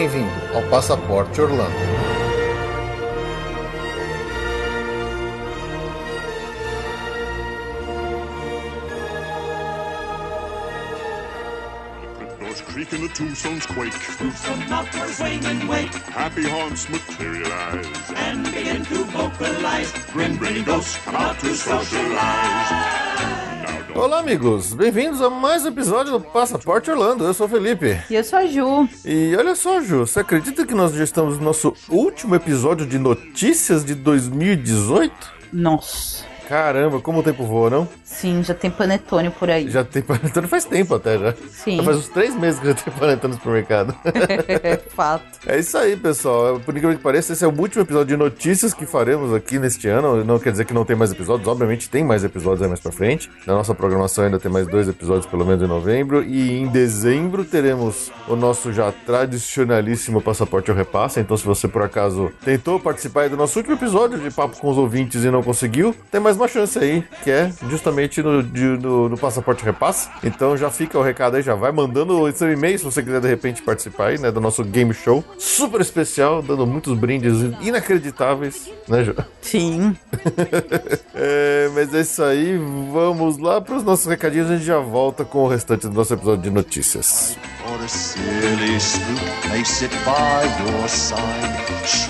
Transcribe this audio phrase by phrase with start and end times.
[0.00, 1.76] Bem-vindo ao Passaporte Orlando.
[12.38, 13.92] Doors creak and the tombstones quake.
[13.92, 17.86] Some mountains swing and wake Happy haunts materialize.
[18.16, 19.92] and begin to vocalize.
[20.14, 23.49] Grim grinning ghosts come out to socialize.
[24.00, 24.72] Olá, amigos.
[24.72, 27.22] Bem-vindos a mais um episódio do Passaporte Orlando.
[27.22, 28.00] Eu sou o Felipe.
[28.08, 28.88] E eu sou a Ju.
[29.04, 32.98] E olha só, Ju, você acredita que nós já estamos no nosso último episódio de
[32.98, 35.12] notícias de 2018?
[35.52, 36.29] Nossa.
[36.50, 37.88] Caramba, como o tempo voa, não?
[38.02, 39.70] Sim, já tem panetone por aí.
[39.70, 41.32] Já tem panetone faz tempo até, já.
[41.48, 41.76] Sim.
[41.76, 43.94] Já faz uns três meses que já tem panetone no supermercado.
[44.04, 45.22] É fato.
[45.46, 46.58] É isso aí, pessoal.
[46.58, 49.86] Por incrível que pareça, esse é o último episódio de notícias que faremos aqui neste
[49.86, 50.24] ano.
[50.24, 52.90] Não quer dizer que não tem mais episódios, obviamente tem mais episódios aí mais pra
[52.90, 53.30] frente.
[53.46, 56.24] Na nossa programação ainda tem mais dois episódios, pelo menos em novembro.
[56.24, 61.20] E em dezembro teremos o nosso já tradicionalíssimo Passaporte ao Repassa.
[61.20, 64.76] Então, se você por acaso tentou participar do nosso último episódio de Papo com os
[64.76, 69.08] Ouvintes e não conseguiu, tem mais uma chance aí, que é justamente no, de- no,
[69.08, 70.10] no Passaporte Repassa.
[70.24, 73.20] Então já fica o recado aí, já vai mandando o seu e-mail se você quiser
[73.20, 78.70] de repente participar aí, né, do nosso game show super especial, dando muitos brindes inacreditáveis,
[78.88, 79.14] né, Ju?
[79.42, 79.96] Sim.
[81.22, 82.56] É, mas é isso aí,
[82.92, 85.92] vamos lá para os nossos recadinhos e a gente já volta com o restante do
[85.92, 87.36] nosso episódio de notícias.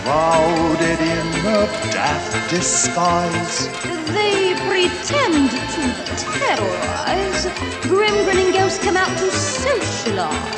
[0.03, 3.69] Shrouded in a daft disguise.
[4.09, 7.47] They pretend to terrorize.
[7.83, 10.50] Grim grinning ghosts come out to socialize.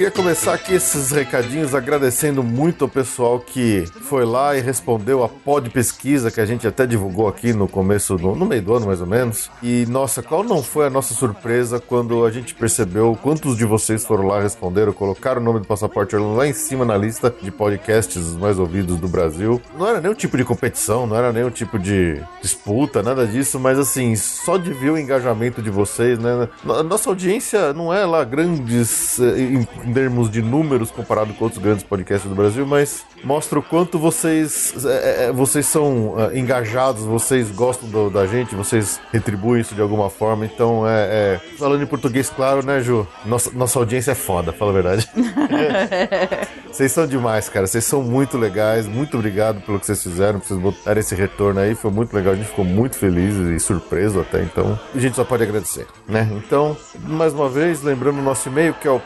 [0.00, 5.28] Queria começar aqui esses recadinhos agradecendo muito ao pessoal que foi lá e respondeu a
[5.28, 8.86] pod pesquisa que a gente até divulgou aqui no começo, no, no meio do ano
[8.86, 9.50] mais ou menos.
[9.62, 14.02] E nossa, qual não foi a nossa surpresa quando a gente percebeu quantos de vocês
[14.02, 18.32] foram lá, responderam, colocaram o nome do Passaporte lá em cima na lista de podcasts
[18.38, 19.60] mais ouvidos do Brasil.
[19.78, 23.78] Não era nenhum tipo de competição, não era nenhum tipo de disputa, nada disso, mas
[23.78, 26.48] assim, só de ver o engajamento de vocês, né?
[26.64, 31.82] No- Nossa audiência não é lá grandes eh, termos de números comparado com outros grandes
[31.84, 37.50] podcasts do Brasil, mas mostra o quanto vocês eh, eh, vocês são eh, engajados, vocês
[37.50, 40.44] gostam do- da gente, vocês retribuem isso de alguma forma.
[40.44, 41.00] Então, é,
[41.34, 43.06] é- falando em português, claro, né, Ju?
[43.26, 45.08] Nossa, nossa audiência é foda, fala a verdade.
[46.70, 47.66] Vocês são demais, cara.
[47.66, 48.86] Vocês são muito legais.
[48.86, 51.74] Muito obrigado pelo que vocês fizeram, por vocês botarem esse retorno aí.
[51.74, 52.32] Foi muito legal.
[52.32, 54.40] A gente ficou muito feliz e surpreso até.
[54.42, 56.28] Então, a gente só pode agradecer, né?
[56.36, 59.00] Então, mais uma vez, lembrando o nosso e-mail, que é o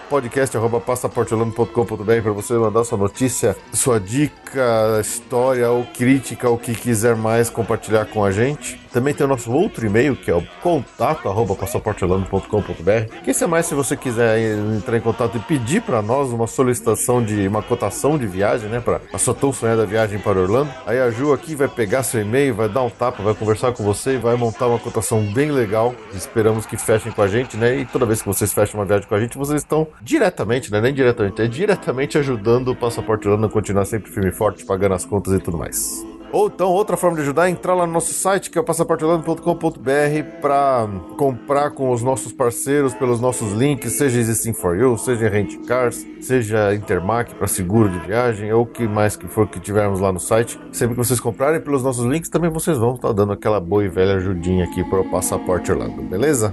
[0.81, 7.51] podcast.passaporteolano.com.br para você mandar sua notícia, sua dica, história ou crítica, o que quiser mais
[7.51, 8.84] compartilhar com a gente.
[8.95, 13.23] Também tem o nosso outro e-mail, que é o contato@passaporteolano.com.br.
[13.25, 14.39] Que esse é mais se você quiser
[14.77, 18.79] entrar em contato e pedir para nós uma solicitação de uma cotação de viagem, né,
[18.79, 20.71] para a sua tão sonhada viagem para Orlando.
[20.87, 23.83] Aí a Ju aqui vai pegar seu e-mail, vai dar um tapa, vai conversar com
[23.83, 25.93] você e vai montar uma cotação bem legal.
[26.15, 27.77] Esperamos que fechem com a gente, né?
[27.77, 30.81] E toda vez que vocês fecham uma viagem com a gente, vocês estão diretamente, né,
[30.81, 34.95] nem diretamente, é diretamente ajudando o Passaporte Orlando a continuar sempre firme e forte, pagando
[34.95, 36.14] as contas e tudo mais.
[36.35, 38.65] Ou então, outra forma de ajudar é entrar lá no nosso site, que é o
[38.65, 45.29] passaporteorlando.com.br, para comprar com os nossos parceiros pelos nossos links, seja Existing for You, seja
[45.29, 49.61] Rent Cars, seja Intermac para seguro de viagem, ou o que mais que for que
[49.61, 50.59] tivermos lá no site.
[50.73, 53.89] Sempre que vocês comprarem pelos nossos links, também vocês vão estar dando aquela boa e
[53.89, 56.53] velha ajudinha aqui para o Passaporte Orlando, beleza?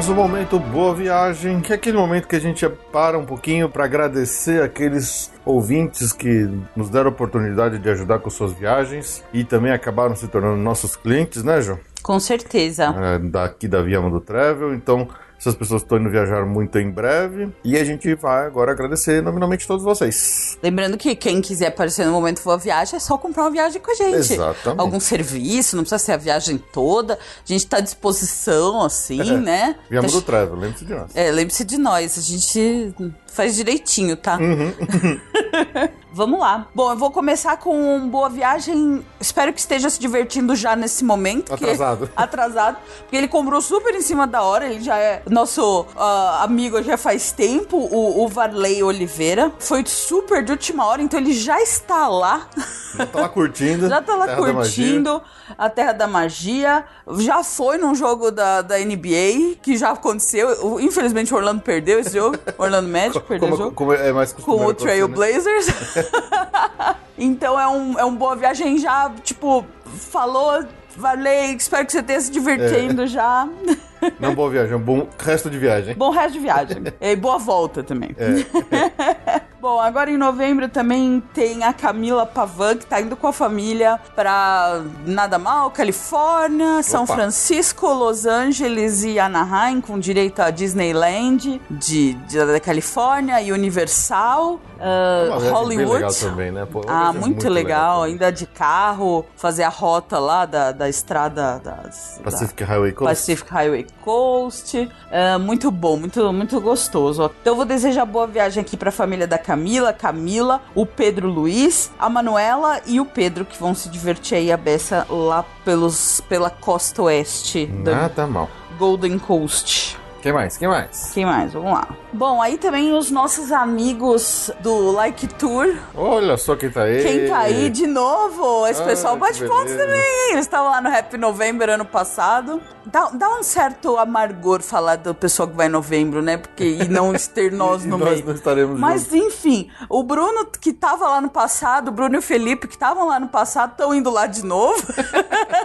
[0.00, 3.84] Nosso momento Boa Viagem, que é aquele momento que a gente para um pouquinho para
[3.84, 9.72] agradecer aqueles ouvintes que nos deram a oportunidade de ajudar com suas viagens e também
[9.72, 11.78] acabaram se tornando nossos clientes, né, João?
[12.02, 12.94] Com certeza.
[12.98, 14.72] É, daqui da Via do Travel.
[14.72, 15.06] Então,
[15.40, 17.48] essas pessoas estão indo viajar muito em breve.
[17.64, 20.58] E a gente vai agora agradecer nominalmente todos vocês.
[20.62, 23.90] Lembrando que quem quiser aparecer no momento for viagem, é só comprar uma viagem com
[23.90, 24.34] a gente.
[24.34, 24.80] Exatamente.
[24.80, 27.14] Algum serviço, não precisa ser a viagem toda.
[27.14, 29.76] A gente tá à disposição, assim, né?
[29.88, 31.10] Via Tá do Travel, lembre-se de nós.
[31.14, 32.94] É, lembre-se de nós, a gente
[33.26, 34.38] faz direitinho, tá?
[36.12, 36.66] Vamos lá.
[36.74, 39.04] Bom, eu vou começar com boa viagem.
[39.20, 41.54] Espero que esteja se divertindo já nesse momento.
[41.56, 42.10] que- Atrasado.
[42.16, 42.76] atrasado.
[43.00, 44.66] Porque ele comprou super em cima da hora.
[44.66, 49.52] Ele já é nosso ah, amigo já faz tempo, o, o Varley Oliveira.
[49.60, 52.48] Foi super de última hora, então ele já está lá.
[52.96, 53.88] Já tá lá curtindo.
[53.90, 55.22] Já tá lá Terra curtindo
[55.56, 56.84] a Terra da Magia.
[57.18, 60.48] Já foi num jogo da, da NBA, que já aconteceu.
[60.66, 62.36] O- Infelizmente o Orlando perdeu esse jogo.
[62.58, 63.76] Orlando Magic perdeu o Como, jogo.
[63.76, 65.06] como é mais Com o Trail?
[65.06, 65.66] Blazers.
[67.18, 70.64] então é um, é um boa viagem já, tipo, falou,
[70.96, 73.48] valei, espero que você esteja se divertindo já.
[74.18, 75.94] Não boa viagem, é um bom resto de viagem.
[75.94, 76.82] Bom resto de viagem.
[77.00, 78.14] E boa volta também.
[78.18, 79.40] É.
[79.60, 84.00] Bom, agora em novembro também tem a Camila Pavan, que tá indo com a família
[84.16, 87.14] pra Nada Mal, Califórnia, São Opa.
[87.14, 94.58] Francisco, Los Angeles e Anaheim, com direito a Disneyland de, de- da Califórnia e Universal,
[94.78, 95.92] Uma viagem Hollywood.
[95.92, 96.64] Legal também, né?
[96.70, 97.98] Pô, Ah, viagem muito, legal.
[98.00, 98.12] também.
[98.12, 103.10] Ainda de carro, fazer a rota lá da, da estrada das, da- Pacific Highway Coast.
[103.10, 104.88] Pacific Highway Coast.
[105.10, 107.30] É, muito bom, muito, muito gostoso.
[107.40, 111.90] Então eu vou desejar boa viagem aqui pra família da Camila, Camila, o Pedro Luiz,
[111.98, 116.50] a Manuela e o Pedro, que vão se divertir aí a beça lá pelos, pela
[116.50, 118.48] costa oeste da Ah, tá mal.
[118.78, 119.98] Golden Coast.
[120.22, 120.56] Quem mais?
[120.58, 121.10] Quem mais?
[121.14, 121.52] Quem mais?
[121.54, 121.88] Vamos lá.
[122.12, 125.74] Bom, aí também os nossos amigos do Like Tour.
[125.94, 127.02] Olha só quem tá aí.
[127.02, 128.66] Quem tá aí de novo?
[128.66, 130.30] Esse Ah, pessoal bate pontos também?
[130.32, 132.60] Eles estavam lá no Happy November ano passado.
[132.84, 136.36] Dá, dá um certo amargor falar do pessoal que vai em novembro, né?
[136.36, 138.26] Porque, e não ter nós no nós meio.
[138.26, 139.14] não estaremos Mas juntos.
[139.16, 143.06] enfim, o Bruno que tava lá no passado, o Bruno e o Felipe que estavam
[143.06, 144.82] lá no passado, estão indo lá de novo.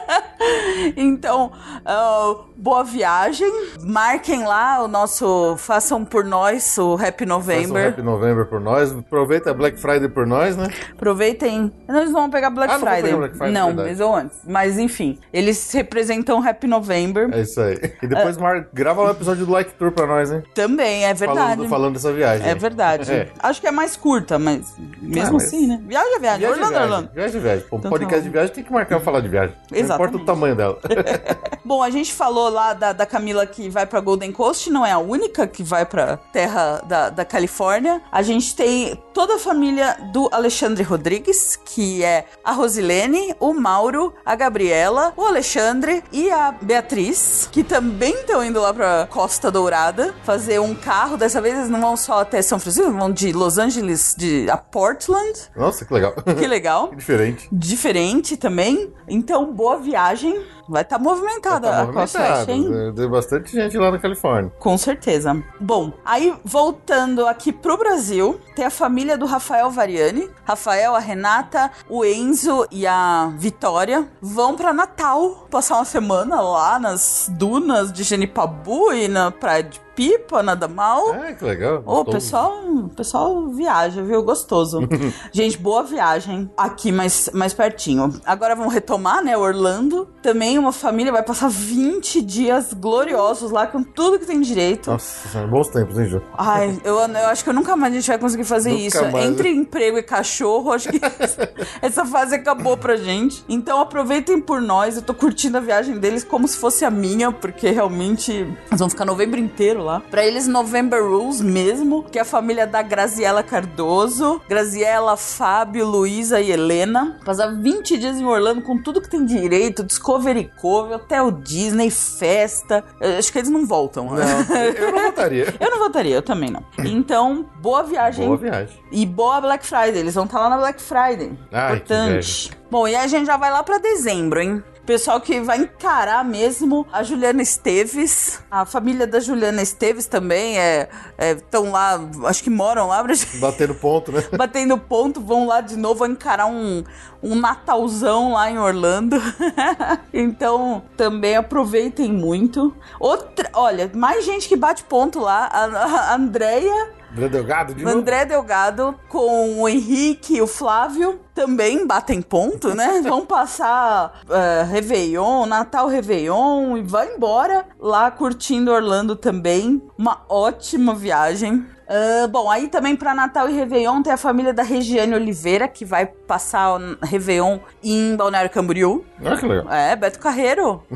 [0.96, 1.51] então,
[1.86, 2.36] ah,
[2.66, 3.48] boa viagem.
[3.84, 5.56] Marquem lá o nosso.
[5.60, 7.88] Façam por nós o Happy Faça um November.
[7.90, 8.92] Happy November por nós.
[8.92, 10.68] Aproveita a Black Friday por nós, né?
[10.92, 11.72] Aproveitem.
[11.88, 13.04] Nós não vamos pegar Black Ah, não Friday.
[13.04, 14.40] pegar Black Friday, não, mas ou antes.
[14.48, 17.30] Mas enfim, eles representam Happy November.
[17.32, 17.78] É isso aí.
[18.02, 18.66] E depois Mar...
[18.74, 20.42] grava um episódio do Like Tour pra nós, hein?
[20.56, 21.40] Também, é verdade.
[21.56, 22.48] Falando, falando dessa viagem.
[22.50, 23.12] É verdade.
[23.12, 23.28] É.
[23.44, 25.80] Acho que é mais curta, mas mesmo Ah, mas- assim, né?
[25.86, 26.40] Viagem é viagem.
[26.40, 27.12] Viagem, Orlando, viagem, Orlando.
[27.14, 27.64] viagem, viagem.
[27.66, 28.26] Um Então tá podcast bom.
[28.26, 29.56] de viagem tem que marcar pra falar de viagem.
[29.70, 30.10] Não Exatamente.
[30.10, 30.80] importa o tamanho dela.
[31.64, 34.92] Bom, a gente falou lá da, da Camila que vai pra Golden Coast, não é
[34.92, 38.02] a única que vai pra terra da, da Califórnia.
[38.12, 44.13] A gente tem toda a família do Alexandre Rodrigues, que é a Rosilene, o Mauro,
[44.25, 50.16] a Gabriela, o Alexandre e a Beatriz, que também estão indo lá pra Costa Dourada
[50.24, 51.18] fazer um carro.
[51.18, 54.58] Dessa vez eles não vão só até São Francisco, vão de Los Angeles de, a
[54.58, 55.38] Portland.
[55.56, 56.13] Nossa, que legal.
[56.13, 56.88] Que legal.
[56.90, 57.50] Que diferente.
[57.51, 58.94] Diferente também.
[59.08, 60.42] Então, boa viagem.
[60.68, 62.94] Vai estar movimentada Tá a Costa Oeste, hein?
[62.96, 64.52] Tem bastante gente lá na Califórnia.
[64.60, 65.44] Com certeza.
[65.60, 70.30] Bom, aí voltando aqui pro Brasil, tem a família do Rafael Variani.
[70.44, 76.80] Rafael, a Renata, o Enzo e a Vitória vão pra Natal passar uma semana lá
[76.80, 81.12] nas dunas de Genipabu e na praia de Pipa, nada mal.
[81.14, 81.82] Ah, que legal.
[81.86, 82.62] Ô, pessoal,
[82.96, 84.22] pessoal viaja, viu?
[84.24, 84.82] Gostoso.
[85.32, 88.14] Gente, boa viagem aqui mais, mais pertinho.
[88.26, 89.38] Agora vamos retomar, né?
[89.38, 90.10] Orlando.
[90.22, 94.92] Também uma família vai passar 20 dias gloriosos lá com tudo que tem direito.
[94.92, 96.22] Nossa, bons tempos, hein, Ju?
[96.38, 99.12] Ai, eu, eu acho que nunca mais a gente vai conseguir fazer Nunca isso.
[99.12, 99.25] mais.
[99.25, 101.00] Entre emprego e cachorro, acho que
[101.82, 103.46] essa fase acabou pra gente.
[103.48, 104.98] Então aproveitem por nós.
[104.98, 108.90] Eu tô curtindo a viagem deles como se fosse a minha, porque realmente eles vão
[108.90, 110.01] ficar novembro inteiro lá.
[110.12, 114.42] Pra eles, November Rules mesmo, que é a família da Graziela Cardoso.
[114.50, 117.18] Graziela, Fábio, Luísa e Helena.
[117.24, 122.84] Passar 20 dias em Orlando com tudo que tem direito: Discovery Cove, Hotel Disney, festa.
[123.00, 124.08] Eu acho que eles não voltam.
[124.08, 125.46] Não, eu não votaria.
[125.60, 126.63] Eu não votaria, eu também não.
[126.80, 128.25] Então, boa viagem.
[128.25, 128.77] Boa viagem.
[128.92, 129.98] E boa Black Friday.
[129.98, 131.32] Eles vão estar lá na Black Friday.
[131.51, 132.51] Ai, Importante.
[132.70, 134.63] Bom, e aí a gente já vai lá pra dezembro, hein?
[134.86, 138.39] Pessoal que vai encarar mesmo a Juliana Esteves.
[138.51, 140.88] A família da Juliana Esteves também é
[141.18, 143.04] estão lá, acho que moram lá
[143.39, 144.24] Batendo ponto, né?
[144.38, 146.84] batendo ponto, vão lá de novo encarar um,
[147.24, 149.18] um Natalzão lá em Orlando.
[150.13, 152.75] então, também aproveitem muito.
[153.00, 155.50] Outra, olha, mais gente que bate ponto lá.
[155.51, 155.65] A,
[156.12, 157.98] a Andrea, André Delgado de novo.
[157.98, 163.01] André Delgado com o Henrique e o Flávio também batem ponto, né?
[163.07, 169.81] Vão passar eh, Réveillon, Natal Réveillon e vai embora lá curtindo Orlando também.
[169.98, 171.65] Uma ótima viagem.
[171.88, 175.86] Ah, bom, aí também para Natal e Réveillon tem a família da Regiane Oliveira, que
[175.86, 179.06] vai passar o Réveillon em Balneário Camboriú.
[179.24, 179.72] Ah, que legal.
[179.72, 180.84] É, Beto Carreiro.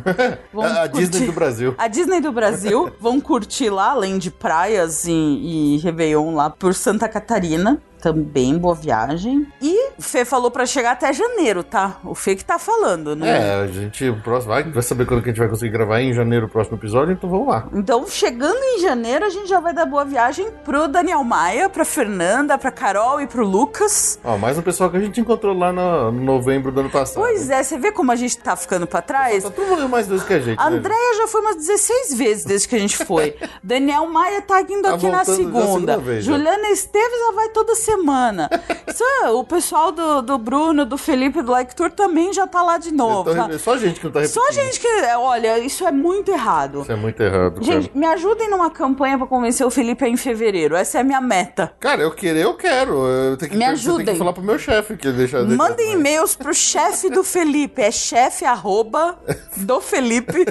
[0.61, 1.75] A, a Disney do Brasil.
[1.77, 6.73] a Disney do Brasil vão curtir lá, além de praias e, e Réveillon lá por
[6.73, 7.81] Santa Catarina.
[8.01, 9.47] Também boa viagem.
[9.61, 11.97] E o Fê falou pra chegar até janeiro, tá?
[12.03, 13.29] O Fê que tá falando, né?
[13.29, 16.13] É, a gente próximo, vai, vai saber quando que a gente vai conseguir gravar em
[16.13, 17.67] janeiro o próximo episódio, então vamos lá.
[17.73, 21.83] Então, chegando em janeiro, a gente já vai dar boa viagem pro Daniel Maia, pra
[21.85, 24.19] Fernanda, pra Carol e pro Lucas.
[24.23, 27.21] Ó, mais um pessoal que a gente encontrou lá no, no novembro do ano passado.
[27.21, 29.43] Pois é, você vê como a gente tá ficando pra trás?
[29.43, 30.59] Tá todo mundo mais dois que a gente.
[30.59, 30.77] A né?
[30.77, 33.35] Andréia já foi umas 16 vezes desde que a gente foi.
[33.61, 35.65] Daniel Maia tá indo Tá aqui na segunda.
[35.65, 36.31] segunda vez, já.
[36.31, 37.88] Juliana Esteves já vai toda semana.
[38.87, 42.61] Isso, é, o pessoal do, do Bruno, do Felipe, do Like Tour também já tá
[42.61, 43.33] lá de novo.
[43.33, 43.49] Tá?
[43.59, 44.41] Só a gente que não tá repetindo.
[44.43, 44.87] Só a gente que.
[45.17, 46.81] Olha, isso é muito errado.
[46.81, 47.99] Isso é muito errado, Gente, cara.
[47.99, 50.75] me ajudem numa campanha pra convencer o Felipe em fevereiro.
[50.75, 51.71] Essa é a minha meta.
[51.79, 53.05] Cara, eu querer, eu quero.
[53.07, 54.05] Eu tenho que, Me você tem ajudem.
[54.13, 55.41] que falar pro meu chefe que ele deixa...
[55.43, 57.81] deixa- Mandem e-mails pro chefe do Felipe.
[57.81, 59.17] É chefe arroba
[59.57, 60.45] do Felipe.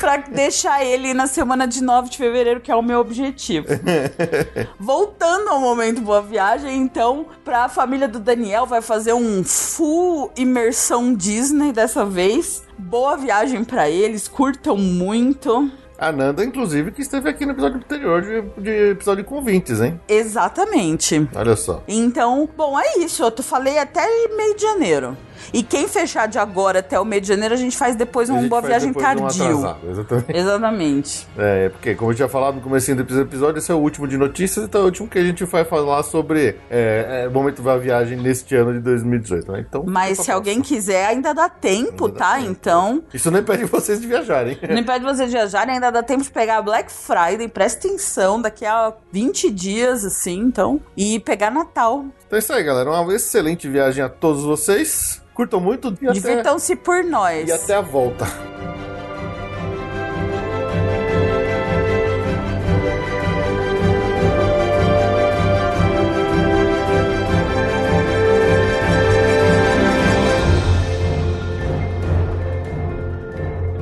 [0.00, 3.66] pra deixar ele na semana de 9 de fevereiro, que é o meu objetivo.
[4.78, 11.14] Voltando ao momento Boa Viagem, então, pra família do Daniel, vai fazer um full imersão
[11.14, 12.62] Disney dessa vez.
[12.78, 15.70] Boa viagem pra eles, curtam muito.
[15.98, 20.00] A Nanda, inclusive, que esteve aqui no episódio anterior de, de episódio com ouvintes, hein?
[20.08, 21.28] Exatamente.
[21.36, 21.82] Olha só.
[21.86, 23.22] Então, bom, é isso.
[23.22, 24.02] Eu falei até
[24.34, 25.14] meio de janeiro.
[25.52, 28.34] E quem fechar de agora até o meio de janeiro, a gente faz depois A
[28.34, 29.44] um gente Boa Viagem um tardio.
[29.44, 30.36] atrasado, exatamente.
[30.36, 31.28] Exatamente.
[31.36, 34.16] É, porque, como eu tinha falado no começo do episódio, esse é o último de
[34.16, 37.62] notícias, então é o último que a gente vai falar sobre é, é, o momento
[37.62, 39.64] da viagem neste ano de 2018, né?
[39.68, 42.36] Então, Mas se alguém quiser, ainda dá tempo, Ainda dá tá?
[42.36, 42.50] tempo.
[42.50, 44.58] Então, Isso não impede vocês de viajarem.
[44.68, 48.64] não impede vocês viajarem, ainda dá tempo de pegar a Black Friday, presta atenção, daqui
[48.64, 50.80] a 20 dias, assim, então.
[50.96, 52.04] E pegar Natal.
[52.26, 52.90] Então é isso aí, galera.
[52.90, 55.20] Uma excelente viagem a todos vocês.
[55.40, 57.48] Curtam muito e até, Divirtam-se por nós.
[57.48, 58.26] e até a volta.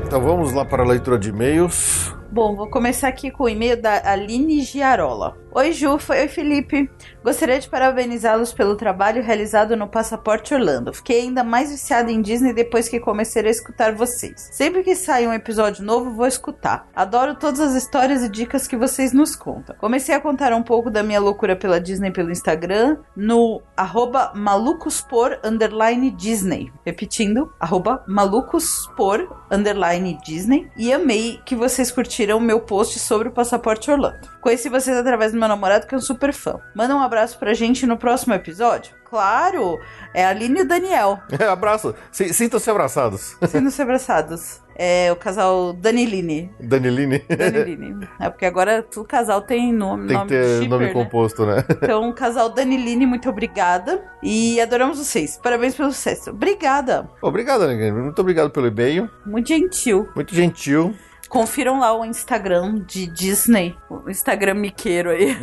[0.06, 2.14] Então vamos lá para a leitura de e-mails.
[2.30, 5.36] Bom, vou começar aqui com o e-mail da Aline Giarola.
[5.58, 6.14] Oi, Jufa.
[6.14, 6.88] Oi, Felipe.
[7.24, 10.94] Gostaria de parabenizá-los pelo trabalho realizado no Passaporte Orlando.
[10.94, 14.50] Fiquei ainda mais viciada em Disney depois que comecei a escutar vocês.
[14.52, 16.86] Sempre que sai um episódio novo, vou escutar.
[16.94, 19.74] Adoro todas as histórias e dicas que vocês nos contam.
[19.80, 25.40] Comecei a contar um pouco da minha loucura pela Disney pelo Instagram no arroba malucospor
[25.42, 26.72] underline Disney.
[26.86, 30.70] Repetindo, arroba malucospor underline Disney.
[30.76, 34.28] E amei que vocês curtiram meu post sobre o Passaporte Orlando.
[34.40, 36.60] Conheci vocês através do meu namorado, que é um super fã.
[36.74, 38.92] Manda um abraço pra gente no próximo episódio?
[39.08, 39.78] Claro!
[40.12, 41.18] É a Aline e o Daniel,
[41.50, 41.94] Abraço.
[42.12, 43.36] Si- Sintam-se abraçados.
[43.48, 44.60] sendo se abraçados.
[44.80, 46.52] É o casal Daniline.
[46.60, 47.18] Daniline.
[47.28, 48.08] Daniline.
[48.20, 50.92] É porque agora todo casal tem nome, Tem que nome ter de shipper, nome né?
[50.92, 51.64] composto, né?
[51.82, 54.00] Então, casal Daniline, muito obrigada.
[54.22, 55.36] E adoramos vocês.
[55.42, 56.30] Parabéns pelo sucesso.
[56.30, 57.10] Obrigada.
[57.20, 58.04] Obrigado, Neguinho.
[58.04, 59.10] Muito obrigado pelo e-mail.
[59.26, 60.08] Muito gentil.
[60.14, 60.94] Muito gentil.
[61.28, 63.76] Confiram lá o Instagram de Disney.
[63.90, 65.36] O Instagram miqueiro aí.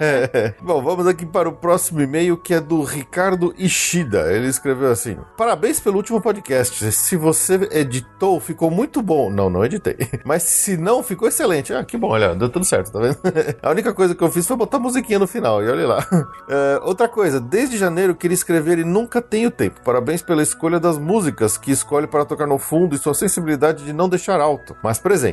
[0.00, 0.54] É.
[0.60, 4.32] Bom, vamos aqui para o próximo e-mail que é do Ricardo Ishida.
[4.32, 6.90] Ele escreveu assim: Parabéns pelo último podcast.
[6.90, 9.30] Se você editou, ficou muito bom.
[9.30, 9.96] Não, não editei.
[10.24, 11.72] Mas se não, ficou excelente.
[11.72, 13.18] Ah, que bom, olha, deu tudo certo, tá vendo?
[13.62, 16.06] A única coisa que eu fiz foi botar musiquinha no final, e olha lá.
[16.48, 19.80] É, outra coisa, desde janeiro queria escrever e nunca tenho tempo.
[19.84, 23.92] Parabéns pela escolha das músicas que escolhe para tocar no fundo e sua sensibilidade de
[23.92, 25.27] não deixar alto, mas presente.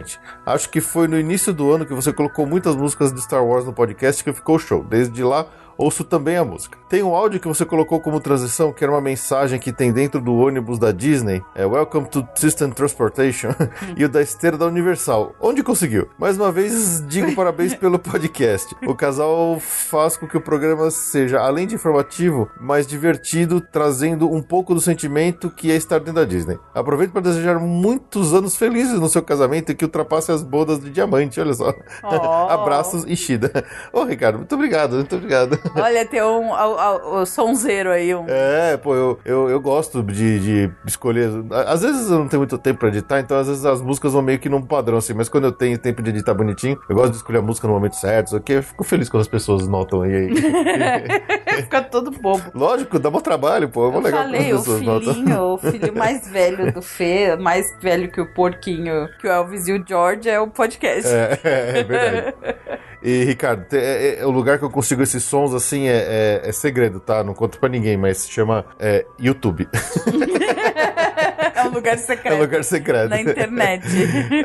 [0.45, 3.65] Acho que foi no início do ano que você colocou muitas músicas de Star Wars
[3.65, 4.83] no podcast que ficou show.
[4.83, 6.77] Desde lá, ouço também a música.
[6.89, 10.21] Tem um áudio que você colocou como transição, que era uma mensagem que tem dentro
[10.21, 13.49] do ônibus da Disney, é Welcome to System Transportation,
[13.97, 15.35] e o da esteira da Universal.
[15.39, 16.09] Onde conseguiu?
[16.17, 18.75] Mais uma vez, digo parabéns pelo podcast.
[18.85, 24.41] O casal faz com que o programa seja, além de informativo, mais divertido, trazendo um
[24.41, 26.57] pouco do sentimento que é estar dentro da Disney.
[26.73, 30.89] Aproveito para desejar muitos anos felizes no seu casamento e que ultrapasse as bodas de
[30.89, 31.73] diamante, olha só.
[32.03, 32.07] Oh.
[32.49, 33.65] Abraços, Ishida.
[33.91, 35.59] Ô, Ricardo, muito obrigado, muito obrigado.
[35.75, 38.13] Olha, tem um ao- o sonzeiro aí.
[38.13, 38.25] Um...
[38.27, 41.29] É, pô, eu, eu, eu gosto de, de escolher.
[41.67, 44.21] Às vezes eu não tenho muito tempo pra editar, então às vezes as músicas vão
[44.21, 45.13] meio que num padrão, assim.
[45.13, 47.73] Mas quando eu tenho tempo de editar bonitinho, eu gosto de escolher a música no
[47.73, 48.57] momento certo, ok?
[48.57, 50.29] Eu fico feliz quando as pessoas notam aí.
[51.55, 52.43] Fica todo bobo.
[52.53, 53.89] Lógico, dá mó trabalho, pô.
[53.91, 55.13] É Eu legal falei, o pessoas notam.
[55.13, 59.67] filhinho, o filho mais velho do Fê, mais velho que o porquinho, que o Elvis
[59.67, 61.11] e o George, é o podcast.
[61.11, 62.35] É, é, é verdade.
[63.07, 66.51] E, Ricardo, é- é- o lugar que eu consigo esses sons, assim, é, é- é
[66.51, 67.23] segredo, tá?
[67.23, 69.69] Não conto pra ninguém, mas se chama é, YouTube.
[71.65, 72.33] É o lugar secreto.
[72.33, 73.09] É lugar secreto.
[73.09, 73.85] Na internet.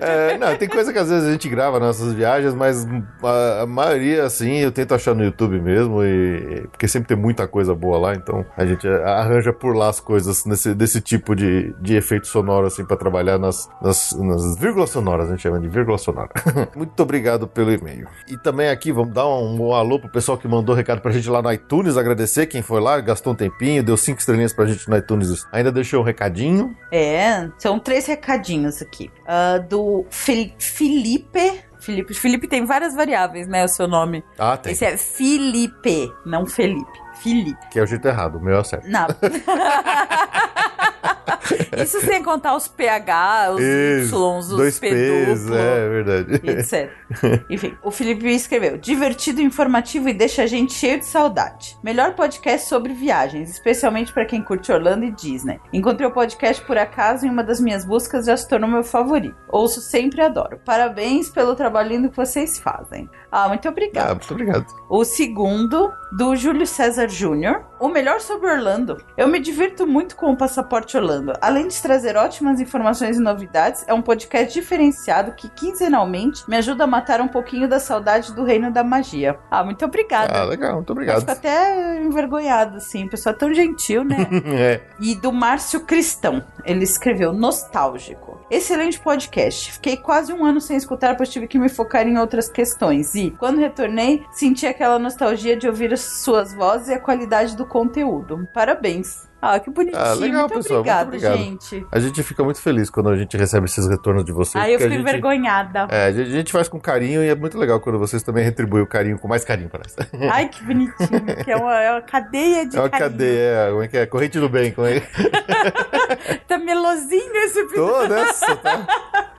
[0.03, 2.87] É, não, tem coisa que às vezes a gente grava nas nossas viagens, mas
[3.23, 7.47] a, a maioria, assim, eu tento achar no YouTube mesmo, e porque sempre tem muita
[7.47, 11.75] coisa boa lá, então a gente arranja por lá as coisas nesse, desse tipo de,
[11.81, 15.69] de efeito sonoro, assim, pra trabalhar nas, nas, nas vírgulas sonoras, a gente chama de
[15.69, 16.31] vírgula sonora.
[16.75, 18.07] Muito obrigado pelo e-mail.
[18.29, 21.29] E também aqui, vamos dar um, um alô pro pessoal que mandou recado pra gente
[21.29, 24.89] lá no iTunes, agradecer quem foi lá, gastou um tempinho, deu cinco estrelinhas pra gente
[24.89, 26.75] no iTunes, ainda deixou um recadinho.
[26.91, 27.10] É,
[27.59, 29.11] são três recadinhos aqui.
[29.27, 31.61] Ah, do Fi- Felipe.
[31.81, 32.13] Felipe.
[32.15, 33.65] Felipe tem várias variáveis, né?
[33.65, 34.23] O seu nome.
[34.39, 34.73] Ah, tem.
[34.73, 36.91] Esse é Felipe, não Felipe.
[37.23, 37.59] Felipe.
[37.71, 38.87] Que é o jeito errado, o meu é o certo.
[38.89, 39.07] Não.
[41.83, 46.41] Isso sem contar os PH, os Isso, Y, os dois P P's, duplo, é verdade.
[46.49, 46.91] etc.
[47.51, 51.77] Enfim, o Felipe escreveu: divertido, informativo e deixa a gente cheio de saudade.
[51.83, 55.59] Melhor podcast sobre viagens, especialmente para quem curte Orlando e Disney.
[55.73, 58.85] Encontrei o podcast por acaso em uma das minhas buscas e já se tornou meu
[58.85, 59.37] favorito.
[59.49, 60.61] Ouço sempre e adoro.
[60.65, 63.09] Parabéns pelo trabalho lindo que vocês fazem.
[63.33, 64.15] Ah, muito Ah, obrigada.
[64.15, 64.67] muito obrigado.
[64.89, 67.65] O segundo, do Júlio César Júnior.
[67.81, 69.03] O melhor sobre Orlando.
[69.17, 71.33] Eu me divirto muito com o Passaporte Orlando.
[71.41, 76.85] Além de trazer ótimas informações e novidades, é um podcast diferenciado que quinzenalmente me ajuda
[76.85, 79.39] a matar um pouquinho da saudade do reino da magia.
[79.51, 80.33] Ah, muito obrigada.
[80.41, 81.21] Ah, legal, muito Eu obrigado.
[81.21, 83.05] fico até envergonhado, assim.
[83.05, 84.17] O pessoal é tão gentil, né?
[84.61, 84.81] É.
[85.01, 86.45] E do Márcio Cristão.
[86.65, 88.41] Ele escreveu Nostálgico.
[88.51, 89.73] Excelente podcast.
[89.73, 93.15] Fiquei quase um ano sem escutar, pois tive que me focar em outras questões.
[93.15, 97.65] E, quando retornei, senti aquela nostalgia de ouvir as suas vozes e a qualidade do
[97.65, 98.49] conteúdo.
[98.53, 99.30] Parabéns.
[99.43, 100.03] Ah, que bonitinho.
[100.03, 100.85] Ah, legal, muito pessoal.
[100.85, 101.37] Muito obrigada, obrigado.
[101.39, 101.87] gente.
[101.91, 104.63] A gente fica muito feliz quando a gente recebe esses retornos de vocês.
[104.63, 105.89] Ai, eu fico gente, envergonhada.
[105.91, 108.87] É, a gente, faz com carinho e é muito legal quando vocês também retribuem o
[108.87, 109.97] carinho com mais carinho, parece.
[110.31, 111.45] Ai, que bonitinho.
[111.45, 113.11] que é uma, é uma cadeia de É uma carinho.
[113.11, 114.07] cadeia, como é que é?
[114.07, 115.01] Corrente do bem, como é?
[116.47, 118.09] Tá melosinho esse episódio.
[118.09, 118.87] Toda essa, tá?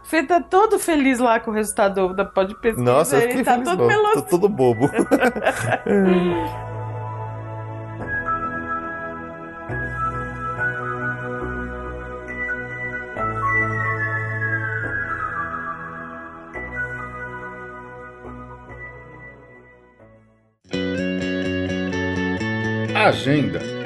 [0.04, 2.84] Fê tá todo feliz lá com o resultado da pode pesquisa.
[2.84, 3.88] Nossa, eu ele tá feliz, todo não.
[3.88, 4.24] melosinho.
[4.24, 4.90] Tô todo bobo.
[22.96, 23.81] Agenda.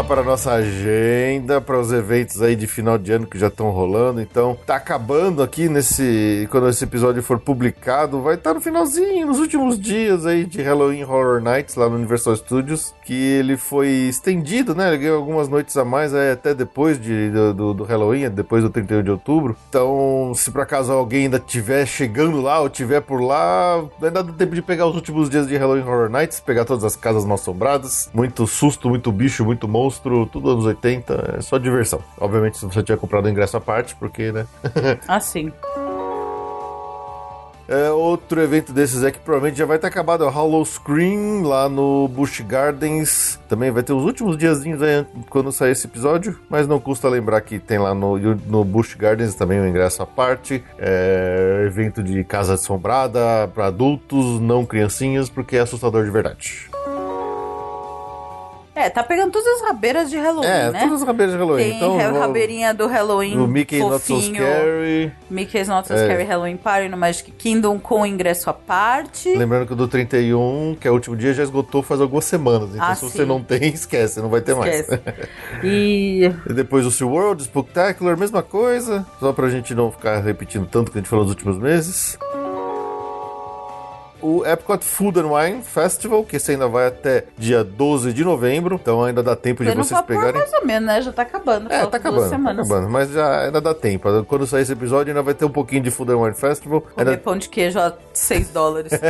[0.00, 3.48] Lá para a nossa agenda, para os eventos aí de final de ano que já
[3.48, 4.20] estão rolando.
[4.20, 6.48] Então tá acabando aqui nesse.
[6.50, 11.04] Quando esse episódio for publicado, vai estar no finalzinho, nos últimos dias aí de Halloween
[11.04, 12.94] Horror Nights lá no Universal Studios.
[13.04, 14.88] Que ele foi estendido, né?
[14.88, 19.02] Ele ganhou algumas noites a mais até depois de, do, do- Halloween, depois do 31
[19.02, 19.56] de outubro.
[19.68, 24.32] Então, se por acaso alguém ainda estiver chegando lá ou estiver por lá, ainda dá
[24.32, 27.34] tempo de pegar os últimos dias de Halloween Horror Nights, pegar todas as casas mal
[27.34, 28.08] assombradas.
[28.14, 32.00] Muito susto, muito bicho, muito monstro, tudo anos 80, é só diversão.
[32.18, 34.46] Obviamente, se você tiver comprado o ingresso à parte, porque, né?
[35.08, 35.52] Assim.
[37.70, 41.44] É, outro evento desses é que provavelmente já vai ter acabado, é o Hollow Screen
[41.44, 43.38] lá no Busch Gardens.
[43.48, 47.40] Também vai ter os últimos diazinhos aí quando sair esse episódio, mas não custa lembrar
[47.42, 50.64] que tem lá no, no Busch Gardens também o ingresso à parte.
[50.76, 56.68] É, evento de casa assombrada para adultos, não criancinhas, porque é assustador de verdade.
[58.74, 60.80] É, tá pegando todas as rabeiras de Halloween, É, né?
[60.84, 61.62] todas as rabeiras de Halloween.
[61.64, 64.20] Tem então, a rabeirinha do Halloween o Mickey Not So.
[64.22, 65.12] Scary.
[65.28, 66.04] Mickey's Not So É.
[66.04, 69.28] Scary Halloween Party no Magic Kingdom com ingresso à parte.
[69.36, 72.70] Lembrando que o do 31, que é o último dia, já esgotou faz algumas semanas.
[72.70, 73.08] Então, Ah, se sim.
[73.10, 74.90] você não tem, esquece, não vai ter Esquece.
[74.90, 75.00] mais.
[75.64, 79.04] E E depois o SeaWorld, Spooktacular, mesma coisa.
[79.18, 82.16] Só pra gente não ficar repetindo tanto que a gente falou nos últimos meses.
[84.22, 88.76] O Epcot Food and Wine Festival, que esse ainda vai até dia 12 de novembro.
[88.80, 90.34] Então ainda dá tempo de Você vocês pegarem.
[90.40, 91.02] mais ou menos, né?
[91.02, 91.72] Já tá acabando.
[91.72, 92.90] É, tá acabando, tá acabando.
[92.90, 94.24] Mas já ainda dá tempo.
[94.24, 96.80] Quando sair esse episódio, ainda vai ter um pouquinho de Food and Wine Festival.
[96.80, 98.92] Comer Ainda, pão de queijo a 6 dólares.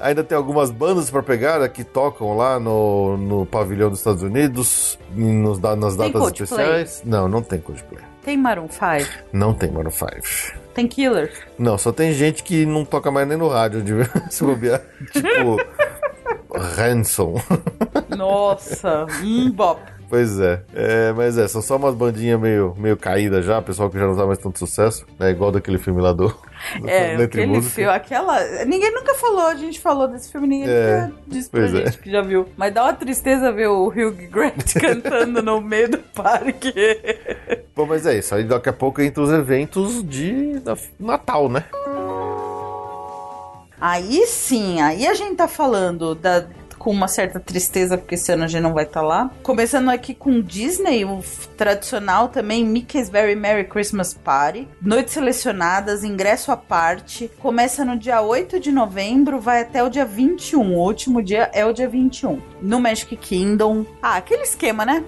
[0.00, 4.98] ainda tem algumas bandas pra pegar que tocam lá no, no pavilhão dos Estados Unidos,
[5.14, 7.02] nos, nas datas especiais.
[7.04, 8.02] Não, não tem Coldplay.
[8.24, 9.24] Tem Maroon 5?
[9.32, 10.59] Não tem Maroon 5.
[10.80, 11.30] Tem Killers?
[11.58, 13.92] Não, só tem gente que não toca mais nem no rádio, de
[14.32, 14.80] se bobear.
[15.12, 15.58] tipo,
[16.54, 17.34] Ransom.
[18.16, 19.78] Nossa, um bop.
[20.08, 20.62] pois é.
[20.74, 21.12] é.
[21.12, 24.24] Mas é, são só umas bandinhas meio, meio caídas já, pessoal que já não dá
[24.26, 25.30] mais tanto sucesso, né?
[25.30, 26.34] Igual daquele filme lá do.
[26.86, 28.64] É, aquele filme, aquela.
[28.64, 31.84] Ninguém nunca falou, a gente falou desse filme, ninguém É, nunca disse pra pois é.
[31.84, 32.48] gente que já viu.
[32.56, 36.72] Mas dá uma tristeza ver o Hugh Grant cantando no meio do parque.
[37.80, 38.34] Bom, mas é isso.
[38.34, 40.60] Aí daqui a pouco entra os eventos de
[40.98, 41.64] Natal, né?
[43.80, 46.46] Aí sim, aí a gente tá falando da
[46.78, 49.30] com uma certa tristeza, porque esse ano a gente não vai estar lá.
[49.42, 51.22] Começando aqui com Disney, o
[51.54, 54.66] tradicional também, Mickey's Very Merry Christmas Party.
[54.80, 57.30] Noites selecionadas, ingresso à parte.
[57.38, 60.74] Começa no dia 8 de novembro, vai até o dia 21.
[60.74, 62.40] O último dia é o dia 21.
[62.62, 63.84] No Magic Kingdom.
[64.02, 65.04] Ah, aquele esquema, né?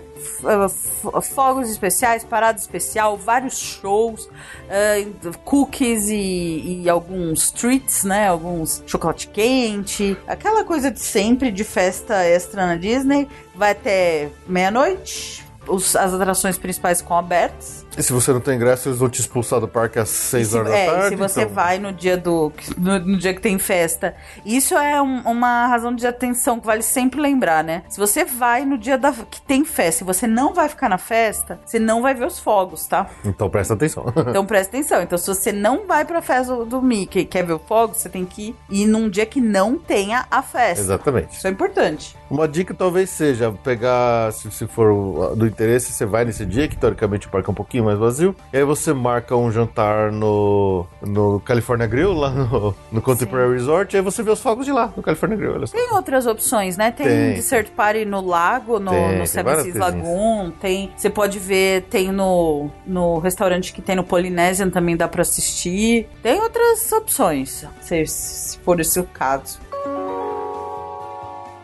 [1.22, 4.28] Fogos especiais, parada especial, vários shows,
[4.68, 5.06] eh,
[5.44, 8.28] cookies e, e alguns treats, né?
[8.28, 13.28] Alguns chocolate quente, aquela coisa de sempre de festa extra na Disney.
[13.54, 15.44] Vai até meia-noite.
[15.68, 17.81] As atrações principais ficam abertas.
[17.96, 20.56] E se você não tem ingresso, eles vão te expulsar do parque às 6 se,
[20.56, 21.08] horas da é, e tarde.
[21.10, 25.00] se você então- vai no dia do no, no dia que tem festa, isso é
[25.02, 27.82] um- uma razão de atenção que vale sempre lembrar, né?
[27.88, 30.98] Se você vai no dia da, que tem festa e você não vai ficar na
[30.98, 33.08] festa, você não vai ver os fogos, tá?
[33.24, 34.04] Então presta atenção.
[34.32, 35.02] Então presta atenção.
[35.02, 38.08] Então se você não vai pra festa do, Mickey e quer ver o fogo, você
[38.08, 40.80] tem que ir num dia que não tenha a festa.
[40.82, 41.36] Exatamente.
[41.36, 42.16] Isso é importante.
[42.30, 46.76] Uma dica talvez seja pegar, se, se for do interesse, você vai nesse dia, que
[46.76, 50.86] teoricamente o parque é um pouquinho mais vazio, e aí você marca um jantar no,
[51.00, 54.72] no California Grill, lá no, no Contemporary Resort, e aí você vê os fogos de
[54.72, 55.54] lá, no California Grill.
[55.54, 55.76] Olha só.
[55.76, 56.90] Tem outras opções, né?
[56.90, 57.34] Tem, Tem.
[57.34, 59.76] Dessert Party no lago, no, Tem, no Seven Seas.
[59.76, 60.92] Lagoon, tem.
[60.96, 66.08] Você pode ver, tem no, no restaurante que tem no Polynesian também dá pra assistir.
[66.22, 69.58] Tem outras opções, se, se for esse o caso.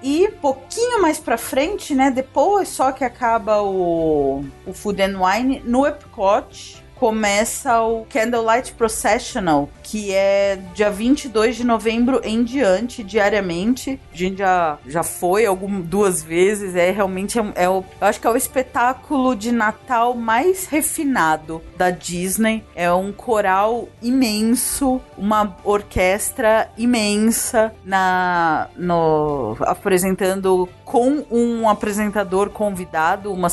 [0.03, 2.11] E pouquinho mais pra frente, né?
[2.11, 9.69] Depois só que acaba o, o Food and Wine, no Epcot começa o Candlelight Processional,
[9.83, 14.01] que é dia 22 de novembro em diante, diariamente.
[14.13, 18.21] A gente já, já foi algum, duas vezes, é realmente é, é o, eu acho
[18.21, 22.65] que é o espetáculo de Natal mais refinado da Disney.
[22.75, 33.49] É um coral imenso, uma orquestra imensa na no apresentando com um apresentador convidado, uma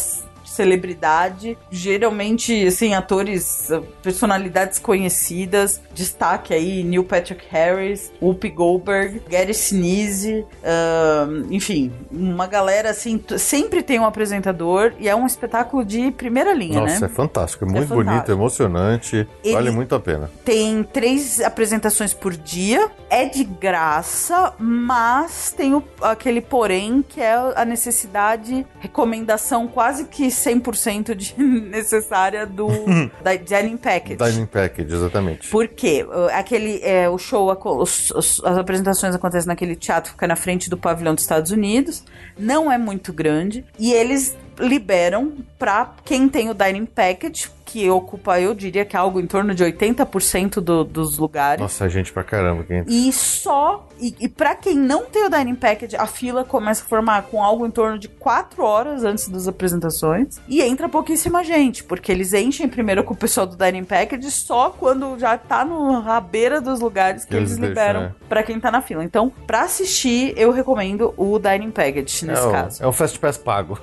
[0.45, 9.53] celebridade, geralmente assim atores, eh, personalidades conhecidas, destaque aí Neil Patrick Harris, Whoopi Goldberg, Gary
[9.53, 16.11] Sinise, ahn, enfim, uma galera assim, sempre tem um apresentador e é um espetáculo de
[16.11, 17.05] primeira linha, Nossa, né?
[17.05, 18.11] é fantástico, é muito fantástico.
[18.11, 20.29] bonito, emocionante, Ele- vale muito a pena.
[20.43, 27.33] Tem três apresentações por dia, é de graça, mas tem o- aquele porém que é
[27.55, 32.67] a necessidade, recomendação quase que 100% de necessária do
[33.23, 34.17] da Dining Package.
[34.17, 35.47] Dining Package, exatamente.
[35.49, 36.05] Por quê?
[36.33, 40.77] Aquele, é, o show, os- os- as apresentações acontecem naquele teatro, fica na frente do
[40.77, 42.03] pavilhão dos Estados Unidos.
[42.37, 43.65] Não é muito grande.
[43.79, 48.99] E eles liberam pra quem tem o Dining Package, que ocupa, eu diria que é
[48.99, 51.61] algo em torno de 80% do, dos lugares.
[51.61, 52.63] Nossa, gente pra caramba.
[52.63, 52.85] Quem...
[52.87, 53.89] E só.
[53.99, 57.43] E, e para quem não tem o Dining Package, a fila começa a formar com
[57.43, 60.39] algo em torno de 4 horas antes das apresentações.
[60.47, 64.69] E entra pouquíssima gente, porque eles enchem primeiro com o pessoal do Dining Package só
[64.69, 68.11] quando já tá no, à beira dos lugares que Eles eles, deixam, liberam é.
[68.29, 69.03] pra quem tá na fila.
[69.03, 72.83] Então, pra assistir, eu recomendo o Dining Package nesse é, caso.
[72.83, 73.77] é um Fast Pass pago.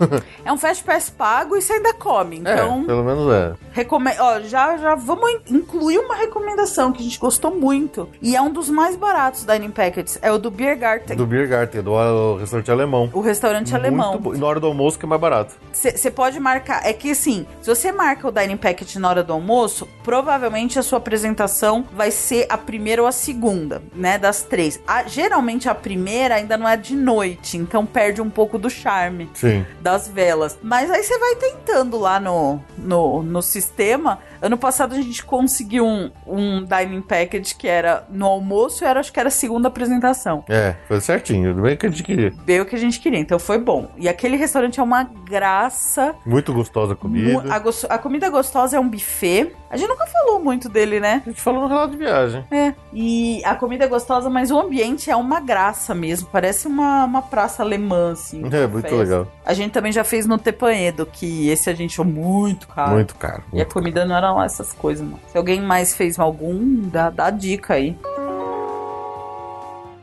[0.44, 2.42] É um Fast Pass pago e você ainda come.
[2.52, 3.54] Então, é, pelo menos é.
[3.82, 8.08] Recome ó, já, já vamos in- incluir uma recomendação que a gente gostou muito.
[8.20, 10.18] E é um dos mais baratos Dining Packets.
[10.22, 11.16] É o do Beer Garten.
[11.16, 13.10] Do Beer Garten, do restaurante alemão.
[13.12, 14.20] O restaurante Muito alemão.
[14.36, 15.54] na hora do almoço que é mais barato.
[15.72, 16.86] Você pode marcar.
[16.86, 20.82] É que assim, se você marca o Dining Packet na hora do almoço, provavelmente a
[20.82, 24.18] sua apresentação vai ser a primeira ou a segunda, né?
[24.18, 24.80] Das três.
[24.86, 29.28] A- geralmente a primeira ainda não é de noite, então perde um pouco do charme
[29.34, 29.64] Sim.
[29.80, 30.58] das velas.
[30.62, 35.24] Mas aí você vai tentando lá no, no, no sistema sistema Ano passado a gente
[35.24, 39.32] conseguiu um, um dining package que era no almoço e era, acho que era a
[39.32, 40.44] segunda apresentação.
[40.48, 41.54] É, foi certinho.
[41.54, 42.32] Bem que a gente queria.
[42.44, 43.88] Veio o que a gente queria, então foi bom.
[43.96, 46.14] E aquele restaurante é uma graça.
[46.26, 47.42] Muito gostosa a comida.
[47.52, 49.54] A, gos- a comida gostosa é um buffet.
[49.70, 51.22] A gente nunca falou muito dele, né?
[51.24, 52.44] A gente falou no relato de viagem.
[52.50, 52.74] É.
[52.92, 56.28] E a comida é gostosa, mas o ambiente é uma graça mesmo.
[56.30, 58.42] Parece uma, uma praça alemã, assim.
[58.52, 58.96] É, muito confesso.
[58.96, 59.26] legal.
[59.46, 62.90] A gente também já fez no Tepanedo, que esse a gente achou muito caro.
[62.92, 63.42] Muito caro.
[63.52, 65.18] E a comida não era lá essas coisas, não.
[65.30, 67.96] Se alguém mais fez algum, dá, dá dica aí.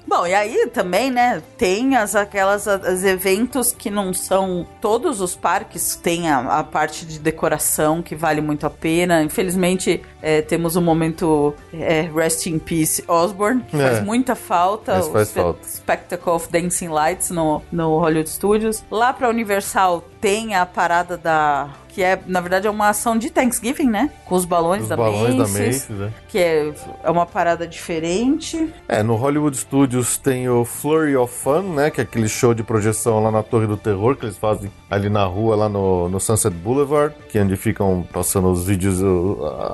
[0.08, 5.36] Bom, e aí também, né, tem as aquelas as eventos que não são todos os
[5.36, 9.22] parques tem a, a parte de decoração que vale muito a pena.
[9.22, 13.88] Infelizmente, é, temos um momento é, Rest in Peace Osborne, que É.
[13.88, 15.00] faz muita falta.
[15.00, 15.60] O faz falta.
[15.64, 18.84] Spectacle of Dancing Lights no, no Hollywood Studios.
[18.90, 21.70] Lá pra Universal tem a parada da.
[21.90, 24.12] Que é, na verdade, é uma ação de Thanksgiving, né?
[24.26, 26.14] Com os balões, Os da, balões da Macy's, Macy's, né?
[26.28, 28.72] Que é, é uma parada diferente.
[28.88, 31.90] É, no Hollywood Studios tem o Flurry of Fun, né?
[31.90, 35.10] Que é aquele show de projeção lá na Torre do Terror que eles fazem ali
[35.10, 39.00] na rua, lá no, no Sunset Boulevard, que é onde ficam passando os vídeos,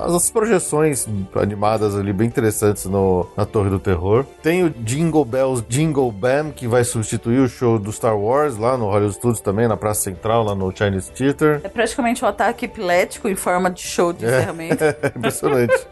[0.03, 4.25] as, projeções animadas ali bem interessantes no, na Torre do Terror.
[4.41, 8.77] Tem o Jingle Bells Jingle Band, que vai substituir o show do Star Wars lá
[8.77, 11.61] no Hollywood Studios também, na Praça Central, lá no Chinese Theater.
[11.63, 14.83] É praticamente um ataque epilético em forma de show de encerramento.
[14.85, 15.87] É impressionante.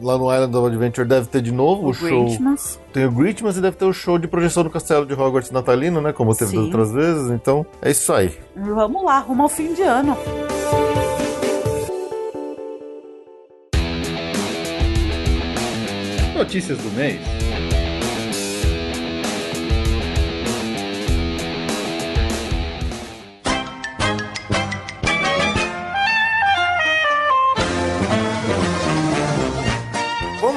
[0.00, 2.24] Lá no Island of Adventure deve ter de novo o, O show.
[2.24, 2.80] Grinchmas.
[2.92, 6.00] Tem o Grinchmas e deve ter o show de projeção do Castelo de Hogwarts natalino,
[6.00, 6.12] né?
[6.12, 6.56] Como teve Sim.
[6.56, 7.30] das outras vezes.
[7.30, 8.36] Então, é isso aí.
[8.56, 10.16] Vamos lá, rumo ao fim de ano.
[16.36, 17.20] Notícias do mês.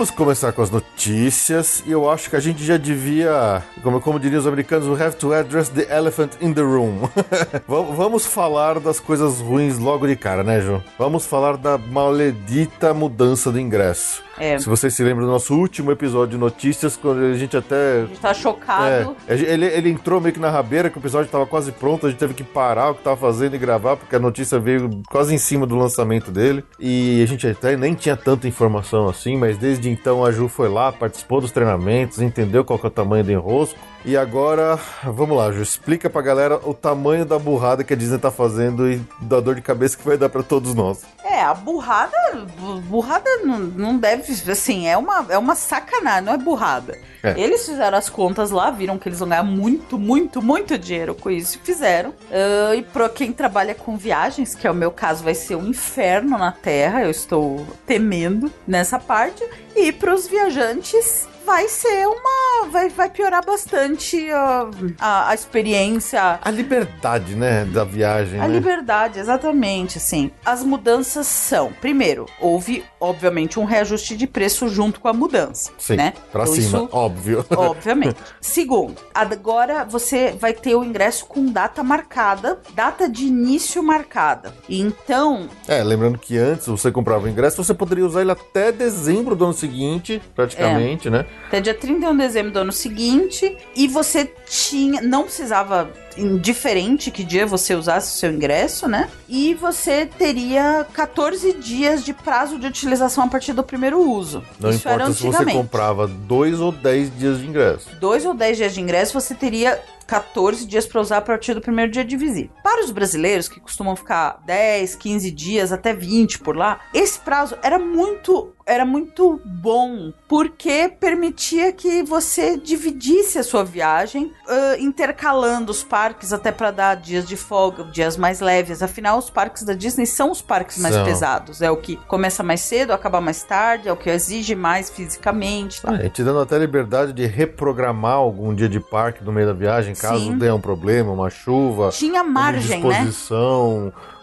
[0.05, 1.81] Vamos começar com as notícias.
[1.83, 5.15] E eu acho que a gente já devia, como, como diriam os americanos, we have
[5.15, 7.09] to address the elephant in the room.
[7.67, 10.83] Vam- Vamos falar das coisas ruins logo de cara, né, João?
[10.99, 14.23] Vamos falar da maledita mudança do ingresso.
[14.37, 14.57] É.
[14.57, 18.05] Se vocês se lembram do nosso último episódio de notícias, quando a gente até A
[18.05, 19.15] gente tá chocado.
[19.27, 22.09] É, ele, ele entrou meio que na rabeira, que o episódio estava quase pronto, a
[22.09, 25.33] gente teve que parar o que tava fazendo e gravar, porque a notícia veio quase
[25.33, 26.63] em cima do lançamento dele.
[26.79, 30.69] E a gente até nem tinha tanta informação assim, mas desde então a Ju foi
[30.69, 33.79] lá, participou dos treinamentos, entendeu qual que é o tamanho do enrosco.
[34.07, 38.19] E agora, vamos lá, Ju, explica pra galera o tamanho da burrada que a Disney
[38.19, 41.01] tá fazendo e da dor de cabeça que vai dar pra todos nós.
[41.23, 42.15] É, a burrada.
[42.59, 44.31] bu- Burrada não, não deve.
[44.51, 46.95] Assim, é uma, é uma sacanagem, não é burrada.
[47.23, 47.33] É.
[47.39, 51.31] Eles fizeram as contas lá, viram que eles vão ganhar muito, muito, muito dinheiro com
[51.31, 52.13] isso e fizeram.
[52.31, 55.65] Ah, e pra quem trabalha com viagens, que é o meu caso, vai ser um
[55.69, 59.43] inferno na Terra, eu estou temendo nessa parte.
[59.75, 61.27] E pros viajantes.
[61.45, 62.69] Vai ser uma.
[62.71, 64.67] Vai, vai piorar bastante a,
[64.99, 68.53] a, a experiência, A liberdade, né, da viagem, a né?
[68.55, 70.31] liberdade, exatamente, assim.
[70.43, 75.97] As mudanças são, primeiro, houve, obviamente, um reajuste de preço junto com a mudança, Sim,
[75.97, 76.13] né?
[76.31, 77.45] pra Então, cima, isso- óbvio.
[77.55, 78.17] Obviamente.
[78.41, 84.53] Segundo, agora você vai ter o ingresso com data marcada, data de início marcada.
[84.67, 89.35] Então, É, lembrando que antes você comprava o ingresso, você poderia usar ele até dezembro
[89.35, 91.25] do ano seguinte, praticamente, né?
[91.47, 97.23] Até dia 31 de dezembro do ano seguinte, e você tinha, não precisava indiferente que
[97.23, 99.09] dia você usasse o seu ingresso, né?
[99.27, 104.43] E você teria 14 dias de prazo de utilização a partir do primeiro uso.
[104.59, 107.89] Não Isso era importa se você comprava dois ou dez dias de ingresso.
[107.99, 111.61] dois ou dez dias de ingresso, você teria 14 dias para usar a partir do
[111.61, 112.53] primeiro dia de visita.
[112.63, 117.57] Para os brasileiros, que costumam ficar 10, 15 dias, até 20 por lá, esse prazo
[117.61, 118.51] era muito.
[118.67, 126.33] Era muito bom, porque permitia que você dividisse a sua viagem, ãh, intercalando os parques
[126.33, 128.81] até para dar dias de folga, dias mais leves.
[128.81, 131.05] Afinal, os parques da Disney são os parques mais São.
[131.05, 131.61] pesados.
[131.61, 135.81] É o que começa mais cedo, acaba mais tarde, é o que exige mais fisicamente.
[135.81, 135.91] tá?
[135.91, 139.53] Ah, é, te dando até liberdade de reprogramar algum dia de parque no meio da
[139.53, 140.37] viagem, caso Sim.
[140.37, 143.03] dê um problema, uma chuva, Tinha uma margem, né?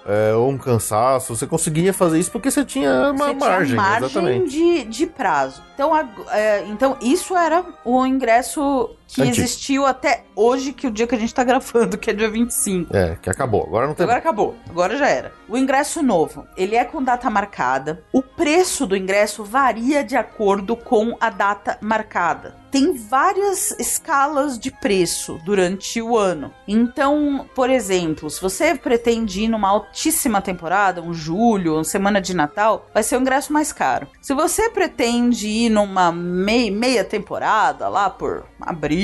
[0.06, 1.34] é, ou um cansaço.
[1.36, 4.50] Você conseguia fazer isso porque você tinha uma Você margem, tinha margem exatamente.
[4.50, 5.62] de, de prazo.
[5.74, 9.36] Então, ag- é, então, isso era o ingresso que Antigo.
[9.44, 12.30] existiu até hoje, que é o dia que a gente tá gravando, que é dia
[12.30, 12.96] 25.
[12.96, 13.64] É, que acabou.
[13.64, 15.32] Agora não tem Agora acabou, agora já era.
[15.48, 18.04] O ingresso novo, ele é com data marcada.
[18.12, 22.60] O preço do ingresso varia de acordo com a data marcada.
[22.70, 26.50] Tem várias escalas de preço durante o ano.
[26.66, 32.34] Então, por exemplo, se você pretende ir numa altíssima temporada, um julho, uma semana de
[32.34, 34.06] Natal, vai ser o ingresso mais caro.
[34.22, 39.01] Se você pretende ir numa mei- meia temporada, lá por abril,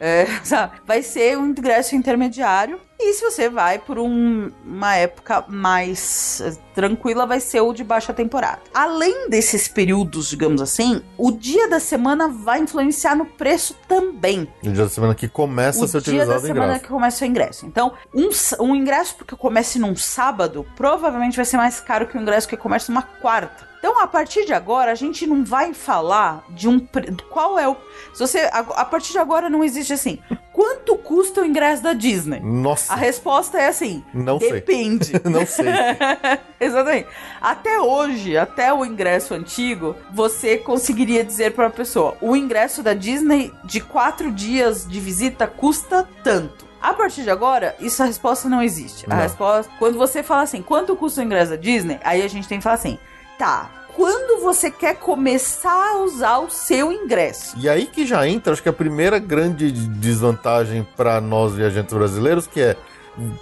[0.00, 2.78] é, sabe, vai ser um ingresso intermediário.
[3.04, 7.82] E se você vai por um- uma época mais eh, tranquila, vai ser o de
[7.82, 8.60] baixa temporada.
[8.72, 14.46] Além desses períodos, digamos assim, o dia da semana vai influenciar no preço também.
[14.62, 16.82] O dia da semana que começa a ser o dia da utilizado o semana ingresso.
[16.84, 17.66] que começa o ingresso.
[17.66, 18.28] Então, um,
[18.60, 22.56] um ingresso que comece num sábado provavelmente vai ser mais caro que o ingresso que
[22.56, 23.71] começa numa quarta.
[23.84, 26.78] Então, a partir de agora, a gente não vai falar de um.
[26.78, 27.74] pre- Qual é o.
[28.14, 28.38] Se você.
[28.52, 30.20] A, a partir de agora não existe assim.
[30.52, 32.38] Quanto custa o ingresso da Disney?
[32.38, 34.52] Nossa, A resposta é assim: Não sei.
[34.52, 35.12] depende.
[35.28, 35.66] não sei.
[36.60, 37.08] Exatamente.
[37.40, 42.94] Até hoje, até o ingresso antigo, você conseguiria dizer para a pessoa: o ingresso da
[42.94, 46.70] Disney de quatro dias de visita custa tanto.
[46.80, 49.06] A partir de agora, isso a resposta não existe.
[49.06, 49.22] A Não.
[49.22, 51.98] resposta, quando você fala assim, quanto custa o ingresso da Disney?
[52.02, 52.98] Aí a gente tem que falar assim,
[53.42, 53.68] tá.
[53.96, 57.56] Quando você quer começar a usar o seu ingresso?
[57.58, 62.46] E aí que já entra, acho que a primeira grande desvantagem para nós viajantes brasileiros,
[62.46, 62.76] que é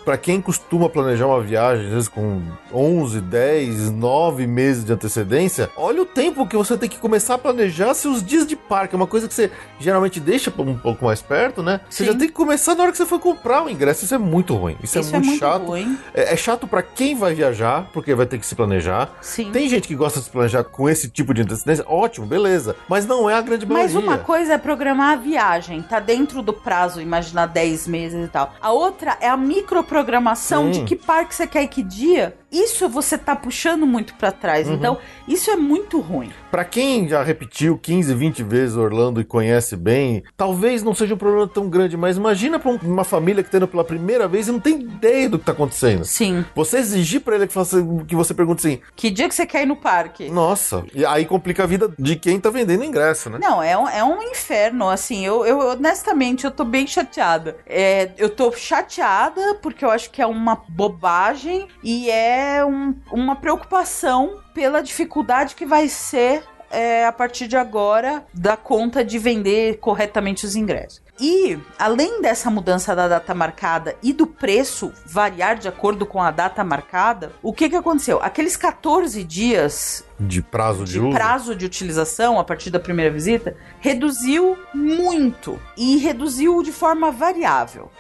[0.05, 5.71] para quem costuma planejar uma viagem, às vezes com 11, 10, 9 meses de antecedência,
[5.77, 8.95] olha o tempo que você tem que começar a planejar seus dias de parque.
[8.95, 11.81] É uma coisa que você geralmente deixa um pouco mais perto, né?
[11.89, 12.13] Você Sim.
[12.13, 14.05] já tem que começar na hora que você for comprar o ingresso.
[14.05, 14.77] Isso é muito ruim.
[14.83, 15.63] Isso, Isso é é muito muito chato.
[15.63, 15.99] ruim.
[16.15, 19.11] É, é chato para quem vai viajar, porque vai ter que se planejar.
[19.21, 19.51] Sim.
[19.53, 22.77] Tem gente que gosta de se planejar com esse tipo de antecedência, ótimo, beleza.
[22.89, 24.01] Mas não é a grande Mas maioria.
[24.11, 28.55] uma coisa é programar a viagem, tá dentro do prazo, imaginar 10 meses e tal.
[28.61, 32.37] A outra é a microprogramação de que parque você quer ir que dia.
[32.51, 34.67] Isso você tá puxando muito pra trás.
[34.67, 34.75] Uhum.
[34.75, 36.33] Então, isso é muito ruim.
[36.51, 41.19] Pra quem já repetiu 15, 20 vezes Orlando e conhece bem, talvez não seja um
[41.19, 44.49] problema tão grande, mas imagina pra um- uma família que tá indo pela primeira vez
[44.49, 46.05] e não tem ideia do que tá acontecendo.
[46.05, 46.45] Sim.
[46.57, 47.77] Você exigir pra ele que, faça,
[48.09, 50.29] que você pergunte assim, Que dia que você quer ir no parque?
[50.29, 53.39] nossa, e aí complica a vida de quem tá vendendo ingresso, né?
[53.41, 57.57] Não, é um, é um inferno, assim, eu, eu honestamente, eu tô bem chateada.
[57.65, 63.37] É, eu tô chateada porque eu acho que é uma bobagem e é um- uma
[63.37, 69.79] preocupação pela dificuldade que vai ser é, a partir de agora da conta de vender
[69.81, 71.03] corretamente os ingressos.
[71.21, 76.31] E, além dessa mudança da data marcada e do preço variar de acordo com a
[76.31, 78.19] data marcada, o que que aconteceu?
[78.23, 81.11] Aqueles 14 dias De prazo de, de uso.
[81.11, 87.91] prazo de utilização a partir da primeira visita reduziu muito e reduziu de forma variável.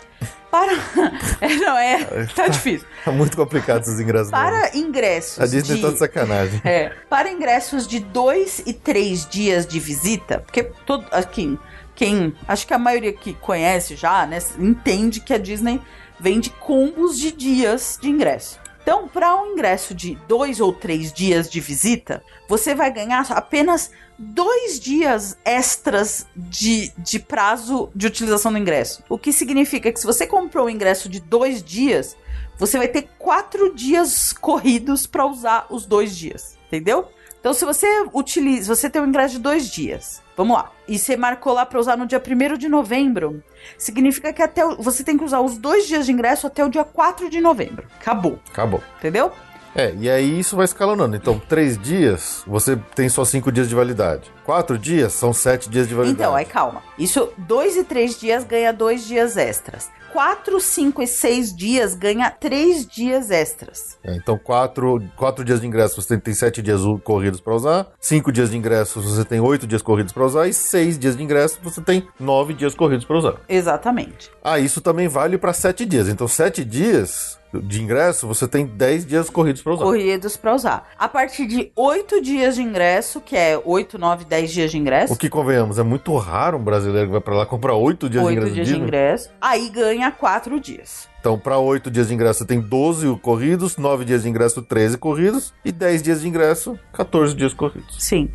[0.50, 0.72] Para.
[1.40, 2.26] É, não, é.
[2.34, 2.86] Tá difícil.
[3.04, 4.30] Tá muito complicado esses ingressos.
[4.30, 5.40] Para ingressos.
[5.40, 5.82] A Disney de...
[5.82, 6.60] tá de sacanagem.
[6.66, 11.58] É, para ingressos de dois e três dias de visita, porque todo aqui,
[12.00, 15.78] quem, acho que a maioria que conhece já, né, entende que a Disney
[16.18, 18.58] vende combos de dias de ingresso.
[18.82, 23.90] Então, para um ingresso de dois ou três dias de visita, você vai ganhar apenas
[24.18, 29.04] dois dias extras de, de prazo de utilização do ingresso.
[29.06, 32.16] O que significa que se você comprou um ingresso de dois dias,
[32.56, 37.10] você vai ter quatro dias corridos para usar os dois dias, entendeu?
[37.38, 41.16] Então, se você utiliza, você tem um ingresso de dois dias, vamos lá, e você
[41.16, 43.42] marcou lá para usar no dia 1 de novembro,
[43.76, 46.68] significa que até o- você tem que usar os dois dias de ingresso até o
[46.70, 47.86] dia 4 de novembro.
[48.00, 48.82] Acabou, Acabou.
[48.98, 49.30] entendeu?
[49.74, 51.14] É, e aí isso vai escalonando.
[51.14, 54.28] Então, três dias, você tem só cinco dias de validade.
[54.44, 56.20] Quatro dias, são sete dias de validade.
[56.20, 56.82] Então, aí calma.
[56.98, 59.88] Isso, dois e três dias ganha dois dias extras.
[60.12, 63.96] Quatro, cinco e seis dias ganha três dias extras.
[64.04, 67.54] É, então, quatro, quatro dias de ingresso, você tem, tem sete dias u- corridos para
[67.54, 67.86] usar.
[68.00, 70.48] Cinco dias de ingresso, você tem oito dias corridos para usar.
[70.48, 73.34] E seis dias de ingresso, você tem nove dias corridos para usar.
[73.48, 74.30] Exatamente.
[74.42, 76.08] Ah, isso também vale para sete dias.
[76.08, 79.84] Então, sete dias de ingresso, você tem dez dias corridos para usar.
[79.84, 80.88] Corridos pra usar.
[80.98, 85.12] A partir de oito dias de ingresso, que é oito, nove, dez dias de ingresso.
[85.12, 88.22] O que convenhamos, é muito raro um brasileiro que vai para lá comprar oito dias
[88.22, 88.54] de Oito ingresso.
[88.54, 89.30] dias de ingresso.
[89.40, 91.08] Aí ganha quatro dias.
[91.20, 94.96] Então, para oito dias de ingresso, você tem 12 corridos, nove dias de ingresso, 13
[94.96, 97.94] corridos, e 10 dias de ingresso, 14 dias corridos.
[97.98, 98.30] Sim.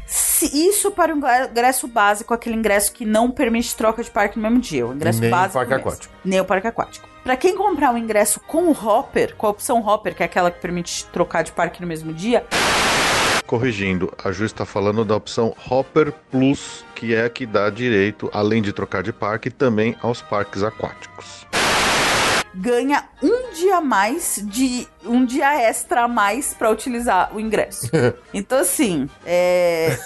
[0.54, 4.60] Isso para o ingresso básico, aquele ingresso que não permite troca de parque no mesmo
[4.60, 4.86] dia.
[4.86, 5.54] O ingresso Nem o básico.
[5.54, 5.88] parque mesmo.
[5.90, 6.14] aquático.
[6.24, 7.10] Nem o parque aquático.
[7.26, 10.52] Para quem comprar o ingresso com o Hopper, com a opção Hopper, que é aquela
[10.52, 12.46] que permite trocar de parque no mesmo dia,
[13.48, 18.30] Corrigindo, a Ju está falando da opção Hopper Plus, que é a que dá direito,
[18.32, 21.48] além de trocar de parque, também aos parques aquáticos.
[22.54, 27.90] ganha um dia a mais de um dia extra a mais para utilizar o ingresso.
[28.32, 29.98] então assim, é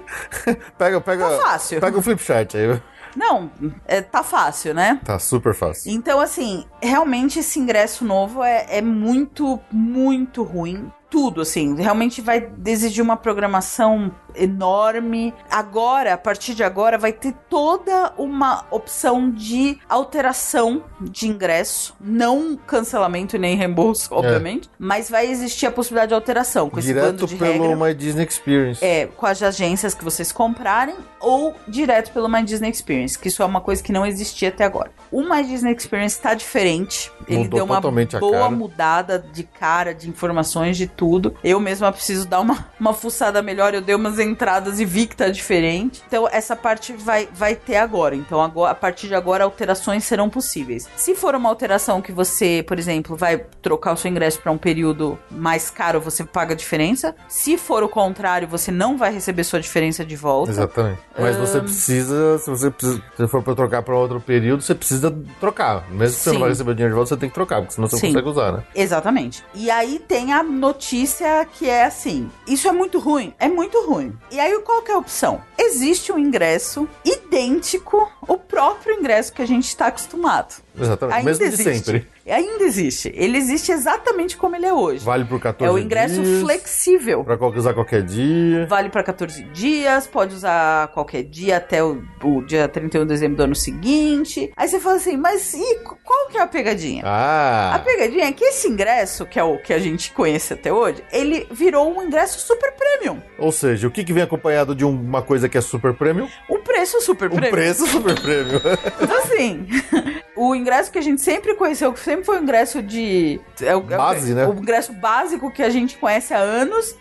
[0.78, 1.80] Pega, pega, Tá fácil.
[1.80, 2.80] pega o flip chart aí.
[3.16, 3.50] Não,
[3.86, 5.00] é, tá fácil, né?
[5.04, 5.92] Tá super fácil.
[5.92, 10.90] Então, assim, realmente esse ingresso novo é, é muito, muito ruim.
[11.10, 15.34] Tudo, assim, realmente vai exigir uma programação enorme.
[15.50, 21.94] Agora, a partir de agora, vai ter toda uma opção de alteração de ingresso.
[22.00, 24.70] Não cancelamento nem reembolso, obviamente.
[24.78, 27.12] Mas vai existir a possibilidade de alteração com esse bando É.
[27.12, 27.86] Direto de pelo regra.
[27.88, 28.84] My Disney Experience.
[28.84, 33.42] É, com as agências que vocês comprarem ou direto pelo My Disney Experience, que isso
[33.42, 34.90] é uma coisa que não existia até agora.
[35.10, 37.10] O My Disney Experience tá diferente.
[37.28, 37.80] Ele Mudou deu uma
[38.20, 41.34] boa mudada de cara, de informações, de tudo.
[41.42, 43.74] Eu mesma preciso dar uma, uma fuçada melhor.
[43.74, 46.02] Eu dei umas entradas e vi que tá diferente.
[46.06, 48.14] Então essa parte vai, vai ter agora.
[48.14, 50.88] Então agora, a partir de agora alterações serão possíveis.
[50.96, 54.58] Se for uma alteração que você, por exemplo, vai trocar o seu ingresso para um
[54.58, 57.14] período mais caro, você paga a diferença.
[57.28, 60.50] Se for o contrário, você não vai receber sua diferença de volta.
[60.52, 61.00] Exatamente.
[61.18, 65.14] Mas você precisa, se você precisa, se for pra trocar pra outro período, você precisa
[65.40, 65.90] trocar.
[65.90, 67.74] Mesmo que você não vai receber o dinheiro de volta, você tem que trocar, porque
[67.74, 68.06] senão você Sim.
[68.06, 68.62] não consegue usar, né?
[68.74, 69.44] Exatamente.
[69.54, 73.34] E aí tem a notícia que é assim: isso é muito ruim?
[73.38, 74.11] É muito ruim.
[74.30, 75.42] E aí qual que é a opção?
[75.58, 80.54] Existe um ingresso idêntico, o próprio ingresso que a gente está acostumado.
[80.78, 81.16] Exatamente.
[81.18, 81.70] Ainda Mesmo existe.
[81.70, 82.08] de sempre.
[82.26, 83.12] Ainda existe.
[83.14, 85.04] Ele existe exatamente como ele é hoje.
[85.04, 87.24] Vale por 14 é o ingresso dias, flexível.
[87.24, 88.66] Pra qual- usar qualquer dia.
[88.66, 93.36] Vale para 14 dias, pode usar qualquer dia até o, o dia 31 de dezembro
[93.36, 94.52] do ano seguinte.
[94.56, 97.02] Aí você fala assim, mas e qual que é a pegadinha?
[97.04, 97.78] A Ah!
[97.78, 101.46] pegadinha é que esse ingresso, que é o que a gente conhece até hoje, ele
[101.50, 103.20] virou um ingresso super premium.
[103.38, 106.28] Ou seja, o que, que vem acompanhado de uma coisa que é super premium?
[106.48, 107.50] Um preço super Um premium.
[107.50, 108.60] preço super premium.
[109.00, 109.66] Então, assim,
[110.48, 113.40] o ingresso que a gente sempre conheceu, que sempre foi o ingresso de.
[113.60, 114.46] É o, é o- Base, né?
[114.46, 116.94] O ingresso básico que a gente conhece há anos.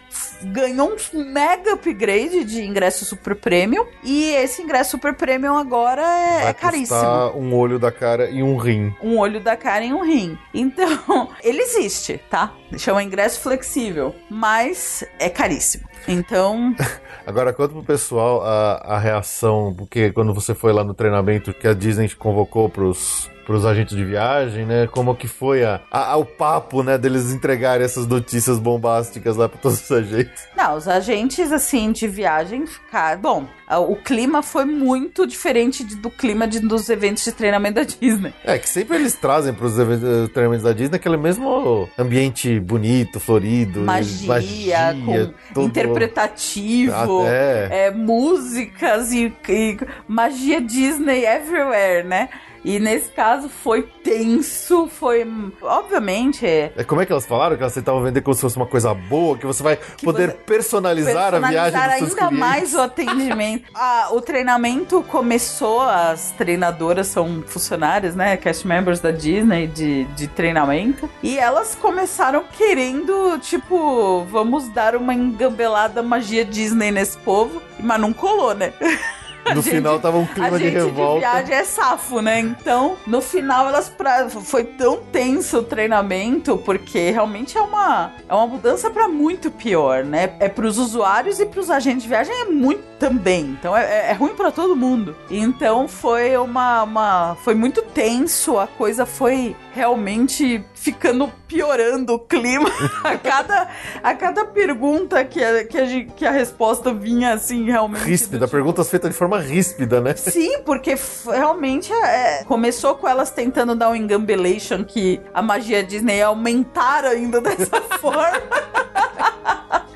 [0.44, 3.86] Ganhou um mega upgrade de ingresso super premium.
[4.04, 7.00] E esse ingresso super premium agora é, é caríssimo.
[7.36, 8.94] um olho da cara e um rim.
[9.02, 10.38] um olho da cara em um rim.
[10.54, 12.54] Então, ele existe, tá?
[12.78, 15.88] Chama ingresso flexível, mas é caríssimo.
[16.08, 16.76] Então,
[17.32, 21.66] Agora, conta pro pessoal a, a reação, porque quando você foi lá no treinamento que
[21.66, 24.88] a Disney te convocou pros, pros agentes de viagem, né?
[24.88, 26.98] Como que foi a, a- o papo, né?
[26.98, 30.44] Deles entregarem essas notícias bombásticas lá pra todos os agentes.
[30.56, 33.20] não, os agentes assim de viagem ficaram.
[33.22, 33.46] Bom,
[33.90, 38.34] o clima foi muito diferente do clima de- dos eventos de treinamento da Disney.
[38.44, 43.20] É, que sempre eles trazem pros eventos, eh, treinamentos da Disney aquele mesmo ambiente bonito,
[43.20, 43.82] florido.
[43.82, 47.88] Magia, com todo- interpretativo, Até.
[47.88, 49.78] é, músicas e, e
[50.08, 52.30] magia Disney everywhere, né?
[52.64, 55.26] E nesse caso foi tenso, foi.
[55.62, 56.72] Obviamente, é.
[56.78, 57.56] É, como é que elas falaram?
[57.58, 60.38] Que elas tentavam vender como se fosse uma coisa boa, que você vai poder você-
[60.46, 62.40] personalizar, a viagem dos seus ainda clientes.
[62.40, 63.72] mais o atendimento.
[63.74, 68.38] Ah, o treinamento começou, as treinadoras são funcionárias, né?
[68.38, 71.10] Cast members da Disney de, de treinamento.
[71.24, 77.62] E elas começaram querendo, tipo, vamos dar uma engambelada magia Disney nesse povo.
[77.80, 78.72] Mas não colou, né?
[79.50, 81.20] No gente- final tava um A clima de revolta.
[81.20, 82.40] viagem é safo, né?
[82.40, 84.30] Então, no final, elas pra...
[84.30, 90.04] foi tão tenso o treinamento, porque realmente é uma, é uma mudança pra muito pior,
[90.06, 90.34] né?
[90.40, 93.42] É pros usuários e pros agentes de viagem é muito também.
[93.60, 95.16] Então, é, é- é ruim pra todo mundo.
[95.30, 97.36] Então, foi uma, uma.
[97.44, 102.70] Foi muito tenso, a coisa foi realmente ficando piorando o clima
[103.04, 103.70] a cada,
[104.02, 108.52] a cada pergunta que a, que, a, que a resposta vinha assim realmente Ríspida, tipo,
[108.52, 110.16] perguntas feitas de forma ríspida, né?
[110.16, 110.96] Sim, porque
[111.28, 117.06] realmente é, começou com elas tentando dar um engambelation que a magia Disney ia aumentar
[117.06, 118.42] ainda dessa forma.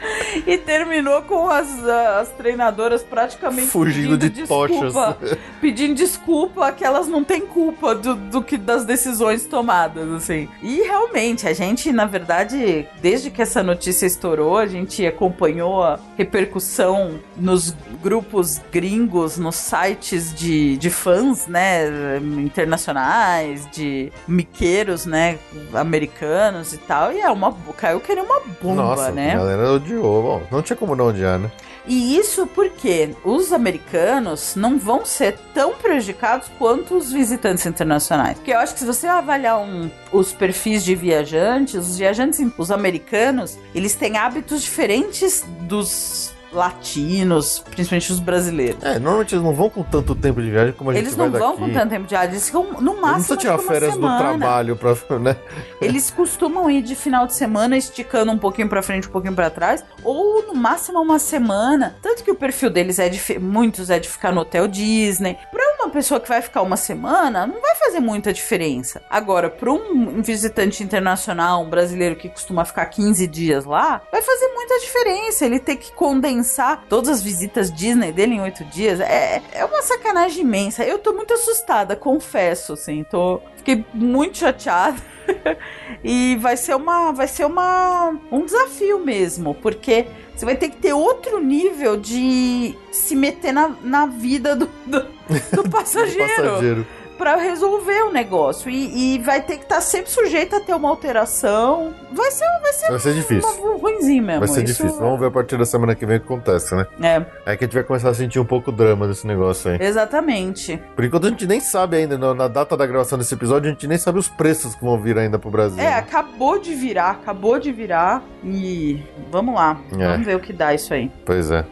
[0.46, 4.80] E terminou com as, as treinadoras praticamente Fugindo de tochas.
[4.80, 5.18] desculpa,
[5.62, 10.48] pedindo desculpa que elas não têm culpa do, do que das decisões tomadas, assim.
[10.62, 16.00] E realmente, a gente, na verdade, desde que essa notícia estourou, a gente acompanhou a
[16.18, 25.40] repercussão nos grupos gringos, nos sites de, de fãs, né, internacionais, de miqueiros, né,
[25.74, 27.12] americanos e tal.
[27.12, 29.34] E é uma caiu que nem uma bomba, Nossa, né?
[29.34, 29.95] a galera odiou.
[30.02, 31.52] Bom, não tinha como não odiar, né?
[31.88, 38.36] E isso porque os americanos não vão ser tão prejudicados quanto os visitantes internacionais.
[38.38, 42.72] Porque eu acho que se você avaliar um- os perfis de viajantes, os viajantes, os
[42.72, 48.84] americanos, eles têm hábitos diferentes dos latinos, principalmente os brasileiros.
[48.84, 51.30] É, normalmente eles não vão com tanto tempo de viagem como a gente Eles não
[51.30, 51.62] vão daqui.
[51.62, 53.96] com tanto tempo de viagem, eles ficam no Eles não máximo tirar uma férias do
[53.98, 54.18] semana.
[54.20, 55.36] trabalho pra, né?
[55.82, 59.50] Eles costumam ir de final de semana esticando um pouquinho pra frente, um pouquinho pra
[59.50, 61.96] trás, ou no máximo uma semana.
[62.02, 65.38] Tanto que o perfil deles é de muitos é de ficar no hotel Disney.
[65.52, 69.02] Pra uma pessoa que vai ficar uma semana, não vai fazer muita diferença.
[69.10, 74.48] Agora, pra um visitante internacional, um brasileiro que costuma ficar 15 dias lá, vai fazer
[74.54, 75.46] muita diferença.
[75.46, 76.45] Ele ter que condensar
[76.90, 80.84] todas as visitas Disney dele em 8 dias é, é uma sacanagem imensa.
[80.84, 83.04] Eu tô muito assustada, confesso, assim.
[83.04, 85.02] Tô, fiquei muito chateada.
[86.04, 90.78] e vai ser uma vai ser uma um desafio mesmo, porque você vai ter que
[90.78, 95.06] ter outro nível de se meter na, na vida do, do,
[95.52, 96.28] do passageiro.
[96.28, 96.88] Passageiro.
[97.18, 98.70] Pra resolver o negócio.
[98.70, 101.94] E, e vai ter que estar sempre sujeito a ter uma alteração.
[102.12, 103.50] Vai ser, vai ser, Vai ser difícil.
[103.64, 104.40] uma ruimzinho mesmo.
[104.40, 105.00] Vai ser Isso- difícil.
[105.02, 106.86] Vamos ver a partir da semana que vem o que acontece, né?
[107.02, 109.72] É, É que a gente vai começar a sentir um pouco o drama desse negócio
[109.72, 109.78] aí.
[109.82, 110.78] exatamente.
[110.96, 113.88] Por enquanto a gente nem sabe ainda, na data da gravação desse episódio, a gente
[113.88, 115.80] nem sabe os preços que vão vir ainda pro Brasil.
[115.80, 115.94] É, né?
[115.98, 118.24] acabou de virar, acabou de virar.
[118.44, 119.80] E vamos lá.
[119.94, 120.08] É.
[120.12, 121.12] Vamos ver o que dá isso aí.
[121.26, 121.66] Pois é.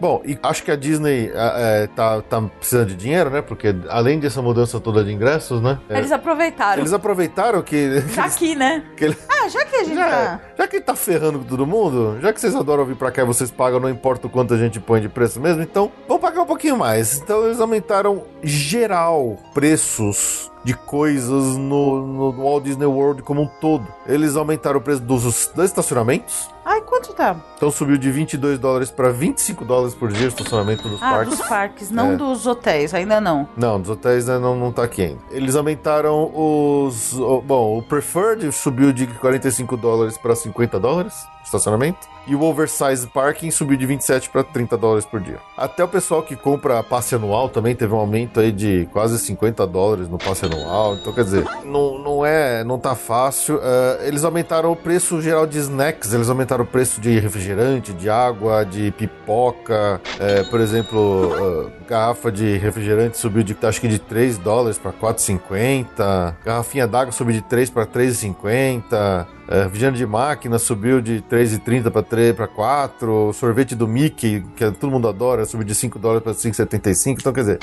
[0.00, 3.40] Bom, e acho que a Disney é, tá, tá precisando de dinheiro, né?
[3.42, 5.78] Porque além dessa mudança toda de ingressos, né?
[5.88, 6.80] é, Eles aproveitaram.
[6.82, 8.00] eles aproveitaram que.
[8.14, 8.82] Já aqui, né?
[8.96, 10.40] que ele- Ah, já que a gente já, tá.
[10.58, 13.24] já que tá ferrando com todo mundo, já que vocês adoram vir pra cá e
[13.24, 16.42] vocês pagam, não importa o quanto a gente põe de preço mesmo, então vamos pagar
[16.42, 17.18] um pouquinho mais.
[17.20, 23.86] Então eles aumentaram geral preços de coisas no, no, Walt Disney World como um todo.
[24.04, 26.50] Eles aumentaram o preço dos, dos estacionamentos.
[26.64, 27.36] Ai, quanto tá?
[27.56, 31.38] Então subiu de 22 dólares para 25 dólares por dia o estacionamento dos Ah, parques.
[31.38, 32.16] dos parques, não É.
[32.16, 33.48] dos hotéis, ainda não.
[33.56, 35.20] Não, dos hotéis né, não, não tá aqui ainda.
[35.30, 37.12] Eles aumentaram os.
[37.12, 41.14] o- Bom, o Preferred subiu de 45 dólares para 50 dólares
[41.44, 42.08] estacionamento.
[42.26, 45.38] E o Oversize Parking subiu de 27 para 30 dólares por dia.
[45.56, 49.66] Até o pessoal que compra passe anual também teve um aumento aí de quase 50
[49.66, 50.96] dólares no passe anual.
[50.96, 52.64] Então, quer dizer, não, não é.
[52.64, 53.60] Não tá fácil.
[53.62, 58.10] Ah, eles aumentaram o preço geral de snacks, eles aumentaram o preço de refrigerante, de
[58.10, 60.00] água, de pipoca.
[60.18, 64.92] É, por exemplo, ah, garrafa de refrigerante subiu de acho que de 3 dólares para
[64.92, 66.34] 4,50.
[66.44, 69.26] Garrafinha d'água subiu de 3 para 3,50.
[69.48, 73.32] É, refrigerante de máquina subiu de 3,30 para 3 para 4.
[73.32, 77.16] Sorvete do Mickey, que todo mundo adora, subiu de 5 dólares para 5,75.
[77.20, 77.58] Então, quer dizer,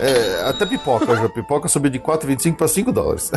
[0.00, 1.28] é, até pipoca, já.
[1.28, 3.30] Pipoca subiu de 4,25 para 5 dólares.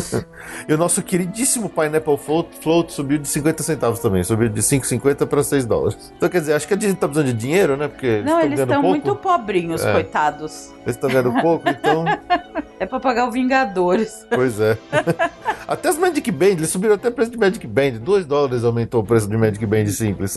[0.68, 5.26] e o nosso queridíssimo Pineapple Float, Float subiu de 50 centavos também, subiu de 5,50
[5.26, 6.12] para 6 dólares.
[6.16, 7.88] Então, quer dizer, acho que a Disney tá precisando de dinheiro, né?
[7.88, 9.92] Porque Não, eles estão muito pobrinhos, É.
[9.92, 10.70] coitados.
[10.82, 12.04] Eles estão ganhando pouco, então.
[12.80, 14.26] É pra pagar o Vingadores.
[14.28, 14.76] Pois é.
[15.68, 17.92] até as Magic Band, eles subiram até o preço de Magic Band.
[18.00, 20.36] 2 dólares aumentou o preço de Magic Band simples.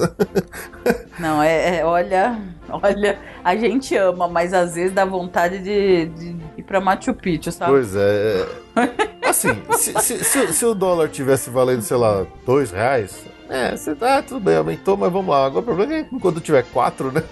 [1.19, 2.39] Não, é, é- olha,
[2.81, 7.51] olha, a gente ama, mas às vezes dá vontade de, de ir pra Machu Picchu,
[7.51, 7.71] sabe?
[7.71, 8.47] pois é.
[9.27, 13.25] Assim, se, se- se- se o dólar tivesse valendo, sei lá, 2 reais.
[13.49, 15.45] É, você tá, tudo bem, aumentou, mas vamos lá.
[15.45, 17.23] Agora o problema é que quando tiver 4, né?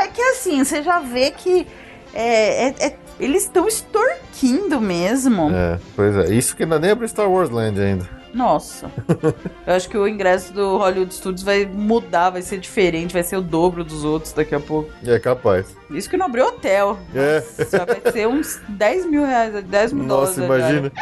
[0.00, 1.66] É que assim, você já vê que
[2.14, 5.50] é, é- é- eles estão extorquindo mesmo.
[5.50, 6.34] É, pois é.
[6.34, 8.18] Isso que ainda nem pro Star Wars Land ainda.
[8.32, 8.90] Nossa.
[9.66, 13.36] Eu acho que o ingresso do Hollywood Studios vai mudar, vai ser diferente, vai ser
[13.36, 14.90] o dobro dos outros daqui a pouco.
[15.04, 15.74] É capaz.
[15.90, 16.98] Isso que não abriu hotel.
[17.14, 17.42] É.
[17.58, 20.66] Nossa, vai ser uns 10 mil reais, 10 mil Nossa, dólares.
[20.66, 20.92] imagina.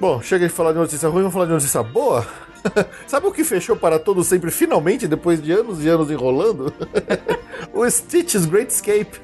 [0.00, 2.26] Bom, chega de falar de notícia ruim, vamos falar de notícia boa?
[3.06, 6.72] Sabe o que fechou para todo sempre, finalmente, depois de anos e anos enrolando?
[7.72, 9.20] o Stitch's Great Escape.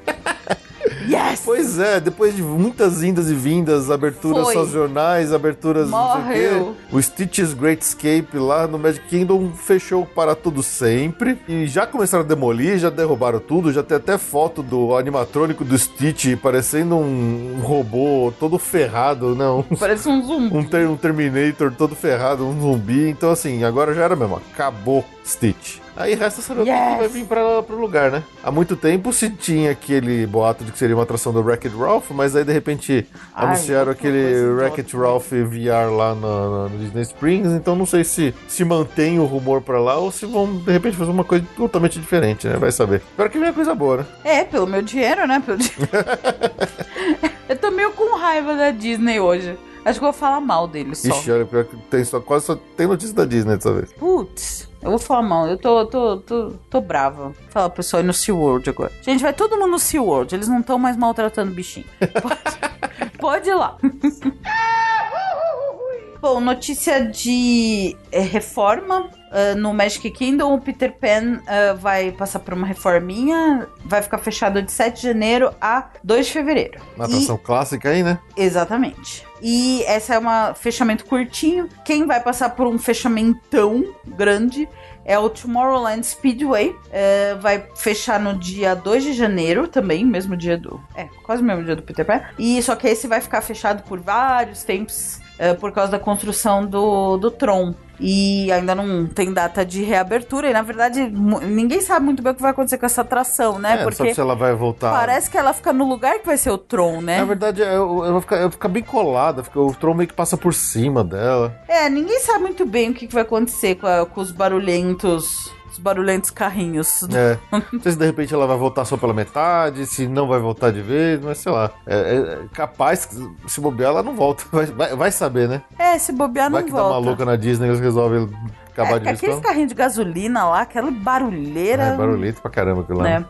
[1.09, 1.41] Yes!
[1.43, 4.53] Pois é, depois de muitas indas e vindas, aberturas Foi.
[4.53, 6.75] sazonais, aberturas não sei o Morreu.
[6.89, 11.39] quê, o Stitch's Great Escape lá no Magic Kingdom fechou para tudo sempre.
[11.47, 15.77] E já começaram a demolir, já derrubaram tudo, já tem até foto do animatrônico do
[15.77, 19.63] Stitch parecendo um, um robô todo ferrado, não.
[19.79, 20.55] Parece um zumbi.
[20.55, 23.09] Um, ter- um Terminator todo ferrado, um zumbi.
[23.09, 24.41] Então, assim, agora já era mesmo.
[24.53, 25.77] Acabou Stitch.
[25.99, 26.97] Aí resta saber o que Yes.
[26.97, 28.23] vai vir pra, pro lugar, né?
[28.41, 32.11] Há muito tempo se tinha aquele boato de que seria uma atração do Wreck-It Ralph,
[32.11, 34.95] mas aí de repente Ai, anunciaram aquele Wreck-It.
[34.95, 39.61] Ralph VR lá no, no Disney Springs, então não sei se se mantém o rumor
[39.61, 42.55] pra lá ou se vão de repente fazer uma coisa totalmente diferente, né?
[42.55, 43.01] Vai saber.
[43.11, 44.05] Espero que venha coisa boa, né?
[44.23, 45.43] É, pelo meu dinheiro, né?
[45.45, 45.73] Pelo di-
[47.49, 49.57] eu tô meio com raiva da Disney hoje.
[49.85, 51.09] Acho que eu vou falar mal deles só.
[51.09, 53.91] Ixi, olha, pior que tem só, quase só tem notícia da Disney dessa vez.
[53.93, 55.47] Putz, eu vou falar mal.
[55.47, 57.29] Eu tô, tô, tô, tô brava.
[57.29, 58.91] Vou falar pro pessoal ir no SeaWorld agora.
[59.01, 60.35] Gente, vai todo mundo no SeaWorld.
[60.35, 61.85] Eles não estão mais maltratando bichinho.
[62.21, 63.77] Pode, pode ir lá.
[66.21, 69.09] Bom, notícia de eh, reforma.
[69.31, 73.67] Ah, no Magic Kingdom, o Peter Pan ah, vai passar por uma reforminha.
[73.85, 76.79] Vai ficar fechado de 7 de janeiro a 2 de fevereiro.
[76.95, 78.19] Uma E- atração clássica aí, né?
[78.35, 79.25] Exatamente.
[79.41, 81.69] E essa é um fechamento curtinho.
[81.85, 84.67] Quem vai passar por um fechamentão grande
[85.05, 86.75] é o Tomorrowland Speedway.
[86.91, 90.79] É, vai fechar no dia 2 de janeiro também, mesmo dia do.
[90.95, 92.21] É, quase o mesmo dia do Peter Pan.
[92.37, 96.65] E só que esse vai ficar fechado por vários tempos é, por causa da construção
[96.65, 97.73] do, do Tron.
[97.99, 100.49] E ainda não tem data de reabertura.
[100.49, 103.73] E na verdade, ninguém sabe muito bem o que vai acontecer com essa atração, né?
[103.81, 104.91] É, não sabe se ela vai voltar.
[104.91, 107.17] Parece que ela fica no lugar que vai ser o Tron, né?
[107.19, 110.13] Na verdade, eu, eu vou ficar, eu vou ficar bem colada, o Tron meio que
[110.13, 111.55] passa por cima dela.
[111.67, 115.09] É, ninguém sabe muito bem o que que vai acontecer com, a- com os barulhentos
[115.09, 117.03] Os barulhentos carrinhos.
[117.13, 117.37] É.
[117.73, 120.71] Não sei se de repente ela vai voltar só pela metade, se não vai voltar
[120.71, 121.71] de vez, mas sei lá.
[121.87, 123.15] É, é capaz que
[123.47, 124.43] se bobear, ela não volta.
[124.51, 125.61] Vai, vai, vai saber, né?
[125.77, 126.97] É, se bobear Vai não que dá volta.
[126.97, 128.29] uma louca na Disney e eles resolvem
[128.71, 131.83] acabar É, de vez aqueles carrinhos de gasolina lá, aquela barulheira.
[131.83, 133.03] É barulhento pra caramba aquilo lá.
[133.03, 133.25] né?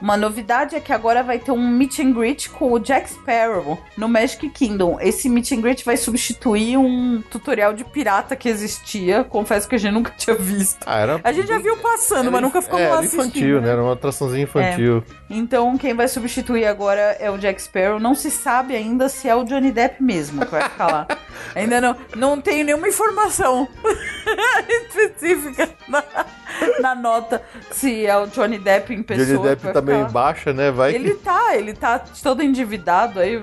[0.00, 3.78] Uma novidade é que agora vai ter um meet and greet com o Jack Sparrow
[3.96, 4.98] no Magic Kingdom.
[5.00, 9.22] Esse meet and greet vai substituir um tutorial de pirata que existia.
[9.24, 10.78] Confesso que a gente nunca tinha visto.
[10.86, 11.20] Ah, era.
[11.22, 13.70] A gente já viu passando, mas nunca ficou é, lá era infantil, né?
[13.70, 15.04] Era uma atraçãozinha infantil.
[15.28, 18.00] Então, quem vai substituir agora é o Jack Sparrow.
[18.00, 21.06] Não se sabe ainda se é o Johnny Depp mesmo que vai ficar lá.
[21.54, 23.68] ainda não, não tenho nenhuma informação
[24.68, 26.02] específica na,
[26.80, 29.26] na nota se é o Johnny Depp em pessoa.
[29.26, 30.08] Johnny Depp que lá.
[30.08, 30.70] baixa, né?
[30.70, 33.40] Vai Ele tá, ele tá todo endividado aí,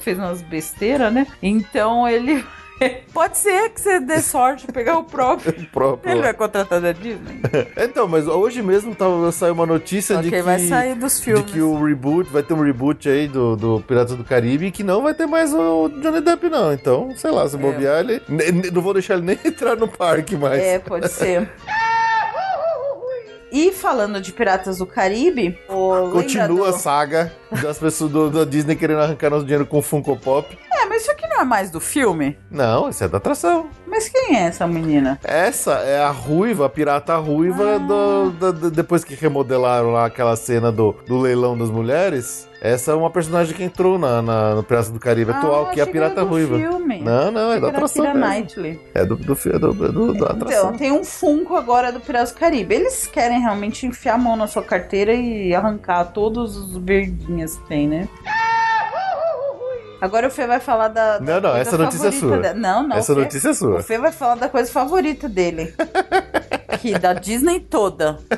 [0.00, 1.26] fez umas besteiras, né?
[1.42, 2.44] Então ele.
[3.14, 5.52] Pode ser que você dê sorte de pegar o próprio.
[5.54, 6.10] que próprio.
[6.14, 7.40] Ele vai contratar da Disney?
[7.78, 10.42] Então, mas hoje mesmo tava, saiu uma notícia de Ok, que.
[10.44, 11.52] vai sair dos De filmes.
[11.52, 14.82] que o reboot, vai ter um reboot aí do, do Piratas do Caribe e que
[14.82, 16.72] não vai ter mais o Johnny Depp, não.
[16.72, 18.20] Então, sei lá, se bobear, ele.
[18.28, 20.60] ne- ne- Não vou deixar ele nem entrar no parque mais.
[20.60, 21.48] É, pode ser.
[23.52, 27.30] E falando de Piratas do Caribe, o Continua a saga
[27.60, 30.58] das pessoas do, da Disney querendo arrancar nosso dinheiro com Funko Pop.
[30.72, 32.36] É, mas isso aqui não é mais do filme?
[32.50, 33.66] Não, isso é da atração.
[33.86, 35.18] Mas quem é essa menina?
[35.24, 40.36] Essa é a ruiva, a pirata ruiva, do, da- da- depois que remodelaram lá aquela
[40.36, 42.46] cena do, do leilão das mulheres.
[42.60, 45.80] Essa é uma personagem que entrou na, na- no Piratas do Caribe atual, Ah, que
[45.80, 46.56] é a Pirata do Ruiva.
[46.56, 47.00] filme.
[47.00, 48.14] Não, não, é da atração.
[48.14, 48.80] Knightley.
[48.94, 50.66] É do, do, fi- do, do- da atração.
[50.68, 52.74] Então, tem um Funko agora do Piratas do Caribe.
[52.74, 57.66] Eles querem realmente enfiar a mão na sua carteira e arrancar todos os verdinhas que
[57.66, 58.08] tem, né?
[60.02, 61.18] Agora o Fê vai falar da.
[61.18, 62.38] da Não, não, coisa essa notícia é sua.
[62.38, 62.96] de- Não, não.
[62.96, 63.78] Essa Fê- notícia é sua.
[63.78, 65.72] O Fê vai falar da coisa favorita dele.
[66.80, 68.18] que da Disney toda.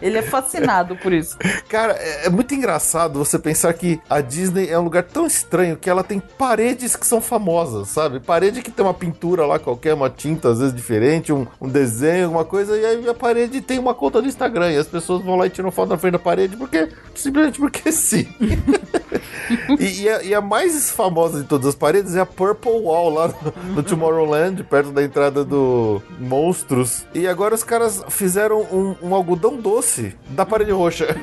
[0.00, 1.36] Ele é fascinado por isso.
[1.68, 5.76] Cara, é, é muito engraçado você pensar que a Disney é um lugar tão estranho
[5.76, 8.20] que ela tem paredes que são famosas, sabe?
[8.20, 12.26] Parede que tem uma pintura lá qualquer, uma tinta às vezes diferente, um, um desenho,
[12.26, 15.36] alguma coisa, e aí a parede tem uma conta do Instagram e as pessoas vão
[15.36, 18.26] lá e tiram foto na frente da parede porque simplesmente porque sim.
[19.78, 23.10] e, e a, e a mais famosa de todas as paredes é a Purple Wall
[23.10, 27.04] lá no, no Tomorrowland, perto da entrada do Monstros.
[27.14, 31.06] E agora os caras fizeram um, um algodão doce da parede roxa.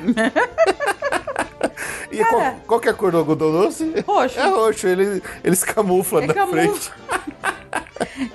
[2.12, 3.94] E qual, qual que é a cor do algodão doce?
[4.04, 4.36] Roxo.
[4.40, 6.60] É roxo, ele, eles camuflam É na camufla.
[6.60, 6.92] frente.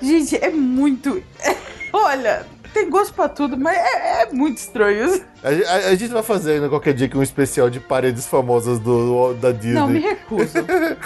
[0.00, 1.22] Gente, é muito.
[1.92, 2.46] Olha,
[2.76, 5.22] tem gosto pra tudo, mas é, é muito estranho.
[5.42, 9.32] A, a- a gente vai fazer ainda qualquer dia um especial de paredes famosas do,
[9.34, 9.72] da Disney.
[9.74, 10.58] Não, me recuso.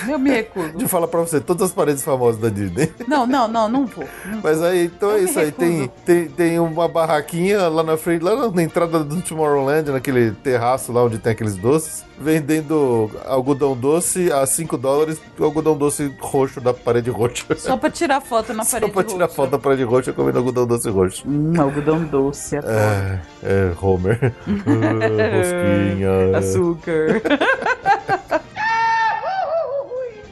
[0.09, 0.73] Eu me recuso.
[0.77, 2.93] De falar pra você, todas as paredes famosas da Disney.
[3.07, 4.05] Não, não, não, não vou.
[4.43, 5.53] Mas aí, então Eu é isso aí.
[5.53, 10.93] Tem, tem, tem uma barraquinha lá na frente, lá na entrada do Tomorrowland, naquele terraço
[10.93, 16.61] lá onde tem aqueles doces, vendendo algodão doce a 5 dólares, o algodão doce roxo
[16.61, 17.45] da parede roxa.
[17.57, 19.35] Só pra tirar foto na Só parede pra tirar roxa.
[19.37, 21.25] foto da parede roxa comendo algodão doce roxo.
[21.27, 22.75] Hum, algodão doce, adoro.
[22.75, 24.35] É, é, Homer.
[24.47, 24.53] Ah,
[26.37, 26.37] Rosquinha.
[26.39, 27.23] Açúcar.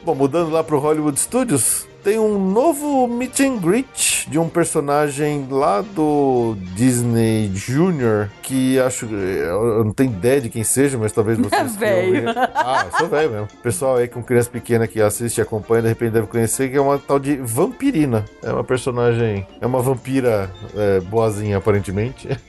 [0.05, 5.47] Bom, mudando lá pro Hollywood Studios, tem um novo meet and greet de um personagem
[5.49, 9.05] lá do Disney Junior, que acho.
[9.05, 11.73] Eu não tenho ideia de quem seja, mas talvez vocês.
[11.73, 12.29] que Velho.
[12.55, 13.47] Ah, eu sou velho mesmo.
[13.61, 16.81] Pessoal aí com criança pequena que assiste e acompanha, de repente deve conhecer, que é
[16.81, 18.25] uma tal de Vampirina.
[18.43, 19.45] É uma personagem.
[19.59, 22.29] É uma vampira é, boazinha, aparentemente.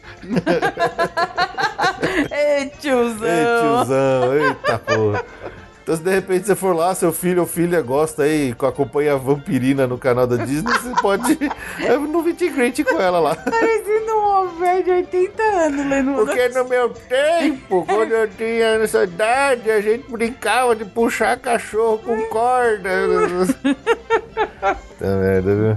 [2.31, 3.29] Ei, tiozão.
[3.29, 5.25] Ei, tiozão, eita porra.
[5.91, 9.17] Então, se de repente você for lá, seu filho ou filha gosta aí, acompanha a
[9.17, 11.37] Vampirina no canal da Disney, você pode
[11.81, 13.35] é, no greet com ela lá.
[13.35, 19.03] Parecendo um homem de 80 anos lendo Porque no meu tempo, quando eu tinha essa
[19.03, 22.91] idade, a gente brincava de puxar cachorro com corda.
[25.01, 25.77] Tá merda, viu?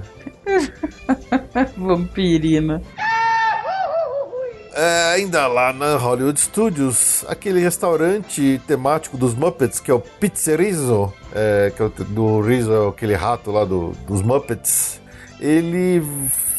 [1.77, 2.81] vampirina.
[4.75, 11.13] É, ainda lá na Hollywood Studios, aquele restaurante temático dos Muppets, que é o Pizzerizo,
[11.33, 14.99] é, que é o, do Rizzo, é aquele rato lá do, dos Muppets,
[15.39, 16.01] ele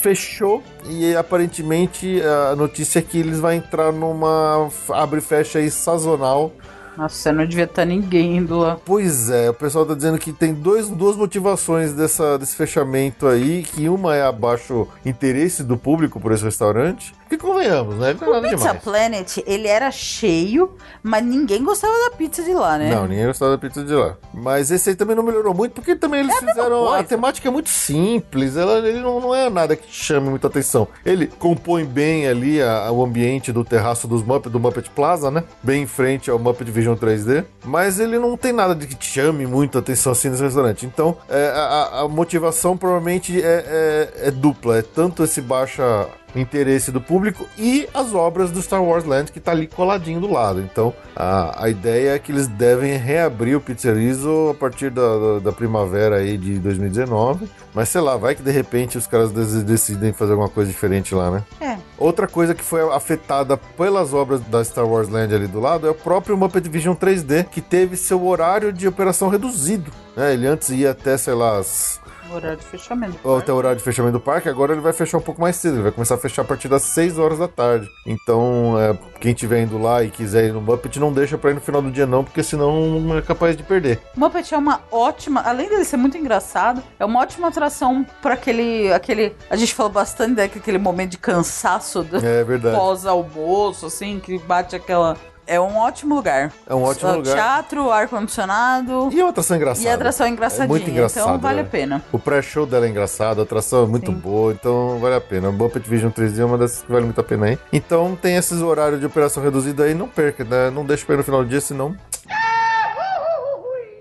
[0.04, 2.20] fechou e aparentemente
[2.52, 6.52] a notícia é que eles vão entrar numa abre e fecha aí sazonal
[6.94, 8.76] Nossa, não devia estar ninguém indo lá.
[8.84, 13.62] Pois é, o pessoal tá dizendo que tem dois, duas motivações dessa, desse fechamento aí,
[13.62, 17.14] que uma é abaixo interesse do público por esse restaurante.
[17.36, 18.16] Porque convenhamos, né?
[18.20, 18.82] Não é nada Pizza demais.
[18.82, 20.72] Planet, ele era cheio,
[21.02, 22.94] mas ninguém gostava da pizza de lá, né?
[22.94, 24.16] Não, ninguém gostava da pizza de lá.
[24.32, 26.84] Mas esse aí também não melhorou muito, porque também eles fizeram.
[26.86, 27.04] A coisa.
[27.04, 30.86] temática é muito simples, ela, ele não, não é nada que chame muita atenção.
[31.04, 35.44] Ele compõe bem ali a- o ambiente do terraço dos Muppet, do Muppet Plaza, né?
[35.62, 37.44] Bem em frente ao Muppet Vision 3D.
[37.64, 40.86] Mas ele não tem nada de que te chame muita atenção assim nesse restaurante.
[40.86, 44.78] Então, é, a, a- a motivação provavelmente é, é- é dupla.
[44.78, 49.40] É tanto esse baixa interesse do público e as obras do Star Wars Land que
[49.40, 50.60] tá ali coladinho do lado.
[50.60, 55.38] Então a, a ideia é que eles devem reabrir o Pizzerizo a partir da, da,
[55.40, 57.48] da primavera aí de 2019.
[57.72, 61.30] Mas sei lá, vai que de repente os caras decidem fazer alguma coisa diferente lá,
[61.30, 61.42] né?
[61.60, 61.76] É.
[61.98, 65.90] Outra coisa que foi afetada pelas obras da Star Wars Land ali do lado é
[65.90, 69.90] o próprio Muppet Vision 3D, que teve seu horário de operação reduzido.
[70.16, 70.32] né?
[70.32, 72.00] Ele antes ia até, sei lá, as
[72.32, 73.18] Horário de fechamento.
[73.22, 75.56] ou até o horário de fechamento do parque, agora ele vai fechar um pouco mais
[75.56, 77.88] cedo, ele vai começar a fechar a partir das 6 horas da tarde.
[78.06, 81.54] Então, é, quem estiver indo lá e quiser ir no Muppet, não deixa pra ir
[81.54, 84.00] no final do dia não, porque senão é capaz de perder.
[84.16, 88.92] Muppet é uma ótima, além dele ser muito engraçado, é uma ótima atração pra aquele,
[88.92, 92.44] aquele, a gente falou bastante né, que aquele momento de cansaço do É
[92.74, 95.16] pós-almoço, assim, que bate aquela,
[95.46, 96.52] é um ótimo lugar.
[96.66, 97.34] É um ótimo Uh, lugar.
[97.34, 99.86] Teatro, ar condicionado E é uma atração engraçada.
[99.86, 101.22] e a atração É engraçadinha, muito engraçado.
[101.24, 101.62] então vale né?
[101.62, 102.04] a pena.
[102.12, 104.16] O pré-show dela é engraçado, a atração é muito Sim.
[104.18, 105.48] boa, então vale a pena.
[105.50, 107.58] O Muppet Vision 3D é uma dessas que vale muito a pena aí.
[107.72, 110.70] Então tem esses horários de operação reduzida aí, não perca, né?
[110.70, 111.94] Não deixe pra ir no final do dia, senão.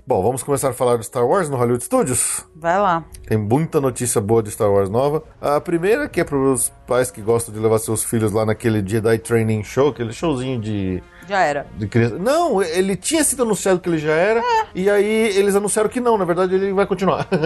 [0.05, 2.45] Bom, vamos começar a falar do Star Wars no Hollywood Studios.
[2.53, 3.05] Vai lá.
[3.25, 5.23] Tem muita notícia boa de Star Wars nova.
[5.41, 8.85] A primeira que é para os pais que gostam de levar seus filhos lá naquele
[8.85, 11.65] Jedi Training Show, aquele showzinho de, Já era.
[11.77, 12.17] de criança.
[12.17, 14.41] Não, ele tinha sido anunciado que ele já era,
[14.75, 15.05] e aí
[15.37, 17.27] eles anunciaram que não, na verdade ele vai continuar.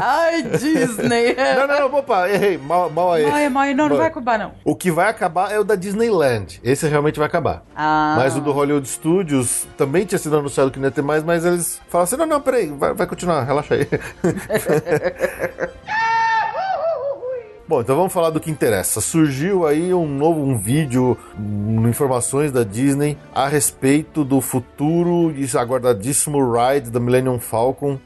[0.00, 1.34] Ai, Disney.
[1.34, 3.24] não, não, não, opa, errei, mal, mal aí.
[3.24, 4.04] Ai, mãe, não, não Vai.
[4.04, 4.52] vai acabar, não.
[4.64, 6.60] O que vai acabar é o da Disneyland.
[6.62, 7.64] Esse realmente vai acabar.
[7.74, 8.14] Ah.
[8.18, 11.44] Mas o do Hollywood Studios também tinha sido anunciado que não ia ter mais, mas
[11.44, 13.88] eles falaram assim: não, não, peraí, vai, vai continuar, relaxa aí.
[17.66, 19.00] Bom, então vamos falar do que interessa.
[19.00, 25.46] Surgiu aí um novo um vídeo, um, informações da Disney a respeito do futuro e
[25.56, 27.98] aguardadíssimo ride da Millennium Falcon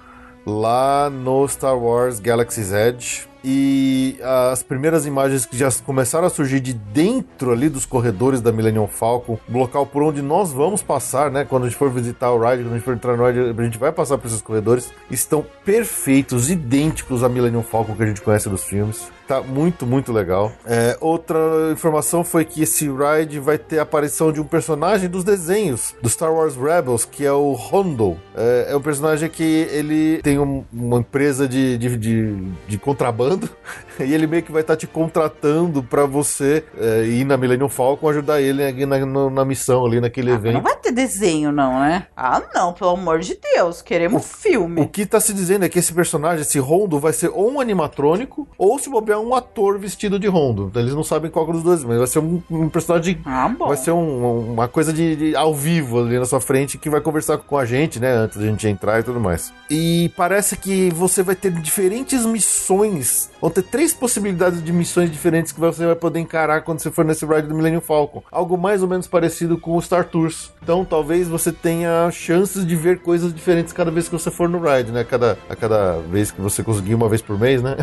[0.46, 3.26] lá no Star Wars Galaxy's Edge.
[3.42, 8.52] E as primeiras imagens que já começaram a surgir de dentro ali dos corredores da
[8.52, 11.44] Millennium Falcon, o local por onde nós vamos passar, né?
[11.44, 13.64] Quando a gente for visitar o ride, quando a gente for entrar no ride, a
[13.64, 18.20] gente vai passar por esses corredores, estão perfeitos, idênticos à Millennium Falcon que a gente
[18.20, 19.17] conhece dos filmes.
[19.28, 20.50] Tá muito, muito legal.
[20.64, 21.38] É, outra
[21.70, 26.08] informação foi que esse ride vai ter a aparição de um personagem dos desenhos do
[26.08, 28.16] Star Wars Rebels, que é o Hondo.
[28.34, 33.50] É, é um personagem que ele tem um- uma empresa de, de, de, de contrabando
[34.00, 38.08] e ele meio que vai estar te contratando pra você é, ir na Millennium Falcon
[38.08, 40.62] ajudar ele na, na, na missão ali naquele Não evento.
[40.62, 42.06] vai ter desenho, não, né?
[42.16, 43.82] Ah, não, pelo amor de Deus.
[43.82, 44.80] Queremos filme.
[44.80, 47.60] O que tá se dizendo é que esse personagem, esse Rondo, vai ser ou um
[47.60, 50.68] animatrônico ou se bobear um ator vestido de Rondo.
[50.70, 53.20] Então, eles não sabem qual dos dois, mas vai ser um, um personagem.
[53.24, 53.68] Ah, bom.
[53.68, 57.00] Vai ser um- uma coisa de, de- ao vivo ali na sua frente que vai
[57.00, 58.12] conversar com a gente, né?
[58.12, 59.52] Antes da gente entrar e tudo mais.
[59.70, 63.30] E parece que você vai ter diferentes missões.
[63.40, 67.04] Vão ter três possibilidades de missões diferentes que você vai poder encarar quando você for
[67.04, 68.22] nesse ride do Millennium Falcon.
[68.30, 70.52] Algo mais ou menos parecido com o Star Tours.
[70.62, 74.58] Então talvez você tenha chances de ver coisas diferentes cada vez que você for no
[74.60, 75.04] ride, né?
[75.04, 77.76] Cada, a cada vez que você conseguir, uma vez por mês, né?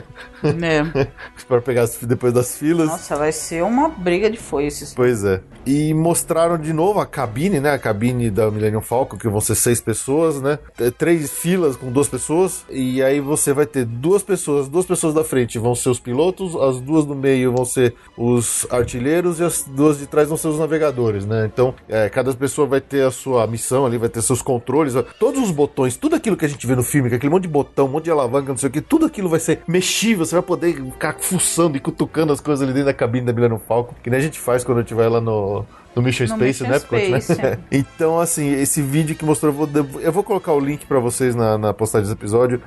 [0.44, 1.08] É.
[1.48, 2.88] Para pegar depois das filas.
[2.88, 4.94] Nossa, vai ser uma briga de foices.
[4.96, 5.42] Pois é.
[5.66, 7.72] E mostraram de novo a cabine, né?
[7.72, 10.60] A cabine da Millennium Falcon, que vão ser seis pessoas, né?
[10.76, 12.66] T- Três filas com duas pessoas.
[12.70, 14.68] E aí você vai ter duas pessoas.
[14.68, 18.66] Duas pessoas da frente vão ser os pilotos, as duas do meio vão ser os
[18.70, 21.50] artilheiros e as duas de trás vão ser os navegadores, né?
[21.52, 24.94] Então, é, cada pessoa vai ter a sua missão ali, vai ter seus controles.
[25.20, 27.44] Todos os botões, tudo aquilo que a gente vê no filme, que é aquele monte
[27.44, 30.26] de botão, um monte de alavanca, não sei o que, tudo aquilo vai ser mexível.
[30.26, 33.60] Você vai poder ficar fuçando e cutucando as coisas ali dentro da cabine da Millennium
[33.60, 36.36] Falcon, que nem a gente faz quando a gente vai lá no, no Mission No
[36.36, 36.78] Space, Mission né?
[36.78, 37.20] Epcot, né?
[37.22, 37.60] Space.
[37.72, 41.36] então, assim, esse vídeo que mostrou, eu vou, eu vou colocar o link pra vocês
[41.36, 42.62] na, na postagem desse episódio.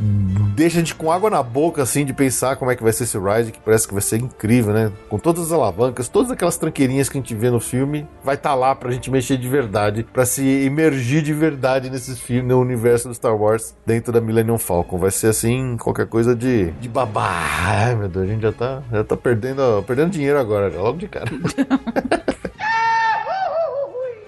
[0.00, 3.04] Deixa a gente com água na boca, assim, de pensar como é que vai ser
[3.04, 4.92] esse ride, que parece que vai ser incrível, né?
[5.08, 8.54] Com todas as alavancas, todas aquelas tranqueirinhas que a gente vê no filme, vai estar
[8.54, 13.08] lá pra gente mexer de verdade, pra se imergir de verdade nesses filmes, no universo
[13.08, 14.98] do Star Wars, dentro da Millennium Falcon.
[14.98, 17.28] Vai ser, assim, qualquer coisa de, de babá.
[17.64, 20.98] Ai, meu Deus, a gente já tá, já tá perdendo, perdendo dinheiro agora, já, logo
[20.98, 21.30] de cara.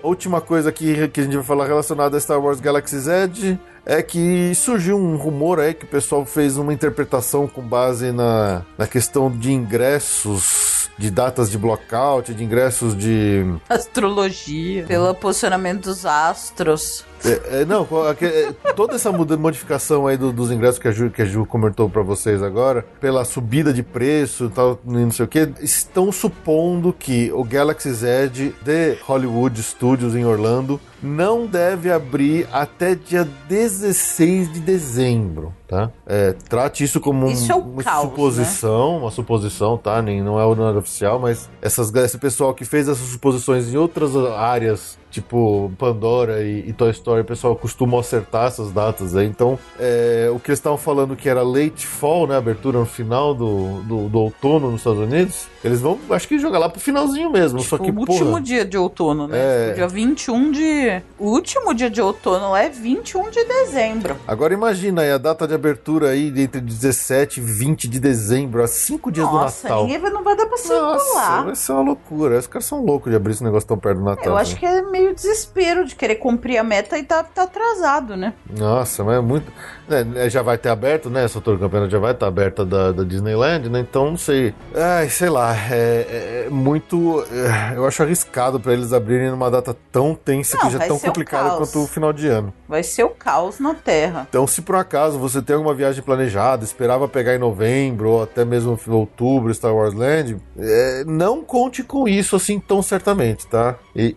[0.03, 4.03] última coisa aqui que a gente vai falar relacionada a Star Wars Galaxy's Edge é
[4.03, 8.87] que surgiu um rumor aí que o pessoal fez uma interpretação com base na, na
[8.87, 13.43] questão de ingressos, de datas de blockout, de ingressos de.
[13.69, 17.05] Astrologia, pelo posicionamento dos astros.
[17.25, 20.93] É, é, não, aque- é, toda essa muda- modificação aí do- dos ingressos que a,
[20.93, 24.91] Ju, que a Ju comentou pra vocês agora, pela subida de preço e tal, e
[24.91, 30.81] não sei o que, estão supondo que o Galaxy's Edge de Hollywood Studios em Orlando
[31.03, 35.91] não deve abrir até dia 16 de dezembro, tá?
[36.07, 40.01] É, trate isso como um- Isso é o uma caos, suposição, uma suposição, tá?
[40.03, 44.15] Nem, não é nada oficial, mas essas, esse pessoal que fez essas suposições em outras
[44.17, 49.27] áreas tipo Pandora e, e Toy Story, o pessoal costuma acertar essas datas aí.
[49.27, 52.37] Então, é, o que eles estavam falando que era late fall, né?
[52.37, 56.59] Abertura no final do, do, do outono nos Estados Unidos, eles vão, acho que jogar
[56.59, 57.61] lá pro finalzinho mesmo.
[57.61, 59.39] só que, o último porra, dia de outono, né?
[59.39, 59.65] É.
[59.65, 61.03] Tipo, dia 21 de.
[61.19, 64.17] O último dia de outono lá é 21 de dezembro.
[64.27, 68.67] Agora imagina aí a data de abertura aí entre 17 e 20 de dezembro, a
[68.67, 70.01] cinco dias Nossa, do Natal.
[70.01, 70.95] vai, não vai dar pra circular.
[70.95, 72.39] Nossa, vai ser uma loucura.
[72.39, 74.25] Os caras são loucos de abrir esse negócio tão perto do Natal.
[74.27, 74.59] Eu acho né?
[74.61, 78.35] que é meio desespero de querer cumprir a meta e tá, tá atrasado, né?
[78.57, 79.53] Nossa, mas é muito.
[79.89, 81.25] né, já vai ter aberto, né?
[81.25, 83.81] Essa altura do campeonato já vai estar aberta da, da Disneyland, né?
[83.81, 84.55] Então não sei.
[84.75, 85.55] Ai, sei lá.
[85.71, 87.25] É, é muito.
[87.31, 90.89] é, eu acho arriscado pra eles abrirem numa data tão tensa Não, que já é
[90.89, 92.53] tão complicada quanto o final de ano.
[92.69, 94.27] Vai ser o caos na Terra.
[94.29, 98.45] Então, se por acaso você tem alguma viagem planejada, esperava pegar em novembro ou até
[98.45, 103.77] mesmo outubro Star Wars Land, é, não conte com isso assim tão certamente, tá?
[103.95, 104.15] E,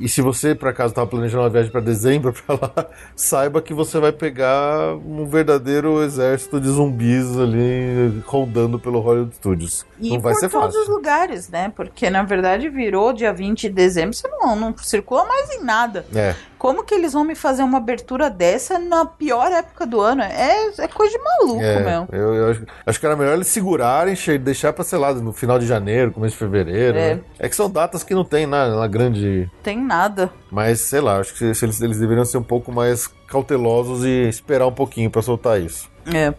[0.00, 2.86] e- e se você por acaso estava planejando uma viagem para dezembro para lá,
[3.16, 9.84] saiba que você vai pegar um verdadeiro exército de zumbis ali rondando pelo Hollywood Studios.
[9.98, 10.80] E não vai por ser todos fácil.
[10.82, 11.72] os lugares, né?
[11.74, 16.06] Porque na verdade virou dia 20 de dezembro, você não, não circula mais em nada.
[16.14, 16.34] É.
[16.60, 20.20] Como que eles vão me fazer uma abertura dessa na pior época do ano?
[20.20, 22.06] É, é coisa de maluco, É, meu.
[22.12, 25.58] eu, eu acho, acho que era melhor eles segurarem, deixar pra, sei lá, no final
[25.58, 26.98] de janeiro, começo de fevereiro.
[26.98, 27.14] É.
[27.14, 27.20] né?
[27.38, 29.50] é que são datas que não tem na, na grande.
[29.62, 30.30] Tem nada.
[30.50, 34.66] Mas, sei lá, acho que eles, eles deveriam ser um pouco mais cautelosos e esperar
[34.66, 35.90] um pouquinho pra soltar isso.
[36.14, 36.34] É.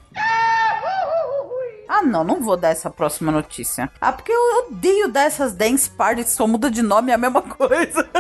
[1.90, 3.90] Ah, não, não vou dar essa próxima notícia.
[4.00, 7.42] Ah, porque eu odeio dar essas dance parties, só muda de nome, é a mesma
[7.42, 8.08] coisa.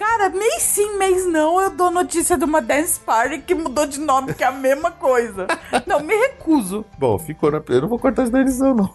[0.00, 4.00] Cara, mês sim, mês não, eu dou notícia de uma dance party que mudou de
[4.00, 5.46] nome, que é a mesma coisa.
[5.86, 6.86] Não, me recuso.
[6.98, 7.60] Bom, ficou na.
[7.68, 8.90] Eu não vou cortar isso da edição, não.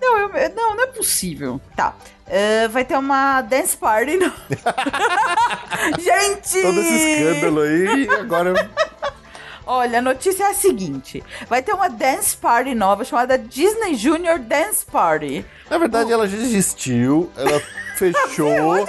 [0.00, 1.60] Não, eu- não, não é possível.
[1.76, 1.94] Tá.
[2.26, 4.16] eh, vai ter uma dance party.
[4.16, 4.32] Não.
[6.00, 6.62] Gente!
[6.62, 8.70] Todo esse escândalo aí, agora.
[9.66, 14.38] Olha, a notícia é a seguinte: vai ter uma dance party nova chamada Disney Junior
[14.38, 15.44] Dance Party.
[15.70, 17.60] Na verdade, ela já existiu, ela
[17.96, 18.86] fechou,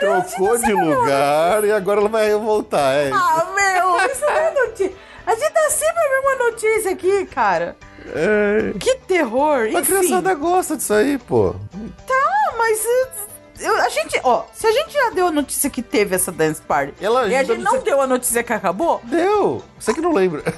[0.00, 2.94] trocou de lugar e agora ela vai voltar.
[2.94, 3.10] É.
[3.12, 4.92] Ah, meu, isso não é notícia.
[5.26, 7.76] A gente tá sempre a mesma notícia aqui, cara.
[8.14, 8.78] É.
[8.78, 9.60] Que terror.
[9.62, 11.54] A Enfim, criançada gosta disso aí, pô.
[12.10, 12.86] ah, mas
[13.64, 16.60] eu- a gente, ó, se a gente já deu a notícia que teve essa dance
[16.62, 19.62] party Ela- e a gente não deu a notícia que acabou, Deu!
[19.78, 20.42] Você que não lembra.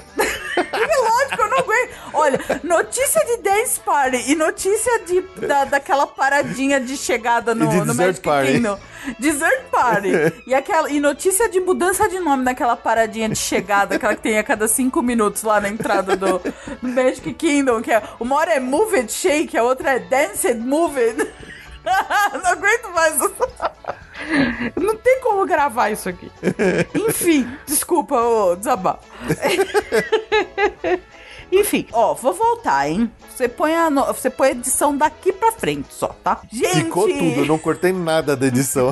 [0.57, 1.89] lógico, eu não aguento.
[2.13, 7.67] Olha, notícia de dance party e notícia de, da, daquela paradinha de chegada no, E
[7.67, 8.51] de no dessert Magic party.
[8.53, 8.79] Kingdom.
[9.19, 10.09] Dessert party.
[10.47, 14.37] e, aquela, e notícia de mudança de nome naquela paradinha de chegada, aquela que tem
[14.37, 18.53] a cada cinco minutos lá na entrada do, do Magic Kingdom, que é uma hora
[18.53, 21.27] é Move It Shake, a outra é Dance It Move It.
[22.33, 23.17] não aguento mais.
[24.75, 26.29] Não tem como gravar isso aqui.
[27.07, 28.99] Enfim, desculpa o desabafo.
[31.51, 33.09] Enfim, ó, vou voltar, hein?
[33.29, 36.41] Você põe a, no- você põe a edição daqui pra frente só, tá?
[36.51, 36.75] Gente!
[36.85, 38.91] Ficou tudo, eu não cortei nada da edição.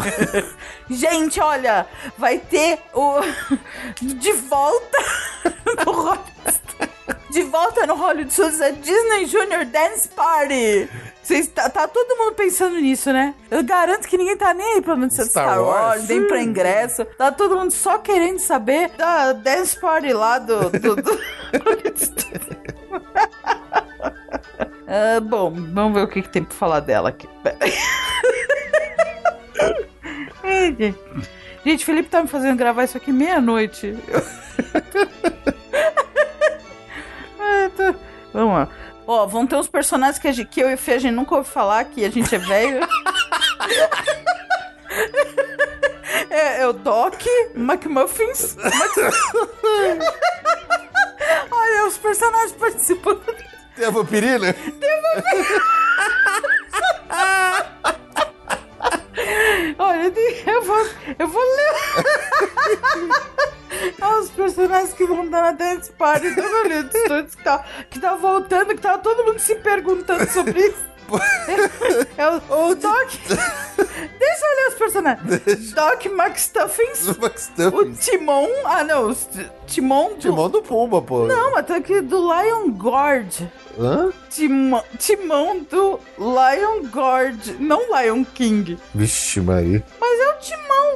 [0.89, 1.85] Gente, olha,
[2.17, 3.19] vai ter o.
[4.01, 4.97] De volta
[5.85, 6.31] no Hollywood.
[7.29, 10.89] De volta no Hollywood Studios a Disney Junior Dance Party.
[11.21, 13.33] Vocês, tá, tá todo mundo pensando nisso, né?
[13.49, 16.27] Eu garanto que ninguém tá nem aí pra notícia de Star Star Wars, Wars, nem
[16.27, 17.05] pra ingresso.
[17.17, 20.69] Tá todo mundo só querendo saber da Dance Party lá do.
[20.69, 21.19] do, do...
[24.87, 27.27] Ah, bom, vamos ver o que, que tem pra falar dela aqui.
[31.65, 31.83] Gente.
[31.83, 33.97] Felipe tá me fazendo gravar isso aqui meia-noite.
[37.75, 37.95] Tô-
[38.33, 38.67] Vamos lá.
[39.07, 41.13] Ó, vão ter uns personagens que, a gente- que eu e o Fê a gente
[41.13, 42.79] nunca ouviu falar, que a gente é velho.
[46.29, 47.13] é, é o Doc,
[47.55, 48.57] McMuffins.
[51.51, 53.21] Olha, os personagens participando.
[53.75, 54.55] Tem a vampirina?
[59.77, 60.13] Olha,
[60.47, 60.87] eu vou,
[61.19, 61.75] eu vou ler.
[64.01, 68.15] é os personagens que vão dar na dance party do Lourdes, que tá, que tá
[68.15, 70.94] voltando, que tá todo mundo se perguntando sobre isso.
[72.17, 73.09] É o, Doc.
[73.27, 75.71] Deixa eu olhar os personagens.
[75.73, 77.07] Doc McStuffins.
[77.07, 78.47] O Timon.
[78.63, 79.11] Ah, não.
[79.11, 79.17] o
[79.67, 80.19] Timon do.
[80.19, 81.25] Timão do Pumba, pô.
[81.25, 83.41] Não, mas tá aqui do Lion Guard.
[83.77, 84.11] Hã?
[84.29, 87.59] Timão, timão do Lion Guard.
[87.59, 88.77] Não Lion King.
[88.93, 89.83] Vixe, Maria.
[89.99, 90.04] Mas.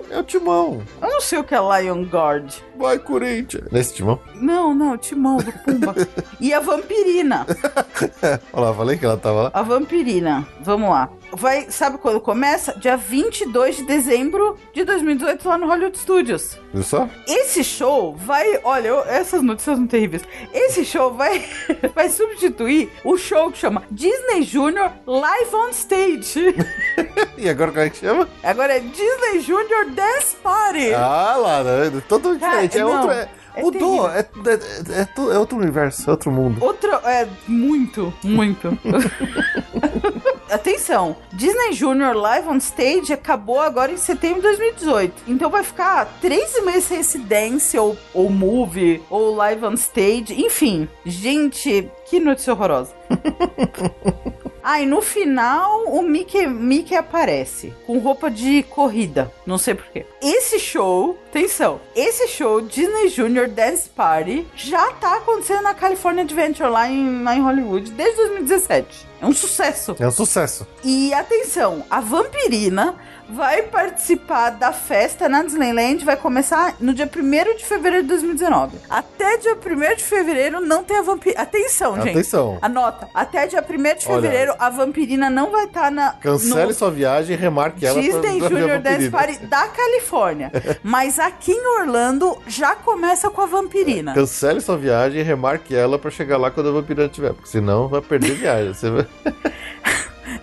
[0.10, 0.82] É o Timão.
[1.02, 2.52] Eu não sei o que é Lion Guard.
[2.76, 3.70] Vai, Corinthians.
[3.72, 4.20] Nesse Timão?
[4.36, 5.94] Não, não, o Timão do Pumba.
[6.40, 7.46] e a Vampirina.
[8.54, 9.52] Olha lá, falei que ela tava lá.
[9.54, 10.48] A Vampirina.
[10.62, 11.10] Vamos lá.
[11.32, 12.74] Vai, sabe quando começa?
[12.80, 16.58] Dia 22 de dezembro de 2018 lá no Hollywood Studios.
[16.74, 17.08] Viu só?
[17.28, 20.24] Esse show vai, olha, eu- essas notícias são terríveis.
[20.52, 21.46] Esse show vai,
[21.94, 26.56] vai substituir o show que chama Disney Junior Live on Stage.
[27.40, 28.28] E agora como é que chama?
[28.44, 30.94] Agora é Disney Junior Dance Party.
[30.94, 32.04] Ah lá, né?
[32.08, 32.78] Todo diferente.
[32.78, 33.12] É outro.
[33.12, 34.10] É, é mudou.
[34.10, 36.62] É, é, é, é outro universo, é outro mundo.
[36.62, 38.78] Outro, é, muito, muito.
[40.52, 45.24] Atenção, Disney Junior Live on Stage acabou agora em setembro de 2018.
[45.28, 50.34] Então vai ficar três meses sem esse dance, ou, ou movie, ou live on stage,
[50.34, 50.90] enfim.
[51.06, 52.94] Gente, que notícia horrorosa.
[54.64, 59.32] Ah, e no final o Mickey, Mickey aparece com roupa de corrida.
[59.46, 60.06] Não sei porquê.
[60.22, 66.70] Esse show, atenção, esse show Disney Junior Dance Party já tá acontecendo na California Adventure
[66.70, 69.08] lá em, lá em Hollywood desde 2017.
[69.22, 69.96] É um sucesso.
[70.00, 70.66] É um sucesso.
[70.84, 72.96] E atenção, a Vampirina
[73.32, 78.78] vai participar da festa na Disneyland, vai começar no dia 1 de fevereiro de 2019.
[78.90, 81.42] Até dia 1 de fevereiro não tem a Vampirina.
[81.42, 82.10] Atenção, gente.
[82.10, 82.58] Atenção.
[82.62, 83.08] Anota.
[83.14, 84.22] Até dia 1 de Olha.
[84.22, 88.40] fevereiro a Vampirina não vai estar na Cancele no sua viagem e remarque ela Disney
[88.40, 89.10] pra- pra Junior Dance.
[89.10, 90.52] Party da Califórnia.
[90.84, 94.14] Mas aqui em Orlando já começa com a Vampirina.
[94.14, 97.34] Cancele sua viagem e remarque ela pra chegar lá quando a vampirina estiver.
[97.34, 98.74] Porque senão vai perder viagem.
[98.74, 99.08] Você vai...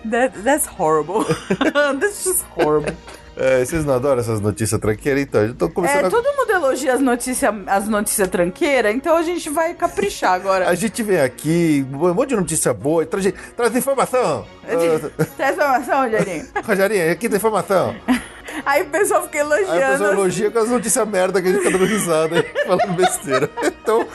[0.09, 1.23] That- that's horrible.
[1.99, 2.93] that's just horrible.
[3.39, 5.21] É, vocês não adoram essas notícias tranqueiras?
[5.21, 6.09] Então, eu tô começando É, a...
[6.09, 10.67] todo mundo elogia as notícias as notícias tranqueiras, então a gente vai caprichar agora.
[10.67, 14.43] A gente vem aqui, um monte de notícia boa, traz, traz informação.
[15.37, 16.47] Traz informação, Rogerinho.
[16.65, 17.95] Rogerinho, aqui tem informação.
[18.65, 20.13] Aí o pessoal fica Aí a pessoa elogiando.
[20.13, 23.49] elogia com as notícias merda que a gente fica dando risada, falando besteira.
[23.63, 24.05] Então,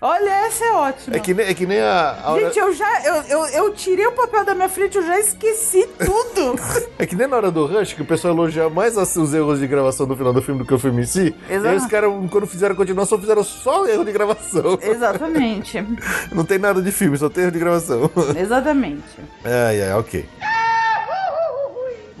[0.00, 1.16] Olha, essa é ótima.
[1.16, 3.04] é que nem, é que nem a, a hora, Gente, eu já.
[3.04, 6.58] Eu, eu, eu tirei o papel da minha frente, eu já esqueci tudo.
[6.98, 9.66] é que nem na hora do Rush, que o pessoal elogia mais os erros de
[9.66, 11.34] gravação do final do filme do que o filme em si.
[11.48, 11.66] Exato.
[11.66, 14.78] E aí os caras, quando fizeram a continuação, fizeram só erro de gravação.
[14.80, 15.86] Exatamente.
[16.32, 18.10] Não tem nada de filme, só tem erro de gravação.
[18.36, 19.02] Exatamente.
[19.44, 20.28] Ai, ai, ok.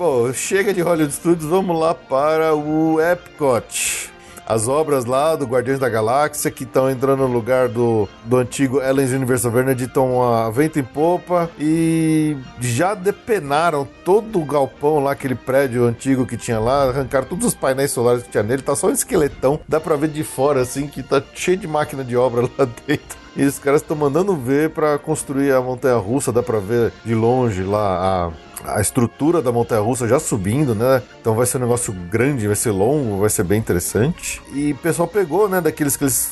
[0.04, 4.10] Bom, chega de Hollywood Studios, vamos lá para o Epcot.
[4.44, 8.82] As obras lá do Guardiões da Galáxia que estão entrando no lugar do, do antigo
[8.82, 14.98] Ellen's Universe of Energy estão a vento em popa e já depenaram todo o galpão
[14.98, 18.60] lá, aquele prédio antigo que tinha lá, arrancaram todos os painéis solares que tinha nele,
[18.60, 22.02] tá só um esqueletão, dá pra ver de fora assim que tá cheio de máquina
[22.02, 23.21] de obra lá dentro.
[23.36, 27.14] E os caras estão mandando ver pra construir a montanha russa, dá pra ver de
[27.14, 28.30] longe lá
[28.64, 31.02] a, a estrutura da montanha russa já subindo, né?
[31.20, 34.40] Então vai ser um negócio grande, vai ser longo, vai ser bem interessante.
[34.52, 36.30] E o pessoal pegou, né, daqueles que eles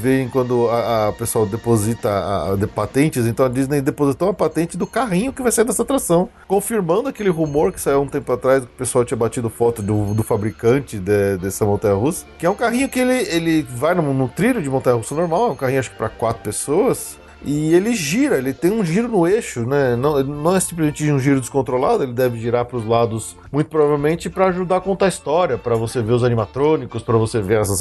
[0.00, 4.34] veem quando a, a pessoal deposita a, a- de patentes, então a Disney depositou uma
[4.34, 8.30] patente do carrinho que vai sair dessa atração, confirmando aquele rumor que saiu um tempo
[8.32, 12.44] atrás, que o pessoal tinha batido foto do, do fabricante de- dessa montanha russa, que
[12.44, 15.52] é um carrinho que ele, ele vai no, no trilho de montanha russa normal, é
[15.52, 17.20] um carrinho acho que para quatro pessoas.
[17.44, 19.96] E ele gira, ele tem um giro no eixo, né?
[19.96, 24.30] Não, não é simplesmente um giro descontrolado, ele deve girar para os lados, muito provavelmente
[24.30, 27.80] para ajudar a contar a história, para você ver os animatrônicos, para você ver essas,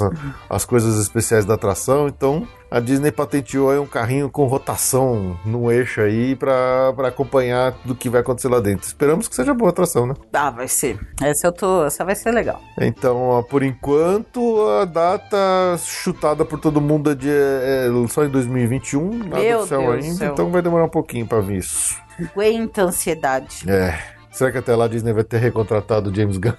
[0.49, 2.07] as coisas especiais da atração.
[2.07, 8.09] Então, a Disney patenteou um carrinho com rotação no eixo aí para acompanhar do que
[8.09, 8.87] vai acontecer lá dentro.
[8.87, 10.13] Esperamos que seja boa atração, né?
[10.31, 10.97] Ah, vai ser.
[11.21, 11.83] Essa eu tô.
[11.83, 12.61] Essa vai ser legal.
[12.79, 15.37] Então, por enquanto, a data
[15.77, 20.15] chutada por todo mundo é, de, é só em 2021, nada Meu oficial Deus ainda,
[20.15, 20.33] céu.
[20.33, 21.97] então vai demorar um pouquinho pra vir isso.
[22.17, 23.69] Aguenta a ansiedade.
[23.69, 24.20] É.
[24.31, 26.53] Será que até lá a Disney vai ter recontratado o James Gunn?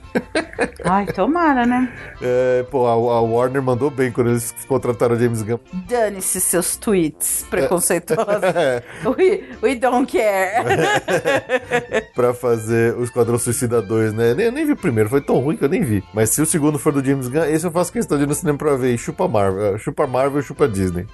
[0.84, 1.92] Ai, tomara, né?
[2.24, 5.58] É, pô, a, a Warner mandou bem quando eles contrataram o James Gunn.
[5.88, 8.42] Dane-se seus tweets preconceituosos.
[8.54, 10.62] É, we, we don't care.
[12.14, 14.34] pra fazer o Esquadrão Suicida 2, né?
[14.38, 16.04] Eu nem vi o primeiro, foi tão ruim que eu nem vi.
[16.14, 18.34] Mas se o segundo for do James Gunn, esse eu faço questão de ir no
[18.34, 18.94] cinema pra ver.
[18.94, 21.06] E chupa Marvel, chupa Marvel e chupa Disney.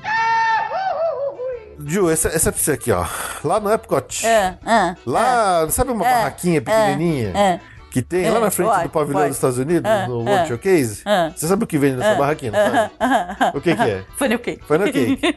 [1.87, 3.05] Ju, essa, essa é pra você aqui, ó.
[3.45, 4.27] Lá no Epcot.
[4.27, 7.33] É, é, Lá, sabe uma é, barraquinha pequenininha?
[7.37, 7.61] é.
[7.91, 9.29] Que que tem É, lá na frente vai, do pavilhão vai.
[9.29, 11.03] dos Estados Unidos, no World Showcase.
[11.35, 13.57] Você sabe o que vende nessa barraquinha, não sabe?
[13.57, 14.05] O que que é?
[14.15, 14.63] Funnel cake.
[14.67, 15.37] Funnel cake.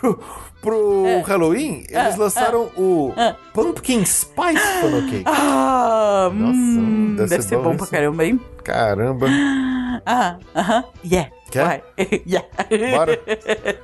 [0.00, 0.18] pro
[0.60, 3.12] pro Halloween, eles lançaram o
[3.52, 5.24] Pumpkin Spice Funnel Cake.
[5.26, 7.78] Ah, Nossa, hum, deve deve, ser ser bom bom isso.
[7.78, 8.40] pra caramba, hein?
[8.72, 9.26] Caramba.
[10.06, 11.28] Ah, aham, yeah.
[11.50, 11.82] Quer?
[12.24, 12.46] Yeah.
[12.96, 13.18] Bora.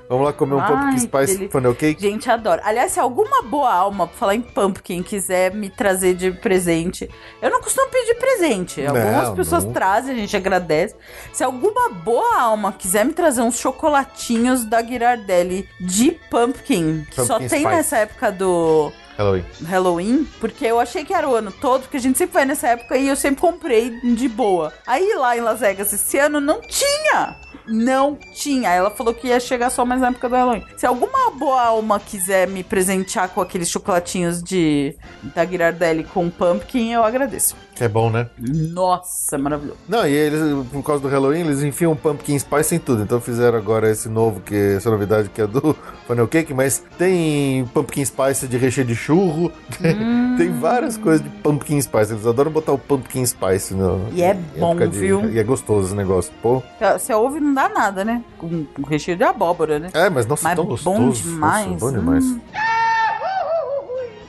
[0.08, 1.50] Vamos lá comer um Ai, Pumpkin Spice delícia.
[1.50, 2.00] Funnel Cake.
[2.00, 2.60] Gente, adoro.
[2.64, 7.10] Aliás, se alguma boa alma, pra falar em pumpkin, quiser me trazer de presente.
[7.42, 8.86] Eu não costumo pedir presente.
[8.86, 9.72] Algumas Não, pessoas não.
[9.72, 10.94] trazem, a gente agradece.
[11.32, 17.34] Se alguma boa alma quiser me trazer uns chocolatinhos da Girardelli de pumpkin, que só
[17.38, 17.76] Pumpkin tem Spice.
[17.76, 19.44] nessa época do Halloween.
[19.64, 22.68] Halloween, porque eu achei que era o ano todo, porque a gente sempre vai nessa
[22.68, 24.72] época e eu sempre comprei de boa.
[24.86, 27.36] Aí lá em Las Vegas esse ano não tinha.
[27.66, 28.70] Não tinha.
[28.70, 30.64] Ela falou que ia chegar só mais na época do Halloween.
[30.76, 36.92] Se alguma boa alma quiser me presentear com aqueles chocolatinhos de da Girardelli com pumpkin,
[36.92, 37.56] eu agradeço.
[37.74, 38.28] Que é bom, né?
[38.38, 39.76] Nossa, maravilhoso.
[39.88, 43.02] Não, e eles, por causa do Halloween, eles enfiam um Pumpkin Spice em tudo.
[43.02, 45.74] Então fizeram agora esse novo, que essa novidade que é do
[46.06, 49.50] Funnel Cake, mas tem Pumpkin Spice de recheio de churro.
[49.82, 50.36] Hum.
[50.38, 52.12] tem várias coisas de Pumpkin Spice.
[52.12, 54.00] Eles adoram botar o Pumpkin Spice no.
[54.12, 55.28] E é bom, de- viu?
[55.30, 56.32] E é gostoso esse negócio.
[56.40, 56.62] Pô.
[56.96, 58.22] Você ouve não dá nada, né?
[58.38, 59.90] Com, com recheio de abóbora, né?
[59.94, 61.22] É, mas nossa, Mas tão bom gostoso.
[61.24, 61.66] demais.
[61.72, 62.24] Nossa, bom demais.
[62.24, 62.40] Hum.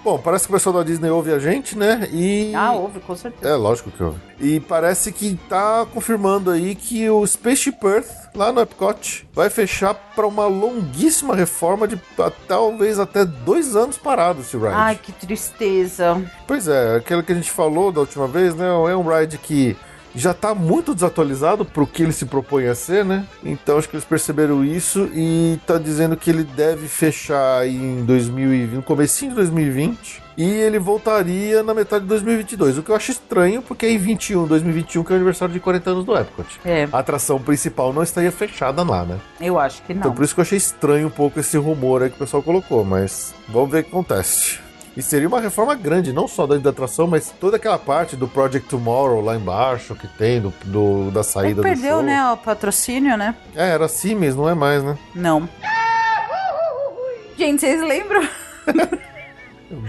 [0.05, 2.07] Bom, parece que o pessoal da Disney ouve a gente, né?
[2.13, 2.53] E.
[2.53, 3.51] Ah, ouve, com certeza.
[3.51, 4.19] É, lógico que ouve.
[4.39, 9.95] E parece que tá confirmando aí que o Spaceship Earth, lá no Epcot, vai fechar
[10.15, 11.99] para uma longuíssima reforma de
[12.47, 14.69] talvez até dois anos parado esse ride.
[14.73, 16.21] Ai, que tristeza.
[16.45, 18.67] Pois é, aquilo que a gente falou da última vez, né?
[18.67, 19.75] É um ride que
[20.15, 23.25] já tá muito desatualizado pro que ele se propõe a ser, né?
[23.43, 28.71] Então acho que eles perceberam isso e tá dizendo que ele deve fechar em 2020,
[28.75, 30.23] no comecinho de 2020.
[30.37, 33.97] E ele voltaria na metade de 2022, o que eu acho estranho, porque é em
[33.97, 36.59] 21, 2021, que é o aniversário de 40 anos do Epcot.
[36.65, 39.17] É, A atração principal não estaria fechada lá, né?
[39.39, 40.15] eu acho que Então não.
[40.15, 42.83] por isso que eu achei estranho um pouco esse rumor aí que o pessoal colocou,
[42.83, 44.59] mas vamos ver o que acontece.
[44.97, 48.27] E seria uma reforma grande, não só da, da atração, mas toda aquela parte do
[48.29, 52.01] Project Tomorrow lá embaixo que tem, do, do- da saída do perdeu, show.
[52.03, 53.35] né, o patrocínio, né?
[53.53, 54.97] É, era assim mesmo, não é mais, né?
[55.13, 55.49] Não.
[57.37, 58.21] Gente, vocês lembram?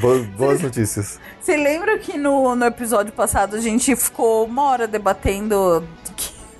[0.00, 1.20] Bo- boas notícias.
[1.40, 5.86] Vocês lembram que no, no episódio passado a gente ficou uma hora debatendo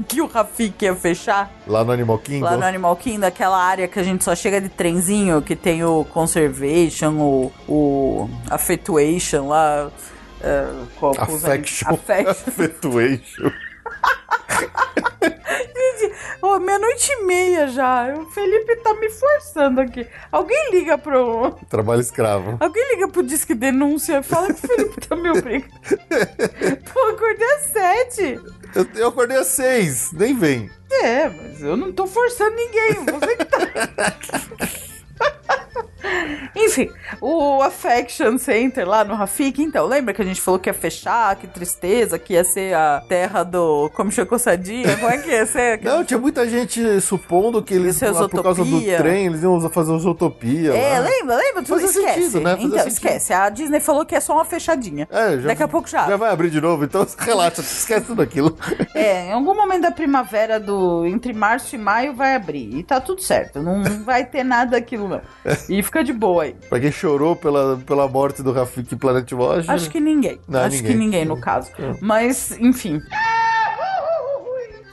[0.05, 2.45] que, o Rafik ia fechar Lá no Animal Kingdom.
[2.45, 5.83] lá no Animal Kingdom, aquela área que a gente só chega de trenzinho, que tem
[5.85, 9.91] o Conservation, o, o Affectuation lá.
[10.43, 10.67] é,
[10.99, 11.89] qual- Affection.
[11.91, 12.33] Affection.
[12.49, 13.51] Affectuation.
[16.43, 18.15] Ô, meia-noite e meia já.
[18.15, 20.07] O Felipe tá me forçando aqui.
[20.31, 21.53] Alguém liga pro.
[21.69, 22.57] Trabalho escravo.
[22.61, 25.73] Alguém liga pro Disque Denúncia e fala que o Felipe tá me obrigando.
[26.93, 28.41] Pô, acordei às sete.
[28.75, 30.71] Eu, eu acordei às seis, nem vem.
[30.91, 32.95] É, mas eu não tô forçando ninguém.
[33.05, 33.59] Você que tá.
[36.55, 36.91] Enfim,
[37.21, 41.37] o Affection Center lá no Rafik, então, lembra que a gente falou que ia fechar,
[41.37, 44.97] que tristeza, que ia ser a terra do Come Chocosadinha?
[44.97, 45.81] Como é que ia ser?
[45.85, 49.93] Não, tinha muita gente supondo que eles, lá, por causa do trem, eles iam fazer
[49.93, 50.75] os Utopia.
[50.75, 51.07] É, lá.
[51.09, 51.63] lembra, lembra?
[51.63, 52.15] Tu Fazia esquece.
[52.23, 52.51] sentido, né?
[52.53, 52.93] Fazia Então, sentido.
[52.93, 53.33] esquece.
[53.33, 55.09] A Disney falou que é só uma fechadinha.
[55.11, 56.07] É, já, Daqui a pouco já.
[56.07, 58.57] Já vai abrir de novo, então relaxa, esquece tudo aquilo.
[58.95, 62.75] É, em algum momento da primavera do entre março e maio vai abrir.
[62.77, 63.61] E tá tudo certo.
[63.63, 65.21] Não vai ter nada daquilo, não.
[65.69, 66.55] E fica de boa aí.
[66.69, 69.71] pra quem chorou pela, pela morte do Rafik Planet Watch.
[69.71, 70.39] Acho que ninguém.
[70.47, 70.93] Não, Acho ninguém.
[70.93, 71.71] que ninguém, no caso.
[72.01, 73.01] Mas, enfim.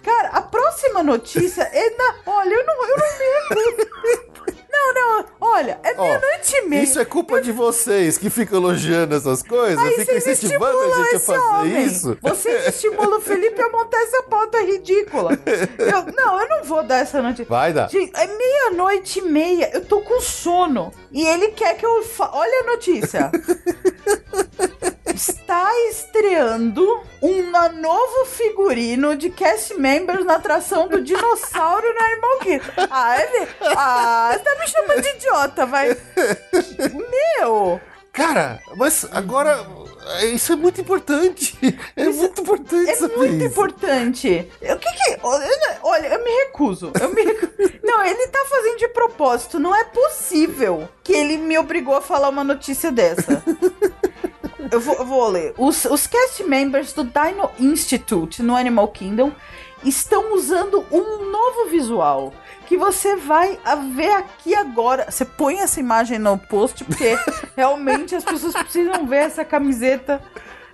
[0.04, 2.16] Cara, a próxima notícia é na.
[2.26, 4.24] Olha, eu não, eu não recuso.
[4.76, 6.82] Não, não, olha, é meia-noite e meia.
[6.84, 11.14] Isso é culpa de vocês que ficam elogiando essas coisas, Aí ficam incentivando a gente
[11.14, 11.86] a esse fazer homem.
[11.86, 12.18] isso.
[12.22, 15.32] Vocês estimulam o Felipe a montar essa pauta ridícula.
[15.78, 17.46] Eu- não, eu não vou dar essa notícia.
[17.46, 17.88] Vai dar.
[17.90, 20.92] Gente, é meia-noite e meia, eu tô com sono.
[21.12, 22.02] E ele quer que eu.
[22.04, 22.30] Fa...
[22.34, 23.32] Olha a notícia.
[25.06, 27.52] Está estreando um
[27.82, 32.72] novo figurino de cast members na atração do dinossauro no Animal Kingdom.
[32.90, 35.98] Ah, é ver- Ah, você tá me chamando de idiota, vai.
[37.40, 37.82] Meu!
[38.14, 39.66] Cara, mas agora
[40.34, 41.58] isso é muito importante.
[41.96, 43.46] É muito importante É muito isso.
[43.46, 44.52] importante.
[44.62, 45.18] O que que.
[45.24, 45.48] Olha,
[45.82, 46.92] olha, eu me recuso.
[47.02, 47.52] Eu me recuso.
[47.84, 49.60] Não, ele tá fazendo de propósito.
[49.60, 53.44] Não é possível que ele me obrigou a falar uma notícia dessa.
[54.74, 55.54] Eu vou, eu vou ler.
[55.56, 59.32] Os, os cast members do Dino Institute no Animal Kingdom
[59.84, 62.34] estão usando um novo visual
[62.66, 63.60] que você vai
[63.96, 65.12] ver aqui agora.
[65.12, 67.16] Você põe essa imagem no post porque
[67.56, 70.20] realmente as pessoas precisam ver essa camiseta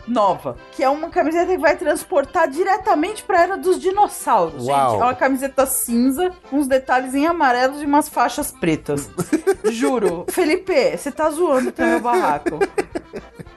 [0.09, 4.65] nova, que é uma camiseta que vai transportar diretamente pra era dos dinossauros.
[4.65, 4.91] Uau.
[4.91, 9.09] Gente, é uma camiseta cinza, com uns detalhes em amarelos e umas faixas pretas.
[9.71, 10.25] Juro.
[10.29, 12.59] Felipe, você tá zoando o meu barraco.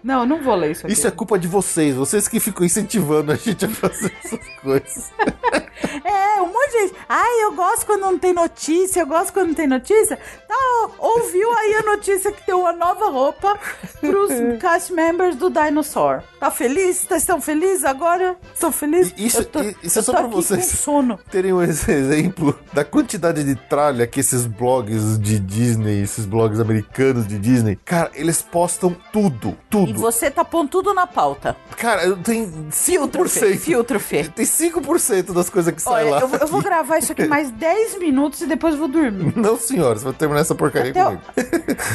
[0.02, 0.92] Não, não vou ler isso aqui.
[0.92, 5.12] Isso é culpa de vocês, vocês que ficam incentivando a gente a fazer essas coisas.
[6.04, 6.94] É, um monte de gente.
[7.08, 10.18] Ai, eu gosto quando não tem notícia, eu gosto quando não tem notícia.
[10.48, 13.58] Tá, ouviu aí a notícia que tem uma nova roupa
[14.00, 14.30] pros
[14.60, 16.22] cast members do Dinosaur.
[16.42, 17.04] Tá feliz?
[17.06, 18.36] Vocês estão felizes agora?
[18.52, 19.14] Estão felizes?
[19.16, 20.64] E- isso- tô- e- isso é só pra vocês.
[20.66, 21.16] Sono.
[21.30, 26.58] Terem um ex- exemplo da quantidade de tralha que esses blogs de Disney, esses blogs
[26.58, 30.00] americanos de Disney, cara, eles postam tudo, E tudo.
[30.00, 31.56] você tá pondo tudo na pauta.
[31.76, 33.52] Cara, eu tenho Filtro, Fê.
[33.52, 33.58] 5%.
[33.60, 34.24] Filtro, Fê.
[34.24, 36.18] Tem 5% das coisas que saem lá.
[36.22, 39.32] eu, vou- eu vou gravar isso aqui mais 10 minutos e depois eu vou dormir.
[39.38, 41.22] Não, senhora, você vai terminar essa porcaria Até o, comigo.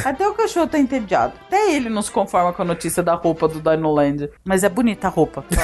[0.06, 1.34] até o cachorro tá entediado.
[1.46, 4.30] Até ele não se conforma com a notícia da roupa do Dino Land.
[4.44, 5.44] Mas é bonita a roupa.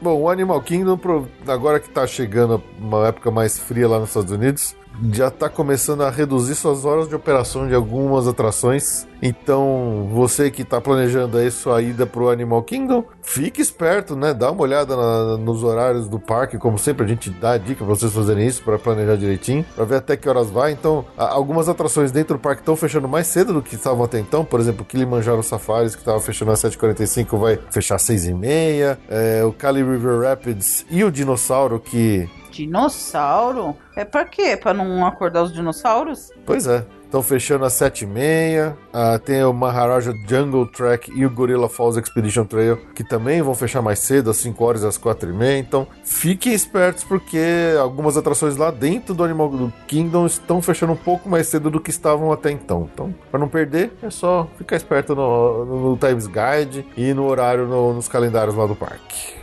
[0.00, 4.08] Bom, o Animal Kingdom, pro- agora que tá chegando uma época mais fria lá nos
[4.08, 4.74] Estados Unidos,
[5.12, 9.06] já tá começando a reduzir suas horas de operação de algumas atrações.
[9.22, 14.32] Então, você que tá planejando aí sua ida pro Animal Kingdom, fique esperto, né?
[14.34, 17.84] Dá uma olhada na- nos horários do parque, como sempre a gente dá a dica
[17.84, 20.72] pra vocês fazerem isso, para planejar direitinho, pra ver até que horas vai.
[20.72, 24.44] Então, algumas atrações dentro do parque estão fechando mais cedo do que estavam até então.
[24.44, 28.98] Por exemplo, o Kilimanjaro Safaris, que tava fechando às 7h45, vai fechar às 6h30.
[29.08, 33.76] É, o Cali River Rapids e o Dinossauro, que Dinossauro?
[33.96, 34.56] É pra quê?
[34.56, 36.30] Pra não acordar os dinossauros?
[36.44, 36.84] Pois é.
[37.04, 38.72] Estão fechando às 7h30.
[38.92, 43.52] Ah, tem o Maharaja Jungle Track e o Gorilla Falls Expedition Trail, que também vão
[43.52, 45.58] fechar mais cedo, às 5 horas às 4h30.
[45.58, 51.28] Então, fiquem espertos, porque algumas atrações lá dentro do Animal Kingdom estão fechando um pouco
[51.28, 52.88] mais cedo do que estavam até então.
[52.94, 57.26] Então, para não perder, é só ficar esperto no, no, no Times Guide e no
[57.26, 59.39] horário no- nos calendários lá do parque.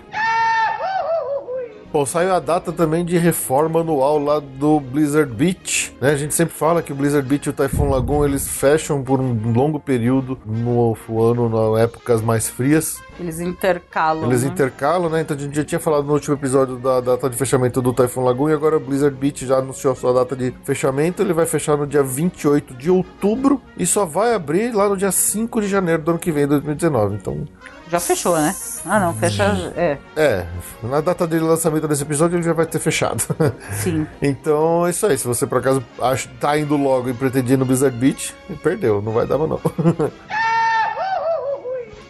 [1.91, 6.11] Bom, saiu a data também de reforma anual lá do Blizzard Beach, né?
[6.11, 9.21] A gente sempre fala que o Blizzard Beach e o Typhoon Lagoon eles fecham por
[9.21, 13.01] um longo período no ano, nas épocas mais frias.
[13.17, 14.25] Eles intercalam.
[14.29, 14.49] Eles né?
[14.49, 15.21] intercalam, né?
[15.21, 18.25] Então a gente já tinha falado no último episódio da data de fechamento do Typhoon
[18.25, 21.21] Lagoon e agora o Blizzard Beach já anunciou a sua data de fechamento.
[21.21, 25.11] Ele vai fechar no dia 28 de outubro e só vai abrir lá no dia
[25.11, 27.15] 5 de janeiro do ano que vem, 2019.
[27.15, 27.45] Então,
[27.89, 28.53] Já fechou, né?
[28.85, 29.73] Ah, não, fecha.
[29.75, 30.45] É, é,
[30.83, 33.23] na data de lançamento desse episódio ele já vai ter fechado.
[33.81, 34.05] sim.
[34.21, 35.17] Então é isso aí.
[35.17, 39.01] Se você por acaso acha, tá indo logo e pretendia ir no Blizzard Beach, perdeu,
[39.01, 39.59] não vai dar não.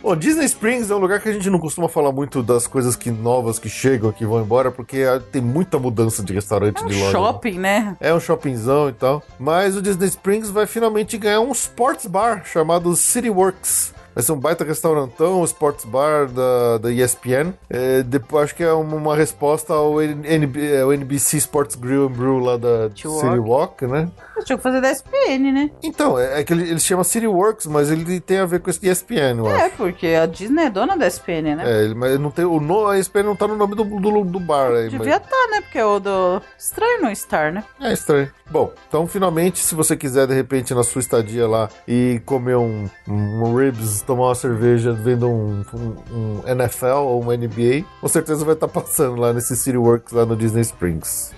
[0.08, 2.96] Bom, Disney Springs é um lugar que a gente não costuma falar muito das coisas
[2.96, 6.98] que novas que chegam, que vão embora, porque ah, tem muita mudança de restaurante de
[6.98, 7.12] loja.
[7.12, 7.98] Shopping, né?
[8.00, 9.22] É um shoppingzão e tal.
[9.38, 13.97] Mas o Disney Springs vai finalmente ganhar um sports bar chamado City Works.
[14.18, 17.54] Vai ser um baita restaurantão, sports bar da, da ESPN.
[17.70, 22.12] É, depois, acho que é uma, uma resposta ao, NB, ao NBC Sports Grill and
[22.14, 24.10] Brew lá da City City Walk, né?
[24.44, 25.70] Tinha que fazer da SPN, né?
[25.84, 28.70] Então, é, é que ele, ele chama City Works, mas ele tem a ver com
[28.72, 29.66] esse ESPN, eu acho.
[29.66, 31.64] É, porque a Disney é dona da SPN, né?
[31.66, 34.24] É, ele- mas não tem, o no, a ESPN não tá no nome do, do,
[34.24, 34.84] do bar aí.
[34.86, 35.62] mas- Devia estar, né?
[35.62, 36.42] Porque é o do.
[36.58, 37.64] Estranho não estar, né?
[37.82, 38.32] É estranho.
[38.50, 42.88] Bom, então finalmente, se você quiser, de repente, na sua estadia lá e comer um,
[43.06, 48.44] um ribs, tomar uma cerveja vendo um, um- um NFL ou um NBA, com certeza
[48.46, 51.32] vai estar passando lá nesse City Works lá no Disney Springs.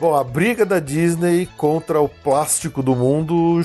[0.00, 3.62] Bom, a briga da Disney contra o plástico do mundo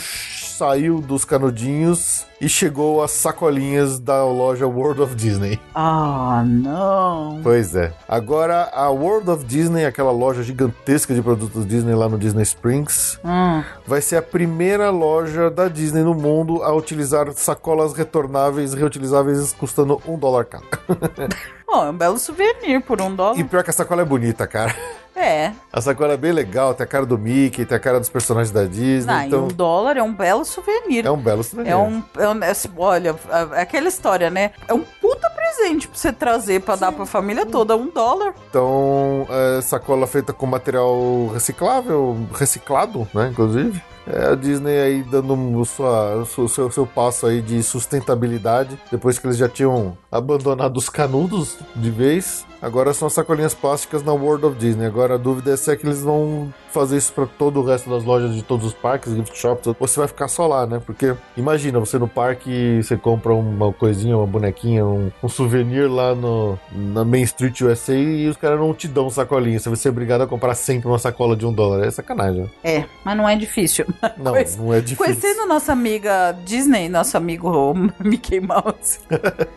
[0.58, 5.60] saiu dos canudinhos e chegou às sacolinhas da loja World of Disney.
[5.74, 7.40] Ah, não.
[7.44, 7.94] Pois é.
[8.08, 13.20] Agora, a World of Disney, aquela loja gigantesca de produtos Disney lá no Disney Springs,
[13.24, 13.64] Hum.
[13.86, 20.02] vai ser a primeira loja da Disney no mundo a utilizar sacolas retornáveis, reutilizáveis, custando
[20.08, 20.66] um dólar cada.
[21.68, 23.38] Bom, é um belo souvenir por um dólar.
[23.40, 24.74] E pior que a sacola é bonita, cara.
[25.18, 25.52] É.
[25.74, 28.52] A sacola é bem legal, tem a cara do Mickey, tem a cara dos personagens
[28.52, 31.06] da Disney, e então um dólar é um belo souvenir.
[31.06, 31.72] é um belo souvenir.
[31.72, 33.16] É um, é um- é assim, olha,
[33.54, 34.52] é aquela história, né?
[34.68, 38.34] É um puta presente pra você trazer pra dar pra família toda, um dólar.
[38.50, 43.82] Então, é, sacola feita com material reciclável, reciclado, né, inclusive.
[44.10, 48.80] É a Disney aí dando o sua, o seu, seu, seu passo aí de sustentabilidade,
[48.90, 52.46] depois que eles já tinham abandonado os canudos de vez.
[52.62, 54.86] Agora são as sacolinhas plásticas na World of Disney.
[54.86, 57.90] Agora a dúvida é se é que eles vão fazer isso para todo o resto
[57.90, 60.82] das lojas de todos os parques, gift shops, você vai ficar só lá, né?
[60.86, 66.14] Porque imagina, você no parque, você compra uma coisinha, uma bonequinha, um, um souvenir lá
[66.14, 69.60] no, na Main Street USA e os caras não te dão sacolinha.
[69.60, 71.86] Você vai ser obrigado a comprar sempre uma sacola de um dólar.
[71.86, 72.44] É sacanagem.
[72.44, 72.50] né?
[72.64, 73.86] É, mas não é difícil.
[74.18, 74.98] Não, Conhece- não é difícil.
[74.98, 77.74] Conhecendo nossa amiga Disney, nosso amigo
[78.04, 79.00] Mickey Mouse.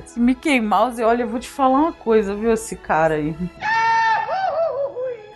[0.04, 3.34] Esse Mickey Mouse, olha, eu vou te falar uma coisa, viu, esse cara aí.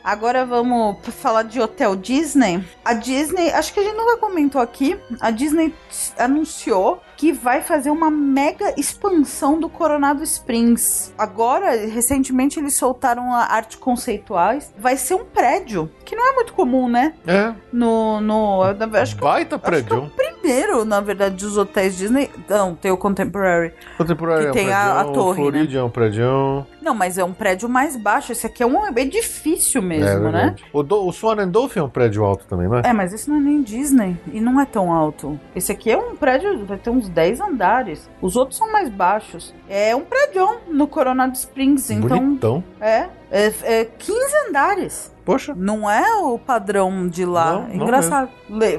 [0.05, 2.63] Agora vamos falar de Hotel Disney.
[2.85, 5.73] A Disney, acho que a gente nunca comentou aqui, a Disney
[6.19, 11.15] anunciou que vai fazer uma mega expansão do Coronado Springs.
[11.17, 14.75] Agora, recentemente, eles soltaram a arte conceituais.
[14.77, 17.15] Vai ser um prédio, que não é muito comum, né?
[17.27, 18.21] É, No.
[18.21, 20.05] no acho que baita Acho que é prédio.
[20.05, 22.31] o primeiro, na verdade, dos hotéis Disney.
[22.49, 23.73] Não, tem o Contemporary.
[23.97, 25.43] Contemporâneo que é um tem a- a prédio, torre, né?
[25.51, 26.67] Floridian é um prédio.
[26.85, 28.31] Não, mas é um prédio mais baixo.
[28.31, 30.31] Esse aqui é um edifício é mesmo, né?
[30.31, 30.65] verdade.
[30.73, 32.83] O, do, o Swan and Dolphin é um prédio alto também, não é?
[32.85, 34.17] É, mas esse não é nem Disney.
[34.33, 35.41] E não é tão alto.
[35.57, 38.11] Esse aqui é um prédio, vai ter uns 10 andares.
[38.21, 39.55] Os outros são mais baixos.
[39.69, 41.91] É um prédio no Coronado Springs.
[41.91, 42.65] Então, Bonitão.
[42.81, 44.19] é, é, é 15
[44.49, 45.13] andares.
[45.25, 45.55] Poxa.
[45.57, 47.53] Não é o padrão de lá.
[47.55, 48.29] Não, Engraçado.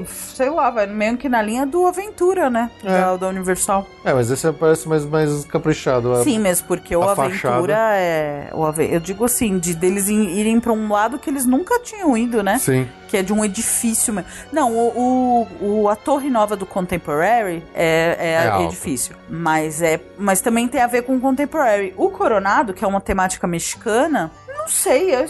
[0.06, 2.70] Sei lá, vai meio que na linha do Aventura, né?
[2.84, 3.00] É.
[3.00, 3.84] Da, da Universal.
[4.04, 6.12] É, mas esse parece mais, mais caprichado.
[6.12, 8.48] a- Sim, mesmo porque o Aventura é.
[8.52, 12.16] O Ave- Eu digo assim, de deles irem pra um lado que eles nunca tinham
[12.16, 12.58] ido, né?
[12.58, 12.86] Sim.
[13.08, 14.12] Que é de um edifício.
[14.52, 19.16] Não, o, o- a torre nova do Contemporary é, é, É edifício.
[19.28, 21.94] Mas, é, mas também tem a ver com o Contemporary.
[21.96, 25.24] O Coronado, que é uma temática mexicana, não sei, é, é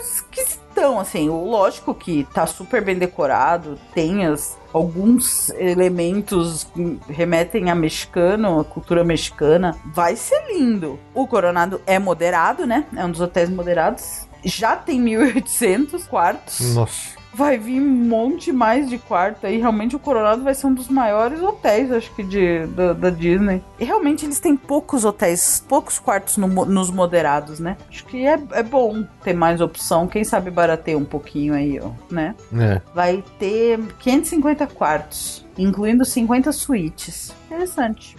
[0.00, 1.28] esquisitão, assim.
[1.28, 8.64] Lógico que tá super bem decorado, tem as, alguns elementos que remetem a mexicano, a
[8.64, 9.76] cultura mexicana.
[9.94, 10.98] Vai ser lindo.
[11.14, 12.84] O Coronado é moderado, né?
[12.96, 14.26] É um dos hotéis moderados.
[14.44, 16.74] Já tem 1.800 quartos.
[16.74, 17.21] Nossa.
[17.34, 19.58] Vai vir um monte mais de quarto aí.
[19.58, 23.62] Realmente o Coronado vai ser um dos maiores hotéis, acho que, de, da, da Disney.
[23.78, 27.76] E realmente eles têm poucos hotéis, poucos quartos no nos moderados, né?
[27.88, 30.06] Acho que é, é bom ter mais opção.
[30.06, 32.34] Quem sabe barateia um pouquinho aí, ó, né?
[32.54, 32.80] É.
[32.94, 37.34] Vai ter 550 quartos, incluindo 50 suítes.
[37.46, 38.16] Interessante.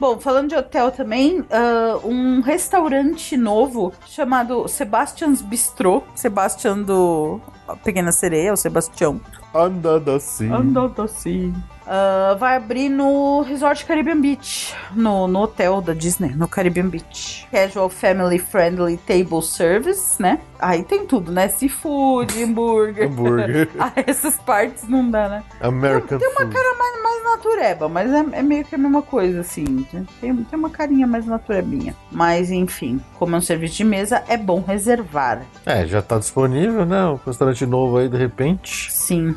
[0.00, 6.02] Bom, falando de hotel também, ah, um restaurante novo chamado Sebastian's Bistrô.
[6.14, 7.38] Sebastian do
[7.84, 9.20] Pequena Sereia, o Sebastião.
[9.54, 10.50] Andando assim.
[10.50, 11.54] Andando assim.
[11.92, 17.48] Ah, vai abrir no Resort Caribbean Beach, no, no hotel da Disney, no Caribbean Beach.
[17.50, 20.38] Casual Family Friendly Table Service, né?
[20.60, 21.48] Aí tem tudo, né?
[21.48, 23.08] Seafood, hambúrguer.
[23.08, 23.68] Hambúrguer.
[23.76, 25.42] ah, essas partes não dá, né?
[25.60, 26.54] American Tem uma food.
[26.54, 29.84] cara mais, mais natureba, mas é, é meio que a mesma coisa, assim.
[30.20, 31.96] Tem, tem uma carinha mais naturebinha.
[32.12, 35.42] Mas, enfim, como é um serviço de mesa, é bom reservar.
[35.66, 37.04] É, já tá disponível, né?
[37.06, 38.92] Um restaurante novo aí, de repente.
[38.92, 39.34] Sim.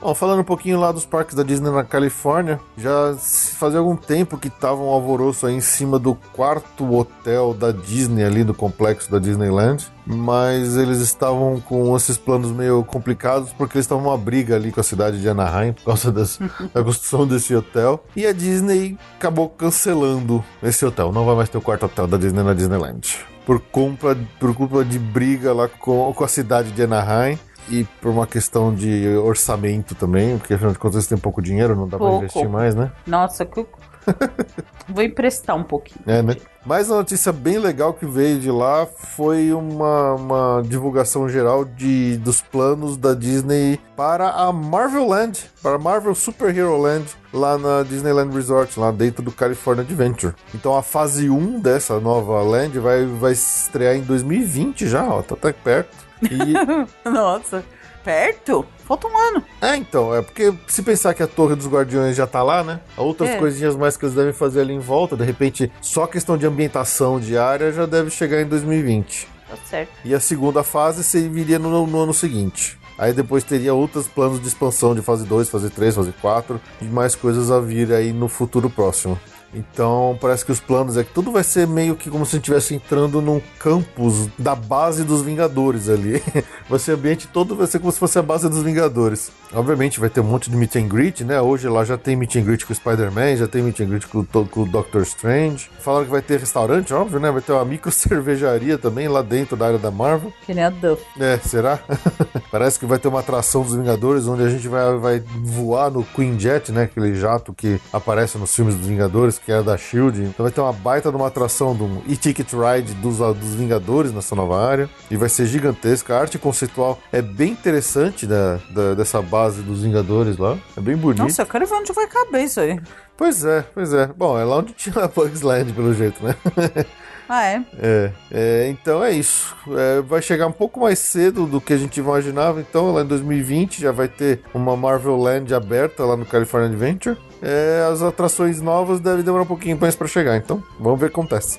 [0.00, 4.38] Bom, falando um pouquinho lá dos parques da Disney na Califórnia, já fazia algum tempo
[4.38, 9.10] que tava um alvoroço aí em cima do quarto hotel da Disney ali do complexo
[9.10, 14.54] da Disneyland, mas eles estavam com esses planos meio complicados porque eles estavam uma briga
[14.54, 16.38] ali com a cidade de Anaheim por causa das-
[16.72, 21.10] da construção desse hotel e a Disney acabou cancelando esse hotel.
[21.12, 23.18] Não vai mais ter o quarto hotel da Disney na Disneyland.
[23.44, 27.36] Por culpa, por culpa de briga lá com, com a cidade de Anaheim
[27.70, 31.76] e por uma questão de orçamento também, porque afinal de contas eles têm pouco dinheiro,
[31.76, 32.24] não dá pra Pouco.
[32.24, 32.90] investir mais, né?
[33.06, 33.66] Nossa, que...
[34.88, 36.00] vou emprestar um pouquinho.
[36.06, 36.36] É, né?
[36.64, 42.18] Mas a notícia bem legal que veio de lá foi uma, uma divulgação geral de,
[42.18, 47.56] dos planos da Disney para a Marvel Land, para a Marvel Super Hero Land, lá
[47.56, 50.34] na Disneyland Resort, lá dentro do California Adventure.
[50.54, 55.34] Então a fase 1 dessa nova land vai, vai estrear em 2020 já, ó, tá
[55.34, 56.07] até perto.
[56.22, 56.52] E
[57.08, 57.64] Nossa,
[58.04, 58.64] perto?
[58.86, 59.44] Falta um ano.
[59.60, 62.80] É, então, é porque se pensar que a Torre dos Guardiões já tá lá, né?
[62.96, 63.36] Outras É.
[63.36, 67.20] coisinhas mais que eles devem fazer ali em volta, de repente, só questão de ambientação
[67.20, 69.28] diária já deve chegar em 2020.
[69.48, 69.90] Tá certo.
[70.04, 72.78] E a segunda fase se viria no, no ano seguinte.
[72.98, 76.84] Aí depois teria outros planos de expansão de fase 2, fase 3, fase 4 e
[76.86, 79.18] mais coisas a vir aí no futuro próximo.
[79.52, 82.38] Então parece que os planos é que tudo vai ser meio que como se a
[82.38, 86.22] gente estivesse entrando num campus da base dos Vingadores ali.
[86.68, 89.32] Vai ser o ambiente todo, vai ser como se fosse a base dos Vingadores.
[89.54, 91.40] Obviamente vai ter um monte de meet and greet, né?
[91.40, 94.06] Hoje lá já tem meet and greet com o Spider-Man, já tem meet and greet
[94.06, 95.70] com, com o Doctor Strange.
[95.80, 97.30] Falaram que vai ter restaurante, óbvio, né?
[97.30, 100.30] Vai ter uma micro cervejaria também lá dentro da área da Marvel.
[100.44, 101.02] Que nem a Duff.
[101.18, 101.78] É, será?
[102.52, 106.04] Parece que vai ter uma atração dos Vingadores onde a gente vai, vai voar no
[106.04, 106.82] Queen Jet, né?
[106.82, 110.20] Aquele jato que aparece nos filmes dos Vingadores, que é da Shield.
[110.22, 114.34] Então vai ter uma baita de uma atração do e-ticket ride dos, dos Vingadores nessa
[114.34, 114.88] nova área.
[115.10, 116.14] E vai ser gigantesca.
[116.16, 120.58] A arte conceitual é bem interessante da, da- dessa base base dos Vingadores lá.
[120.76, 121.22] É bem bonito.
[121.22, 122.78] Nossa, eu quero ver onde vai caber isso aí.
[123.16, 124.08] Pois é, pois é.
[124.08, 126.34] Bom, é lá onde tinha a Bugs Land, pelo jeito, né?
[127.30, 127.62] Ah, é?
[127.78, 129.54] É, é, então é isso.
[129.76, 132.58] É, vai chegar um pouco mais cedo do que a gente imaginava.
[132.58, 137.18] Então, lá em 2020 já vai ter uma Marvel Land aberta lá no California Adventure.
[137.42, 140.36] É, as atrações novas devem demorar um pouquinho mais para chegar.
[140.36, 141.58] Então, vamos ver o que acontece.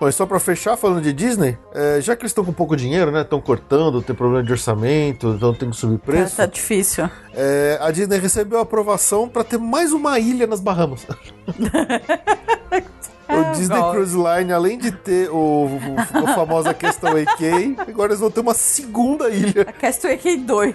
[0.00, 2.76] Bom, e só pra fechar, falando de Disney, é, já que eles estão com pouco
[2.76, 3.22] dinheiro, né?
[3.22, 6.36] Estão cortando, tem problema de orçamento, então tem que subir Tá, preço.
[6.36, 7.10] tá difícil.
[7.34, 11.04] É, a Disney recebeu aprovação para ter mais uma ilha nas Bahamas.
[13.36, 13.92] o Disney gosto.
[13.92, 15.96] Cruise Line, além de ter o, o-
[16.28, 19.62] a famosa Castaway Cay, agora eles vão ter uma segunda ilha.
[19.62, 20.74] A Castaway Key 2.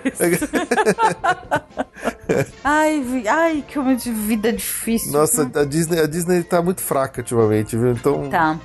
[2.64, 5.12] ai, vi- ai, que de vida difícil.
[5.12, 7.92] Nossa, a Disney, a Disney tá muito fraca ultimamente, viu?
[7.92, 8.58] Então, Tá.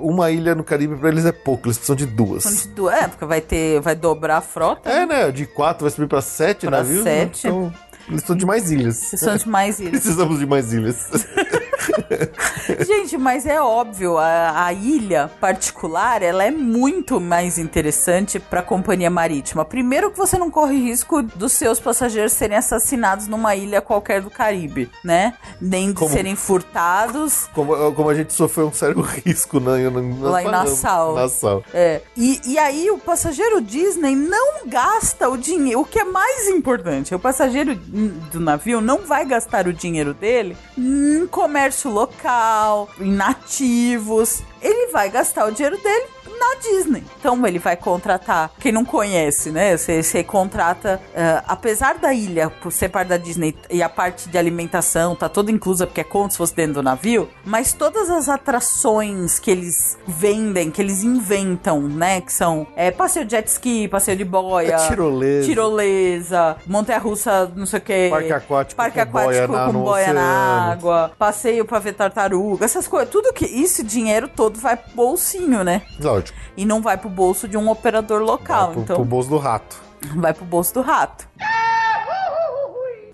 [0.00, 2.44] uma ilha no Caribe pra eles é pouco, eles precisam de duas.
[2.44, 4.90] Continua- É, porque vai ter, vai dobrar a frota.
[4.90, 5.30] É, né?
[5.30, 7.04] De quatro vai subir pra sete Pra navios.
[7.04, 7.20] né?
[7.22, 7.46] sete.
[7.48, 7.72] Então,
[8.08, 8.98] eles precisam de mais ilhas.
[9.08, 9.90] Precisam de mais ilhas.
[10.02, 10.96] Precisamos de mais ilhas.
[12.86, 18.62] Gente, mas é óbvio, a, a ilha particular, ela é muito mais interessante para a
[18.62, 19.64] companhia marítima.
[19.64, 24.30] Primeiro que você não corre risco dos seus passageiros serem assassinados numa ilha qualquer do
[24.30, 25.34] Caribe, né?
[25.60, 27.48] Nem de Como- serem furtados.
[27.54, 30.46] Como, como a gente sofreu um sério risco na, na, nas Lá em.
[30.52, 31.14] Nassau.
[31.14, 31.64] Nassau.
[31.72, 36.48] É, e, e aí o passageiro Disney não gasta o dinheiro, o que é mais
[36.48, 43.10] importante, o passageiro do navio não vai gastar o dinheiro dele em comércio local, em
[43.10, 46.06] nativos, ele vai gastar o dinheiro dele
[46.42, 47.04] na Disney.
[47.18, 49.76] Então ele vai contratar, quem não conhece, né?
[49.76, 54.28] Você, você contrata, eh, apesar da ilha por ser parte da Disney e a parte
[54.28, 58.10] de alimentação tá toda inclusa porque é como se fosse dentro do navio, mas todas
[58.10, 62.20] as atrações que eles vendem, que eles inventam, né?
[62.20, 65.46] Que são é, passeio de jet ski, passeio de boia, É tirolesa.
[65.46, 69.82] tirolesa, montanha-russa, não sei o que, Parque aquático parque com boia aquático na- com no
[69.84, 74.76] boia na água, passeio pra ver tartaruga, essas coisas, tudo que esse dinheiro todo vai
[74.76, 75.82] pro bolsinho, né?
[76.00, 76.31] Lógico.
[76.56, 79.38] E não vai pro bolso de um operador local, Vai pro, então pro bolso do
[79.38, 79.76] rato.
[80.16, 81.26] vai pro bolso do rato.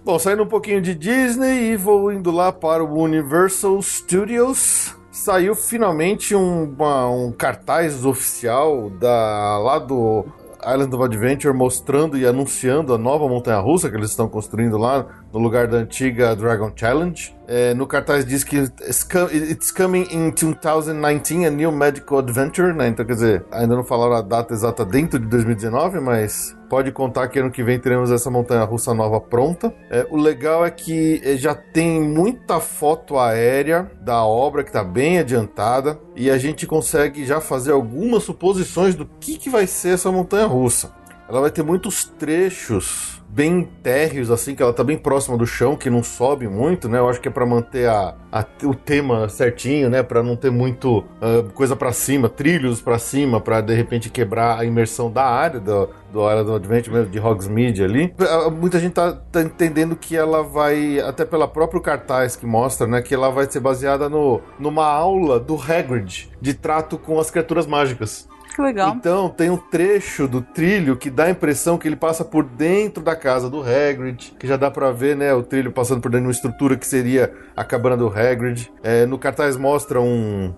[0.05, 4.95] Bom, saindo um pouquinho de Disney e vou indo lá para o Universal Studios.
[5.11, 10.25] Saiu finalmente um, uma- um cartaz oficial da, lá do
[10.67, 15.05] Island of Adventure mostrando e anunciando a nova montanha russa que eles estão construindo lá
[15.33, 17.37] no lugar da antiga Dragon Challenge.
[17.47, 22.75] É, no cartaz diz que it's co- it's coming in 2019, a new medical adventure,
[22.75, 22.89] né?
[22.89, 27.29] Então, quer dizer, ainda não falaram a data exata dentro de 2019, mas pode contar
[27.29, 29.75] que ano que vem teremos essa montanha russa nova pronta.
[29.91, 34.85] É, o legal é que eh, já tem muita foto aérea da obra que está
[34.85, 39.95] bem adiantada e a gente consegue já fazer algumas suposições do que, que vai ser
[39.95, 40.93] essa montanha russa.
[41.29, 45.77] Ela vai ter muitos trechos bem térreos, assim, que ela tá bem próxima do chão,
[45.77, 46.99] que não sobe muito, né?
[46.99, 50.03] Eu acho que é pra manter a, a- o tema certinho, né?
[50.03, 54.59] Pra não ter muito ah, coisa pra cima, trilhos pra cima, pra de repente quebrar
[54.59, 58.13] a imersão da área do, do área do Adventure, mesmo, de Hogsmeade ali.
[58.19, 62.89] Ah, Muita gente tá, tá entendendo que ela vai, até pela próprio cartaz que mostra,
[62.89, 63.01] né?
[63.01, 67.69] Que ela vai ser baseada no, numa aula do Hagrid de trato com as criaturas
[67.69, 68.28] mágicas.
[68.63, 68.95] Legal.
[68.97, 73.03] Então, tem um trecho do trilho que dá a impressão que ele passa por dentro
[73.03, 76.23] da casa do Hagrid, que já dá pra ver, né, o trilho passando por dentro
[76.25, 78.71] de uma estrutura que seria a cabana do Hagrid.
[78.83, 80.53] É, no cartaz mostra um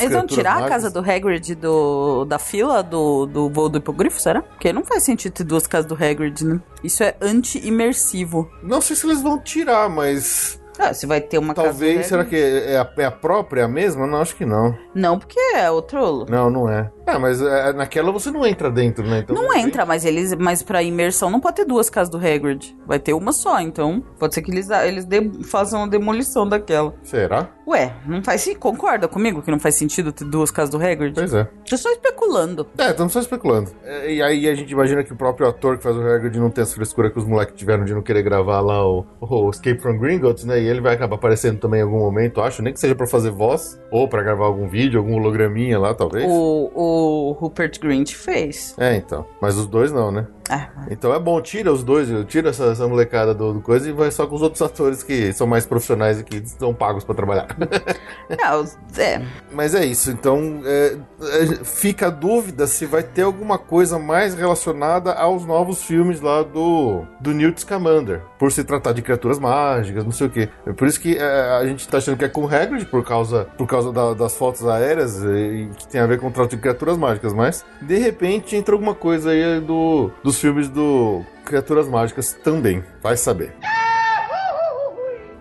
[0.00, 4.20] Eles vão tirar a casa do Hagrid do, da fila do, do voo do hipogrifo,
[4.20, 4.42] será?
[4.42, 6.60] Porque não faz sentido ter duas casas do Hagrid, né?
[6.82, 8.50] Isso é anti-imersivo.
[8.62, 12.22] Não sei se eles vão tirar, mas Ah, se vai ter uma casa talvez, será
[12.22, 12.40] Hagrid.
[12.42, 14.06] que é a, é a própria, é a mesma?
[14.06, 14.76] Não, acho que não.
[14.94, 16.24] Não, porque é outro...
[16.28, 16.90] Não, não é.
[17.08, 19.20] É, mas é, naquela você não entra dentro, né?
[19.20, 22.76] Então, Não entra, mas eles, mas pra imersão não pode ter duas casas do Hagrid.
[22.86, 26.94] Vai ter uma só, então pode ser que eles, eles de- façam a demolição daquela.
[27.02, 27.48] Será?
[27.66, 28.60] Ué, não faz sentido.
[28.60, 31.14] Concorda comigo que não faz sentido ter duas casas do Hagrid?
[31.14, 31.44] Pois é.
[31.68, 32.66] Tô só especulando.
[32.78, 33.70] É, estamos só especulando.
[33.84, 36.50] É, e aí a gente imagina que o próprio ator que faz o Hagrid não
[36.50, 39.80] tem essa frescura que os moleques tiveram de não querer gravar lá o, o Escape
[39.80, 40.60] from Gringotts, né?
[40.60, 42.62] E ele vai acabar aparecendo também em algum momento, acho.
[42.62, 46.24] Nem que seja pra fazer voz, ou pra gravar algum vídeo, algum holograminha lá, talvez.
[46.26, 46.97] O, o
[47.38, 48.74] Rupert Grint fez.
[48.78, 49.26] É, então.
[49.40, 50.26] Mas os dois não, né?
[50.48, 53.92] Ah, Então é bom, tira os dois, tira essa, essa molecada do, do coisa e
[53.92, 57.14] vai só com os outros atores que são mais profissionais e que são pagos pra
[57.14, 57.46] trabalhar.
[58.40, 58.64] não,
[58.96, 59.22] é.
[59.52, 64.34] Mas é isso, então é, é, fica a dúvida se vai ter alguma coisa mais
[64.34, 70.04] relacionada aos novos filmes lá do, do Newt Scamander, por se tratar de criaturas mágicas,
[70.04, 70.48] não sei o que.
[70.66, 71.22] É por isso que é,
[71.60, 74.34] a gente tá achando que é com o Hagrid, por causa, por causa da- das
[74.36, 77.98] fotos aéreas e, que tem a ver com o trato de criaturas mágicas, mas de
[77.98, 82.84] repente entra alguma coisa aí do, dos filmes do Criaturas Mágicas também.
[83.02, 83.52] Vai saber.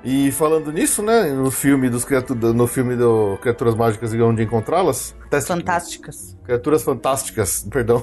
[0.09, 4.41] E falando nisso, né, no filme dos criaturas, no filme do Criaturas Mágicas e onde
[4.41, 5.13] encontrá-las,
[5.45, 6.37] Fantásticas.
[6.45, 8.01] Criaturas Fantásticas, perdão.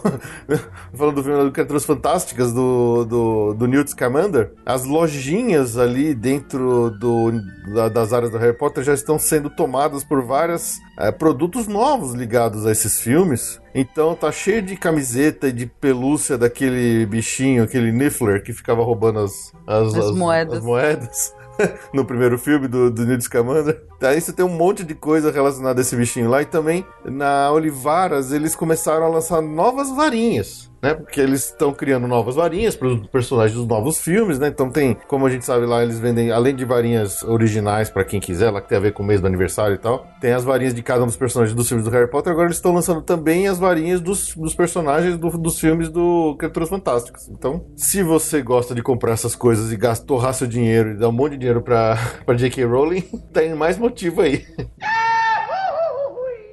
[0.92, 6.90] Falando do filme do Criaturas Fantásticas do, do, do Newt Scamander, as lojinhas ali dentro
[6.90, 7.32] do,
[7.74, 10.74] da- das áreas do Harry Potter já estão sendo tomadas por vários
[11.18, 13.58] produtos novos ligados a esses filmes.
[13.74, 19.20] Então tá cheio de camiseta e de pelúcia daquele bichinho, aquele Niffler que ficava roubando
[19.20, 20.58] as, as, As moedas.
[20.58, 21.34] as moedas.
[21.92, 23.82] no primeiro filme do, do Newt Scamander.
[24.00, 26.42] Daí você tem um monte de coisa relacionada a esse bichinho lá.
[26.42, 30.70] E também na Olivaras eles começaram a lançar novas varinhas.
[30.84, 30.92] Né?
[30.94, 34.48] Porque eles estão criando novas varinhas para os personagens dos novos filmes, né?
[34.48, 38.20] Então tem, como a gente sabe lá, eles vendem, além de varinhas originais para quem
[38.20, 40.44] quiser, lá que tem a ver com o mês do aniversário e tal, tem as
[40.44, 42.30] varinhas de cada um dos personagens dos filmes do Harry Potter.
[42.30, 46.68] Agora eles estão lançando também as varinhas dos, dos personagens do- dos filmes do Criaturas
[46.68, 47.30] Fantásticas.
[47.30, 51.12] Então, se você gosta de comprar essas coisas e gastar, seu dinheiro e dar um
[51.12, 51.96] monte de dinheiro para
[52.36, 52.62] J.K.
[52.66, 53.00] Rowling,
[53.32, 54.44] tem mais motivo aí.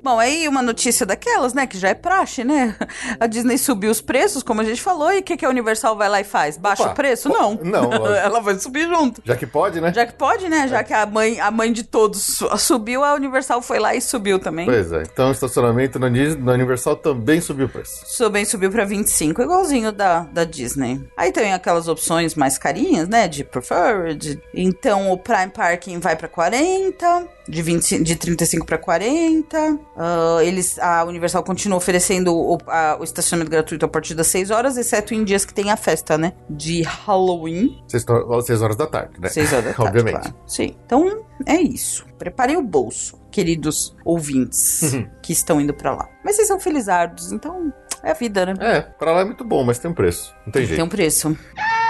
[0.04, 1.68] Bom, aí uma notícia daquelas, né?
[1.68, 2.76] Que já é praxe, né?
[3.20, 5.96] A Disney subiu os preços, como a gente falou, e o que, que a Universal
[5.96, 6.58] vai lá e faz?
[6.58, 7.30] Baixa Opa, o preço?
[7.30, 7.54] po- Não.
[7.64, 7.92] não.
[8.16, 9.22] Ela vai subir junto.
[9.24, 9.94] Já que pode, né?
[9.94, 10.68] Já que pode, né?
[10.68, 14.02] Já que a mãe, a mãe de todos su- subiu, a Universal foi lá e
[14.02, 14.66] subiu também.
[14.66, 15.04] Pois é.
[15.04, 16.08] Então o estacionamento na
[16.54, 18.18] Universal também subiu o preço.
[18.18, 21.02] Também subiu pra 25, igualzinho da, da Disney.
[21.16, 23.28] Aí tem aquelas opções mais carinhas, né?
[23.28, 24.42] De Preferred.
[24.54, 29.80] Então o Prime Parking vai pra 40, de, 20, de 35 pra 40.
[29.98, 34.50] Ah, eles, a Universal continua oferecendo o, a- o estacionamento gratuito a partir das 6
[34.52, 36.34] horas, exceto em dias que tem a festa, né?
[36.50, 37.84] De Halloween.
[37.88, 39.30] Seis, to- seis horas da tarde, né?
[39.30, 40.22] 6 horas da tarde, Obviamente.
[40.22, 40.36] claro.
[40.48, 40.76] Sim.
[40.86, 42.06] Então, é isso.
[42.18, 44.82] Preparem o bolso, queridos ouvintes
[45.22, 46.10] que estão indo pra lá.
[46.24, 47.74] Mas vocês são felizardos, então
[48.04, 48.54] é a vida, né?
[48.60, 50.34] É, pra lá é muito bom, mas tem um preço.
[50.46, 50.78] Não tem jeito.
[50.78, 51.38] Tem um preço.
[51.58, 51.81] Ah,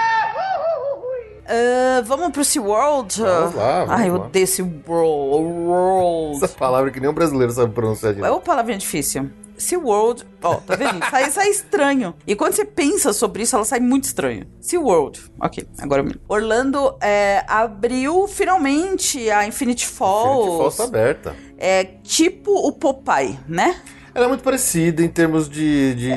[2.04, 3.20] vamos pro SeaWorld?
[3.20, 5.52] Vamos lá, vamos Ai, eu odeio SeaWorld.
[5.52, 6.36] World.
[6.44, 8.32] Essa palavra que nem um brasileiro sabe pronunciar É direito.
[8.32, 9.30] uma palavrinha difícil.
[9.56, 10.98] SeaWorld, ó, tá vendo?
[11.10, 12.14] sai, sai estranho.
[12.26, 14.46] E quando você pensa sobre isso, ela sai muito estranho.
[14.60, 16.04] SeaWorld, ok, agora.
[16.28, 20.40] Orlando é, abriu finalmente a Infinity Falls.
[20.40, 21.36] Infinity Falls tá aberta.
[21.58, 23.76] É tipo o Popeye, né?
[24.14, 25.94] Ela é muito parecida em termos de.
[25.94, 26.10] de,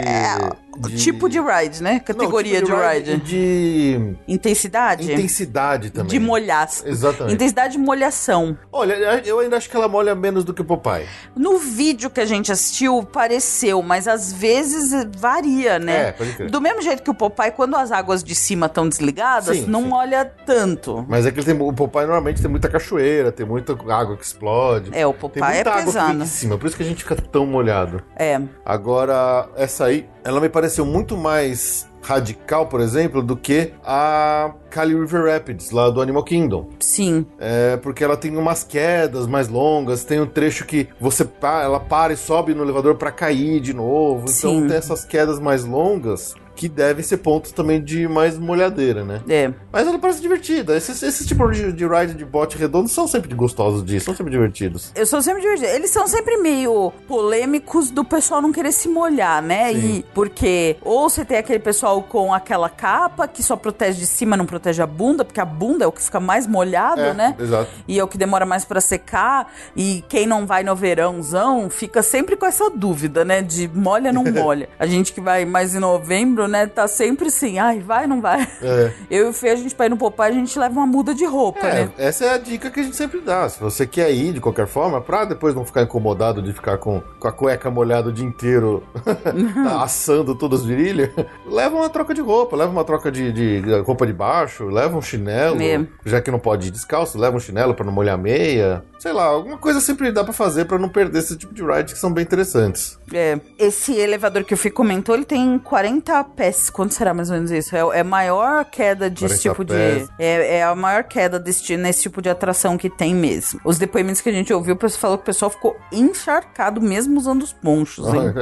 [0.84, 1.93] O tipo de ride, né?
[1.93, 3.11] Não, Categoria tipo de ride.
[3.11, 5.11] e De Intensidade?
[5.11, 6.10] intensidade também.
[6.10, 6.69] De molhar.
[6.85, 7.34] Exatamente.
[7.35, 8.57] Intensidade de molhação.
[8.72, 8.93] Olha,
[9.26, 11.06] eu ainda acho que ela molha menos do que o Popeye.
[11.35, 16.10] No vídeo que a gente assistiu, pareceu, mas às vezes varia, né?
[16.10, 16.49] É, pode crer.
[16.49, 19.84] Do mesmo jeito que o Popeye, quando as águas de cima estão desligadas, Sim, não
[19.84, 19.88] sim.
[19.89, 21.06] molha tanto.
[21.07, 24.89] Mas é que tem, o Popeye normalmente tem muita cachoeira, tem muita água que explode.
[24.93, 26.19] É, o Popeye muita é água que pesado.
[26.19, 28.02] de cima, por isso que a gente fica tão molhado.
[28.15, 28.39] É.
[28.65, 34.95] Agora, essa aí, ela me pareceu muito mais radical, por exemplo, do que a Kali
[34.95, 36.69] River Rapids, lá do Animal Kingdom.
[36.80, 37.26] Sim.
[37.39, 42.11] É, porque ela tem umas quedas mais longas, tem um trecho que você ela para
[42.11, 44.26] e sobe no elevador pra cair de novo.
[44.27, 44.68] Então Sim.
[44.68, 49.22] tem essas quedas mais longas que devem ser pontos também de mais molhadeira, né?
[49.27, 49.52] É.
[49.72, 50.76] Mas ela parece divertida.
[50.76, 54.32] Esses, esses tipos de, de ride de bote redondo são sempre gostosos disso, são sempre
[54.32, 54.91] divertidos.
[54.95, 55.69] Eu sou sempre divertida.
[55.69, 59.73] Eles são sempre meio polêmicos do pessoal não querer se molhar, né?
[59.73, 59.98] Sim.
[59.98, 64.38] E porque ou você tem aquele pessoal com aquela capa que só protege de cima,
[64.38, 67.36] não protege a bunda, porque a bunda é o que fica mais molhado, É, né?
[67.40, 67.69] exato.
[67.88, 69.52] E é o que demora mais pra secar.
[69.76, 73.41] E quem não vai no verãozão fica sempre com essa dúvida, né?
[73.41, 74.69] De molha, não molha.
[74.80, 76.68] A gente que vai mais em novembro, né?
[76.68, 78.48] Tá sempre assim, ai, vai, não vai.
[78.62, 78.92] É.
[79.10, 81.14] Eu e o Fê, a gente pra ir no Popeye, a gente leva uma muda
[81.14, 81.92] de roupa, É, né?
[81.98, 83.48] essa é a dica que a gente sempre dá.
[83.50, 87.02] Se você quer ir de qualquer forma, pra depois não ficar incomodado de ficar com,
[87.20, 88.84] com a cueca molhada o dia inteiro
[89.82, 91.10] assando todas as virilhas,
[91.46, 95.02] leva uma troca de roupa, leva uma troca de, de roupa de baixo, leva um
[95.02, 95.86] chinelo, É.
[96.06, 98.84] já que não pode ir descalço, leva um chinelo pra não molhar a meia.
[99.06, 101.94] Sei lá, alguma coisa sempre dá pra fazer pra não perder esse tipo de ride
[101.94, 102.98] que são bem interessantes.
[103.14, 106.72] É, esse elevador que o Fih comentou, ele tem 40 pés.
[106.72, 107.76] Quanto será mais ou menos isso?
[107.76, 110.07] É, é a maior queda desse 40 tipo pés.
[110.07, 110.14] de.
[110.18, 113.61] É, é a maior queda desse, nesse tipo de atração que tem mesmo.
[113.64, 117.19] Os depoimentos que a gente ouviu, o pessoal falou que o pessoal ficou encharcado mesmo
[117.19, 118.34] usando os ponchos, hein?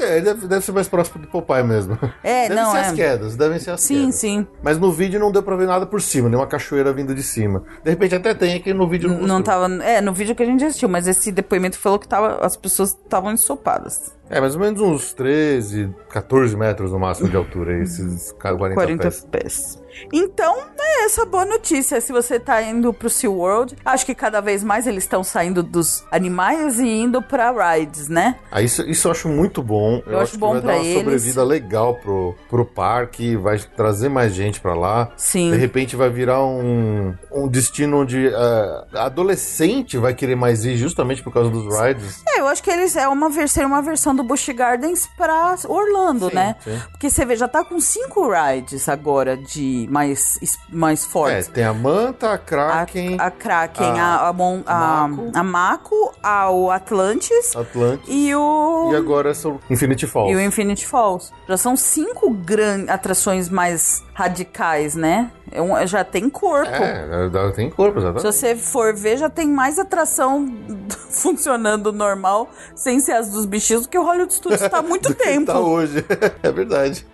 [0.00, 1.96] É, é, deve, deve ser mais próximo do Popeye mesmo.
[2.24, 2.80] É, Devem não, ser é.
[2.80, 4.14] as quedas, devem ser as Sim, quedas.
[4.16, 4.46] sim.
[4.62, 7.62] Mas no vídeo não deu pra ver nada por cima, nenhuma cachoeira vindo de cima.
[7.84, 9.08] De repente até tem aqui no vídeo.
[9.08, 9.42] Não mostrou.
[9.42, 9.68] tava.
[9.84, 12.90] É, no vídeo que a gente assistiu, mas esse depoimento falou que tava, as pessoas
[12.90, 14.16] estavam ensopadas.
[14.30, 19.02] É, mais ou menos uns 13, 14 metros no máximo de altura, esses 40, 40
[19.02, 19.26] pés.
[19.30, 19.78] pés.
[20.12, 22.00] Então, é essa boa notícia.
[22.00, 26.04] Se você tá indo pro SeaWorld, acho que cada vez mais eles estão saindo dos
[26.10, 28.36] animais e indo pra rides, né?
[28.50, 30.02] Ah, isso, isso eu acho muito bom.
[30.06, 30.98] Eu, acho acho, bom que vai dar uma eles.
[30.98, 35.10] sobrevida legal pro, pro parque, vai trazer mais gente pra lá.
[35.16, 35.50] Sim.
[35.50, 41.22] De repente vai virar um, um destino onde ah, adolescente vai querer mais ir justamente
[41.22, 42.22] por causa dos rides.
[42.28, 45.56] É, eu acho que eles é uma, vers- seria uma versão do Busch Gardens pra
[45.68, 46.56] Orlando, Sim, né?
[46.62, 46.78] sim.
[46.92, 50.38] Porque você vê, já tá com cinco rides agora de mais,
[50.70, 51.48] mais É, fortes.
[51.48, 55.30] tem a Manta, a A, Kraken, a Kraken, a- a, a, Mon- a, Mako.
[55.34, 58.90] a Mako, a, o Atlantis Atlantis e o.
[58.92, 60.32] e agora são Infinity Falls.
[60.32, 61.32] E o Infinity Falls.
[61.48, 65.30] Já são cinco grandes atrações mais radicais, né?
[65.50, 66.70] É um- já tem corpo.
[66.70, 68.22] É, tem corpo, Se exatamente.
[68.36, 70.46] você for ver, já tem mais atração
[71.08, 75.14] funcionando normal, sem ser as dos bichinhos, do que o Hollywood Studios tá há muito
[75.14, 75.46] tempo.
[75.46, 76.04] Tá hoje.
[76.42, 77.06] é verdade.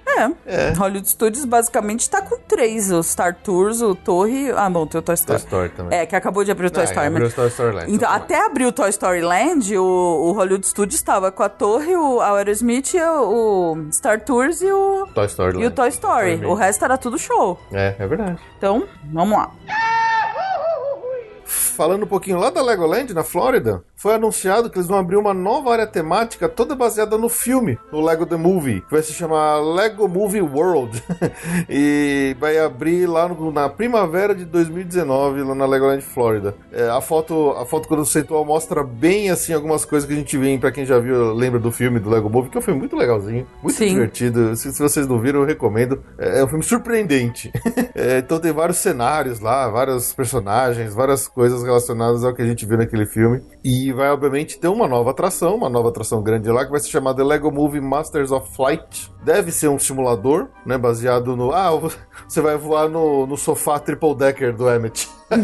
[0.46, 0.70] É.
[0.78, 4.50] Hollywood Studios basicamente tá com três: o Star Tours, o Torre.
[4.52, 5.38] Ah, bom, tem o Toy Toy Story.
[5.40, 5.98] Story também.
[5.98, 7.06] É, que acabou de abrir o Toy Ah, Story.
[7.08, 7.92] abriu o Toy Story Land.
[7.92, 11.48] Então, Tá até abrir o Toy Story Land, o, o Hollywood Studios estava com a
[11.48, 15.74] torre, o Aerosmith, o, o Star Tours e o, Toy Story e o Land.
[15.74, 16.46] Toy Story.
[16.46, 17.60] O resto era tudo show.
[17.72, 18.38] É, é verdade.
[18.56, 19.50] Então, vamos lá.
[21.76, 25.34] Falando um pouquinho lá da Legoland, na Flórida, foi anunciado que eles vão abrir uma
[25.34, 29.58] nova área temática toda baseada no filme, no Lego The Movie, que vai se chamar
[29.60, 31.02] Lego Movie World.
[31.68, 36.54] e vai abrir lá no- na primavera de 2019, lá na Legoland, Flórida.
[36.72, 40.56] É, a foto, a foto conceitual mostra bem assim algumas coisas que a gente vê,
[40.58, 42.96] pra quem já viu, lembra do filme do Lego Movie, que é um filme muito
[42.96, 43.88] legalzinho, muito Sim.
[43.88, 44.54] divertido.
[44.56, 46.02] Se, se vocês não viram, eu recomendo.
[46.18, 47.50] É, é um filme surpreendente.
[47.96, 52.64] É, então tem vários cenários lá, vários personagens, várias coisas relacionadas ao que a gente
[52.66, 53.42] viu naquele filme.
[53.62, 56.88] E vai, obviamente, ter uma nova atração, uma nova atração grande lá, que vai se
[56.88, 59.12] chamar The Lego Movie Masters of Flight.
[59.22, 60.76] Deve ser um simulador, né?
[60.76, 61.52] Baseado no.
[61.52, 61.70] Ah,
[62.28, 65.08] você vai voar no, no sofá triple decker do Emmet.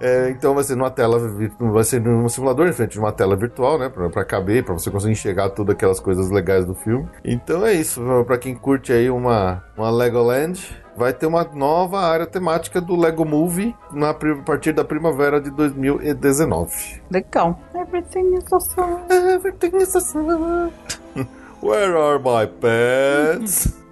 [0.00, 1.18] É, então vai ser numa tela,
[1.60, 3.88] vai ser num simulador em frente de uma tela virtual, né?
[3.88, 7.08] Pra caber, pra você conseguir enxergar todas aquelas coisas legais do filme.
[7.24, 10.60] Então é isso, pra quem curte aí uma, uma Legoland,
[10.96, 14.14] vai ter uma nova área temática do Lego Movie na, a
[14.44, 17.02] partir da primavera de 2019.
[17.10, 17.58] Legal.
[17.74, 19.00] Everything is awesome.
[19.10, 20.72] Everything is awesome.
[21.62, 23.74] Where are my pets?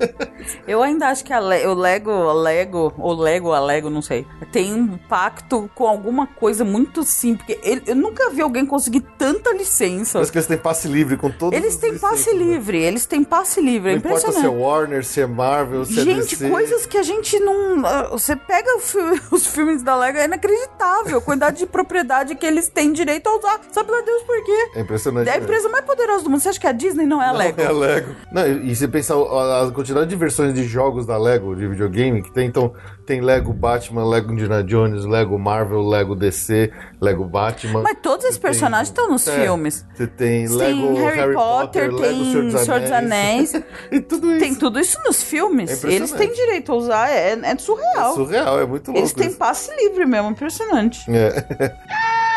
[0.66, 4.26] Eu ainda acho que Le- o Lego, a Lego, ou Lego, a Lego, não sei,
[4.52, 7.46] tem um pacto com alguma coisa muito simples.
[7.46, 10.14] Porque ele- eu nunca vi alguém conseguir tanta licença.
[10.14, 12.38] Parece que eles têm passe livre com todos Eles têm licenças, passe né?
[12.44, 14.48] livre, eles têm passe livre, é Não importa se é.
[14.48, 17.84] Warner, se é Marvel, se é Gente, coisas que a gente não.
[17.86, 18.68] ah, Você pega
[19.30, 23.36] os filmes da Lego, é inacreditável a quantidade de propriedade que eles têm direito a
[23.38, 23.60] usar.
[23.72, 24.70] Sabe lá Deus por quê?
[24.76, 25.28] É impressionante.
[25.28, 25.42] É a né?
[25.42, 26.40] empresa mais poderosa do mundo.
[26.40, 27.60] Você acha que a Disney não é a Não, Lego?
[27.60, 28.14] É a Lego.
[28.32, 31.66] Não, e, e você pensar a, a quantidade de versões de jogos da Lego, de
[31.66, 32.72] videogame, que tem, então,
[33.06, 37.82] tem Lego Batman, Lego Indiana Jones, Lego Marvel, Lego DC, Lego Batman.
[37.82, 39.86] Mas todos esses personagens estão nos É, filmes.
[39.94, 43.54] Você tem Tem Lego Harry, Potter, Lego tem Senhor dos Anéis.
[43.92, 44.40] e tudo isso.
[44.40, 45.70] Tem tudo isso nos É filmes.
[45.70, 45.96] impressionante.
[45.96, 48.12] Eles têm direito a usar, é, é surreal.
[48.12, 48.98] É surreal, é muito louco.
[48.98, 49.36] Eles têm isso.
[49.38, 51.00] passe livre mesmo, impressionante.
[51.10, 51.72] É.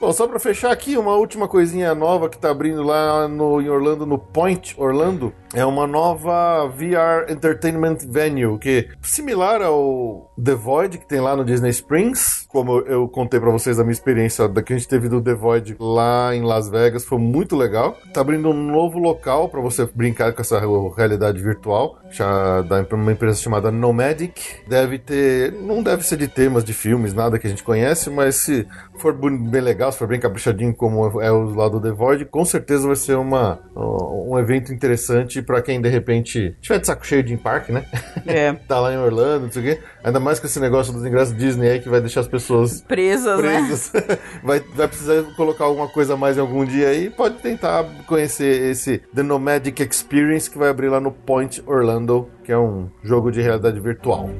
[0.00, 3.70] Bom, só pra fechar aqui, uma última coisinha nova que tá abrindo lá no, em
[3.70, 10.98] Orlando, no Point Orlando, é uma nova VR Entertainment Venue, que similar ao The Void,
[10.98, 14.62] que tem lá no Disney Springs, como eu contei pra vocês a minha experiência da
[14.62, 17.96] que a gente teve do The Void lá em Las Vegas, foi muito legal.
[18.12, 20.60] Tá abrindo um novo local pra você brincar com essa
[20.96, 24.40] realidade virtual, já da uma empresa chamada Nomadic.
[24.68, 28.36] Deve ter, não deve ser de temas de filmes, nada que a gente conhece, mas
[28.36, 28.66] se
[28.98, 32.44] for bem legal, se for bem caprichadinho como é o lado do The Void, com
[32.44, 37.22] certeza vai ser uma, um evento interessante pra quem de repente tiver de saco cheio
[37.22, 37.84] de parque, né?
[38.26, 38.52] É.
[38.66, 39.80] tá lá em Orlando, não sei o quê.
[40.02, 43.40] Ainda mais com esse negócio dos ingressos Disney aí que vai deixar as pessoas Presas,
[43.40, 43.50] né?
[43.50, 43.92] presas.
[44.42, 47.10] vai, vai precisar colocar alguma coisa a mais em algum dia aí.
[47.10, 52.52] Pode tentar conhecer esse The Nomadic Experience que vai abrir lá no Point Orlando, que
[52.52, 54.30] é um jogo de realidade virtual.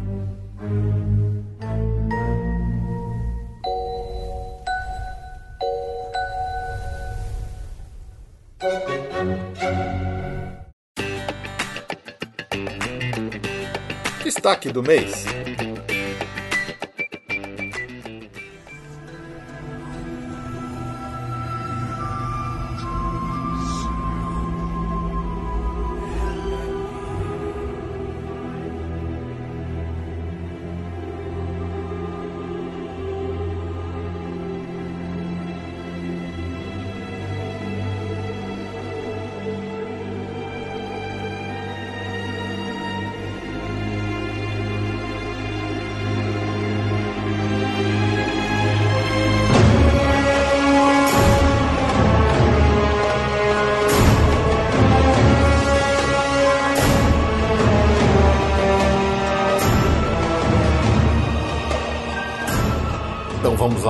[14.24, 15.26] Destaque do mês.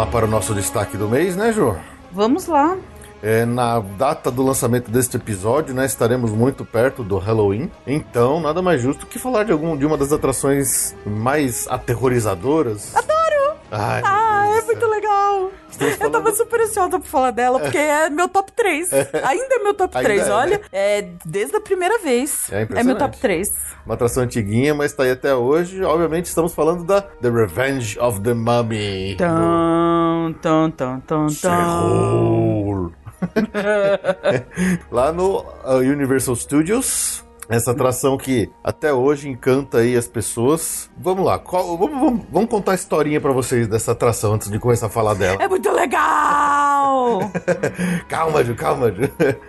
[0.05, 1.74] Lá para o nosso destaque do mês, né, Ju?
[2.12, 2.76] Vamos lá.
[3.22, 7.70] É, na data do lançamento deste episódio, né, estaremos muito perto do Halloween.
[7.86, 12.94] Então, nada mais justo que falar de algum de uma das atrações mais aterrorizadoras.
[12.94, 13.14] Adoro!
[13.76, 15.51] Ai, Ah, é muito legal.
[16.01, 18.92] Eu tava super ansiosa pra falar dela, porque é meu top 3.
[18.92, 20.59] Ainda é meu top Ainda 3, é, olha.
[20.59, 20.64] né?
[20.72, 22.51] É desde a primeira vez.
[22.52, 23.52] É É, meu top 3.
[23.84, 25.82] Uma atração antiguinha, mas tá aí até hoje.
[25.82, 29.16] Obviamente, estamos falando da The Revenge of the Mummy.
[29.16, 31.26] Tum, tum, tum, tum.
[31.26, 32.92] Terror.
[34.90, 37.24] Lá no uh, Universal Studios.
[37.48, 40.90] Essa atração que até hoje encanta aí as pessoas.
[40.96, 44.58] Vamos lá, qual- vamos, vamos- vamos contar a historinha pra vocês dessa atração antes de
[44.58, 45.42] começar a falar dela.
[45.42, 47.20] É muito legal!
[48.08, 49.02] Calma, Ju, calma, Ju.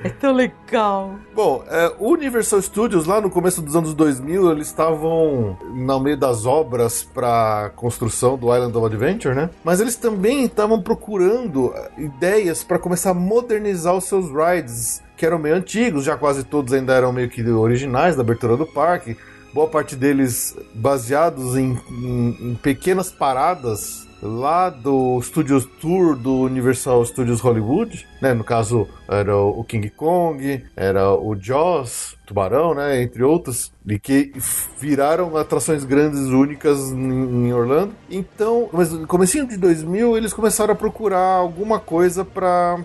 [0.03, 1.15] é tão legal.
[1.33, 6.17] Bom, é, o Universal Studios, lá no começo dos anos 2000, eles estavam no meio
[6.17, 9.49] das obras para construção do Island of Adventure, né?
[9.63, 15.25] Mas eles também estavam procurando eh, ideias para começar a modernizar os seus rides, que
[15.25, 19.17] eram meio antigos, já quase todos ainda eram meio que originais da abertura do parque.
[19.53, 27.05] Boa parte deles baseados em, em- em pequenas paradas lá do Studios Tour do Universal
[27.05, 28.33] Studios Hollywood, né?
[28.33, 33.03] No caso, era o King Kong, era o Jaws, Tubarão, né?
[33.03, 34.33] Entre outros, e que
[34.79, 37.93] viraram atrações grandes, únicas em Orlando.
[38.09, 42.79] Então, no comecinho de 2000, eles começaram a procurar alguma coisa para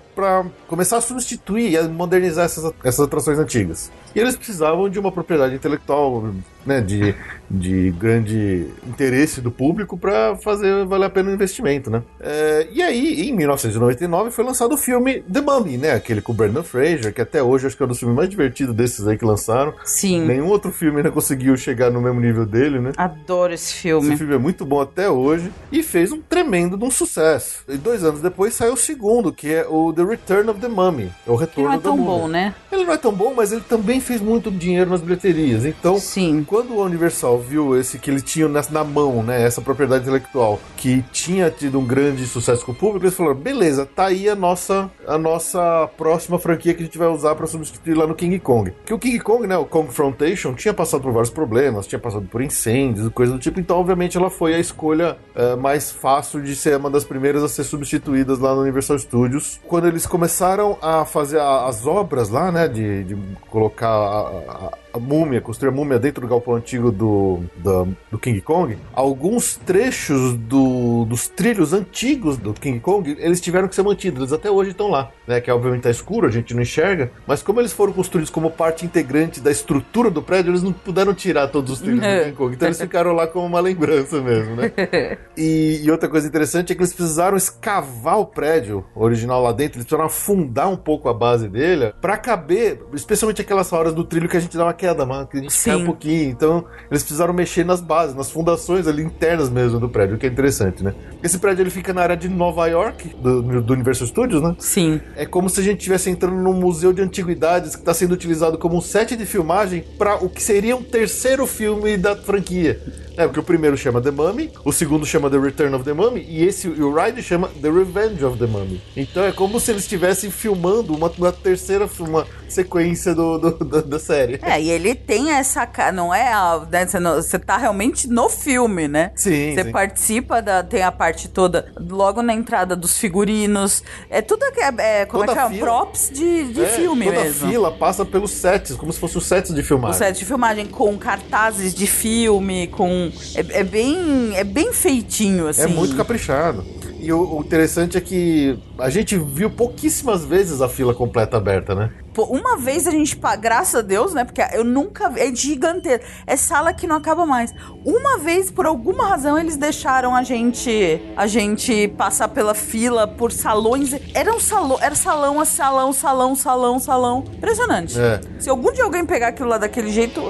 [0.69, 3.91] começar a substituir e modernizar essas, essas atrações antigas.
[4.15, 6.31] E eles precisavam de uma propriedade intelectual,
[6.67, 7.15] né, de,
[7.51, 12.03] de grande interesse do público para fazer valer a pena o investimento, né?
[12.21, 15.93] É, e aí, em 1999, foi lançado o filme The Mummy, né?
[15.93, 18.29] Aquele com o Brandon Fraser, que até hoje acho que é um dos filmes mais
[18.29, 19.73] divertidos desses aí que lançaram.
[19.85, 20.25] Sim.
[20.27, 22.93] Nenhum outro filme ainda conseguiu chegar no mesmo nível dele, né?
[22.97, 24.17] Adoro esse Esse filme.
[24.17, 27.63] filme é muito bom até hoje e fez um tremendo de um sucesso.
[27.69, 31.11] E dois anos depois saiu o segundo, que é o The Return of the Mummy.
[31.27, 32.11] É o retorno não é da tão múmia.
[32.13, 32.55] bom, né?
[32.73, 35.65] Ele não é tão bom, mas ele também fez muito dinheiro nas bilheterias.
[35.65, 36.45] Então, Sim.
[36.47, 40.61] quando o Universal viu esse que ele tinha na, na mão, né, essa propriedade intelectual,
[40.77, 44.35] que tinha tido um grande sucesso com o público, eles falaram: beleza, tá aí a
[44.35, 48.39] nossa, a nossa próxima franquia que a gente vai usar para substituir lá no King
[48.39, 48.73] Kong.
[48.85, 52.41] Que o King Kong, né, o Confrontation, tinha passado por vários problemas, tinha passado por
[52.43, 56.55] incêndios e coisa do tipo, então, obviamente, ela foi a escolha eh, mais fácil de
[56.55, 59.61] ser uma das primeiras a ser substituídas lá no Universal Studios.
[59.67, 63.17] Quando eles começaram a fazer a- as obras lá, né, de, de
[63.49, 68.19] colocar a, a- a múmia, construir a múmia dentro do galpão antigo do, da- do
[68.19, 73.83] King Kong, alguns trechos do- dos trilhos antigos do King Kong, eles tiveram que ser
[73.83, 77.11] mantidos, eles até hoje estão lá, né, que obviamente tá escuro, a gente não enxerga,
[77.27, 81.15] mas como eles foram construídos como parte integrante da estrutura do prédio, eles não puderam
[81.15, 82.25] tirar todos os trilhos do É.
[82.25, 84.73] King Kong, então eles ficaram lá como uma lembrança mesmo, né?
[85.37, 89.77] E, e outra coisa interessante é que eles precisaram escavar o prédio original lá dentro,
[89.79, 94.29] eles precisaram afundar um pouco a base dele pra caber, especialmente aquelas horas do trilho
[94.29, 96.31] que a gente dá uma queda, mano, que a gente cai um pouquinho.
[96.31, 100.27] Então, eles precisaram mexer nas bases, nas fundações ali internas mesmo do prédio, o que
[100.27, 100.95] é interessante, né?
[101.23, 104.57] Esse prédio ele fica na área de Nova York, do, do Universal Studios, né?
[104.59, 105.01] Sim.
[105.15, 108.57] É como se a gente estivesse entrando num museu de antiguidades que está sendo utilizado
[108.57, 112.81] como um set de filmagem para o que seria um terceiro filme da franquia.
[113.21, 116.25] É, porque o primeiro chama The Mummy, o segundo chama The Return of the Mummy,
[116.29, 118.81] e esse o Ride chama The Revenge of the Mummy.
[118.97, 123.81] Então é como se eles estivessem filmando uma, uma terceira uma sequência do, do- da,
[123.83, 124.39] da série.
[124.43, 125.69] É, e ele tem essa.
[125.93, 126.33] Não é.
[126.33, 129.13] a- né, Você, tá realmente no filme, né?
[129.15, 129.71] Sim, Você sim.
[129.73, 130.63] participa da.
[130.63, 133.83] Tem a parte toda logo na entrada dos figurinos.
[134.09, 134.73] É tudo que é.
[134.79, 135.59] é como Toda é que é?
[135.59, 137.47] Props de, de É, filme toda mesmo.
[137.47, 139.99] a fila passa pelos sets, como se fossem os sets de O filmagem.
[139.99, 143.10] set de filmagem com cartazes de filme, com.
[143.35, 144.35] É, é bem.
[144.35, 145.63] É bem feitinho, assim.
[145.63, 146.65] É muito caprichado.
[147.01, 151.75] E o, o interessante é que a gente viu pouquíssimas vezes a fila completa aberta,
[151.75, 151.91] né?
[152.13, 154.25] Pô, uma vez a gente, graças a Deus, né?
[154.25, 155.21] Porque eu nunca vi.
[155.21, 156.05] É gigantesco.
[156.27, 157.55] É sala que não acaba mais.
[157.85, 163.33] Uma vez, por alguma razão, eles deixaram a gente a gente passar pela fila por
[163.33, 163.95] salões.
[164.13, 167.25] Era um salão, era salão a salão, salão, salão, salão.
[167.33, 167.99] Impressionante.
[167.99, 168.21] É.
[168.39, 170.21] Se algum dia alguém pegar aquilo lá daquele jeito,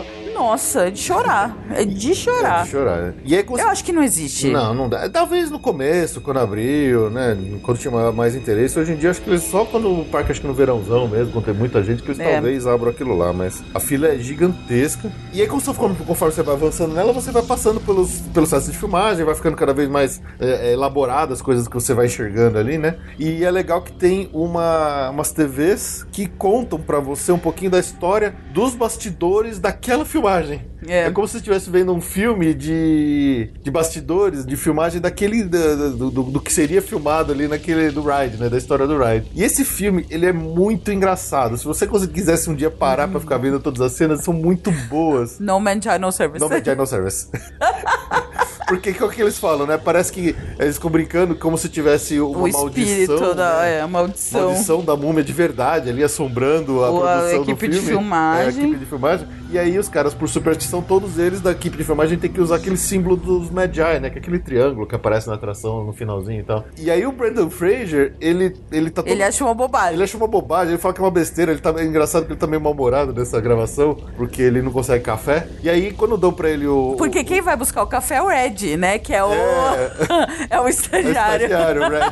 [0.41, 1.55] nossa, é de chorar.
[1.71, 2.61] É de chorar.
[2.61, 2.97] É de chorar.
[3.03, 3.15] né?
[3.27, 4.49] E aí, Eu acho que não existe.
[4.49, 5.07] Não, não dá.
[5.11, 7.37] Talvez no começo, quando abriu, né?
[7.63, 8.79] Quando tinha mais interesse.
[8.79, 11.45] Hoje em dia, acho que só quando o parque, acho que no verãozão mesmo, quando
[11.45, 12.33] tem muita gente, que eles É.
[12.33, 13.35] talvez abram aquilo lá.
[13.35, 15.13] Mas a fila é gigantesca.
[15.31, 18.79] E aí, conforme, conforme você vai avançando nela, você vai passando pelos, pelos sets de
[18.79, 22.57] filmagem, vai ficando cada vez mais é, é, elaborado as coisas que você vai enxergando
[22.59, 22.97] ali, né?
[23.19, 27.79] E é legal que tem uma, umas TVs que contam pra você um pouquinho da
[27.79, 30.63] história dos bastidores daquela filmagem filmagem.
[30.87, 31.01] É.
[31.07, 35.45] É, como se você estivesse vendo um filme de, de bastidores, de filmagem daquele.
[35.45, 38.49] da- do, do, do que seria filmado ali naquele do Ride, né?
[38.49, 39.31] Da história do Ride.
[39.35, 41.57] E esse filme, ele é muito engraçado.
[41.59, 45.39] Se você quisesse um dia parar pra ficar vendo todas as cenas, são muito boas.
[45.39, 46.41] No Man Child No Service.
[46.41, 47.29] Não Vagina no Service.
[48.71, 49.79] Porque que é o que eles falam, né?
[49.79, 53.35] Parece que eles ficam brincando como se tivesse uma o espírito maldição.
[53.35, 53.75] da né?
[53.77, 54.41] é, a maldição.
[54.43, 57.93] maldição da múmia de verdade ali assombrando a Ou a produção equipe do de filme.
[57.99, 58.45] filmagem.
[58.45, 59.29] É, a equipe de filmagem.
[59.51, 62.57] E aí os caras, por superstição, todos eles da equipe de filmagem tem que usar
[62.57, 64.09] aquele símbolo dos Magi, né?
[64.09, 66.65] Que é aquele triângulo que aparece na atração no finalzinho e tal.
[66.79, 69.11] E aí o Brandon Fraser, ele, ele tá todo...
[69.11, 69.95] Ele acha uma bobagem.
[69.95, 72.33] Ele acha uma bobagem, ele fala que é uma besteira, ele tá é engraçado que
[72.33, 75.49] ele tá meio mal-humorado nessa gravação, porque ele não consegue café.
[75.63, 76.95] E aí, quando dão pra ele o.
[76.97, 78.31] Porque o, quem vai buscar o café é o
[78.63, 78.99] Ed, né?
[78.99, 79.33] Que é o.
[80.51, 81.47] É, o É estagiário.
[81.47, 82.11] estagiário, o Red.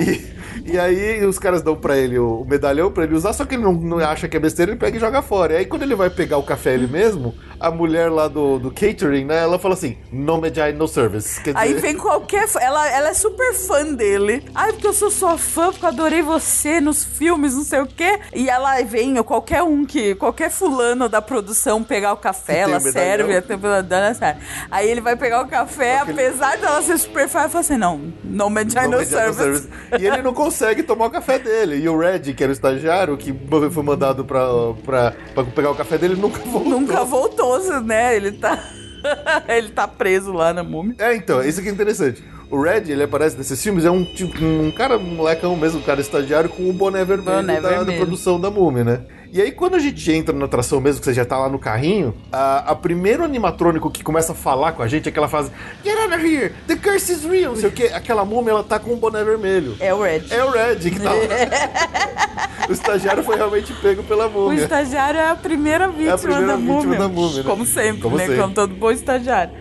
[0.00, 3.44] E, e aí os caras dão pra ele o, o medalhão pra ele usar, só
[3.44, 5.54] que ele não, não acha que é besteira, ele pega e joga fora.
[5.54, 8.70] E aí quando ele vai pegar o café ele mesmo, a mulher lá do, do
[8.70, 11.40] catering, né, ela fala assim, no Magi, no service.
[11.42, 12.48] Quer Aí dizer, vem qualquer.
[12.60, 14.44] Ela, ela é super fã dele.
[14.54, 17.86] Ai, porque eu sou sua fã, porque eu adorei você nos filmes, não sei o
[17.86, 18.18] quê.
[18.34, 20.14] E ela vem, ou qualquer um que.
[20.14, 24.40] Qualquer fulano da produção pegar o café, ela serve, a temperadora serve.
[24.70, 28.12] Aí ele vai pegar o café, apesar dela ser super fã, ela fala assim: não,
[28.24, 29.38] no Magi no no service.
[29.38, 29.68] service.
[29.98, 31.76] E ele não consegue tomar o café dele.
[31.76, 33.34] E o Red, que era o estagiário, que
[33.70, 34.46] foi mandado pra,
[34.84, 36.80] pra, pra pegar o café dele, nunca voltou.
[36.80, 38.16] Nunca voltou, né?
[38.16, 38.58] Ele tá.
[39.48, 40.94] ele tá preso lá na múmia.
[40.98, 42.24] É, então, isso aqui é interessante.
[42.50, 45.82] O Red, ele aparece nesses filmes, é um tipo, um cara, um molecão mesmo, um
[45.82, 47.98] cara estagiário com o boné vermelho Boné da, da vermelho.
[47.98, 49.00] produção da múmia, né?
[49.32, 51.56] E aí, quando a gente entra na atração mesmo, que você já tá lá no
[51.58, 55.52] carrinho, a, a primeiro animatrônico que começa a falar com a gente é aquela frase
[55.84, 56.52] Get out of here!
[56.66, 57.52] The curse is real!
[57.52, 57.90] Não sei o quê.
[57.94, 59.76] Aquela múmia, ela tá com um boné vermelho.
[59.78, 60.22] É o Red.
[60.30, 62.66] É o Red que tá lá.
[62.68, 64.62] o estagiário foi realmente pego pela O múmia.
[64.62, 66.98] estagiário é a primeira vítima, primeira da, vítima múmia.
[66.98, 67.48] da múmia, né?
[67.48, 68.26] Como sempre, Como né?
[68.26, 68.40] sempre.
[68.42, 69.52] Como todo bom estagiário.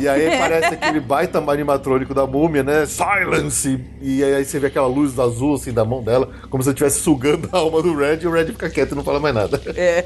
[0.00, 2.86] E aí aparece aquele baita animatrônico da múmia, né?
[2.86, 3.80] Silence!
[4.00, 7.48] E aí você vê aquela luz azul assim da mão dela, como se estivesse sugando
[7.52, 9.60] a alma do Red, e o Red fica quieto e não fala mais nada.
[9.74, 10.04] É,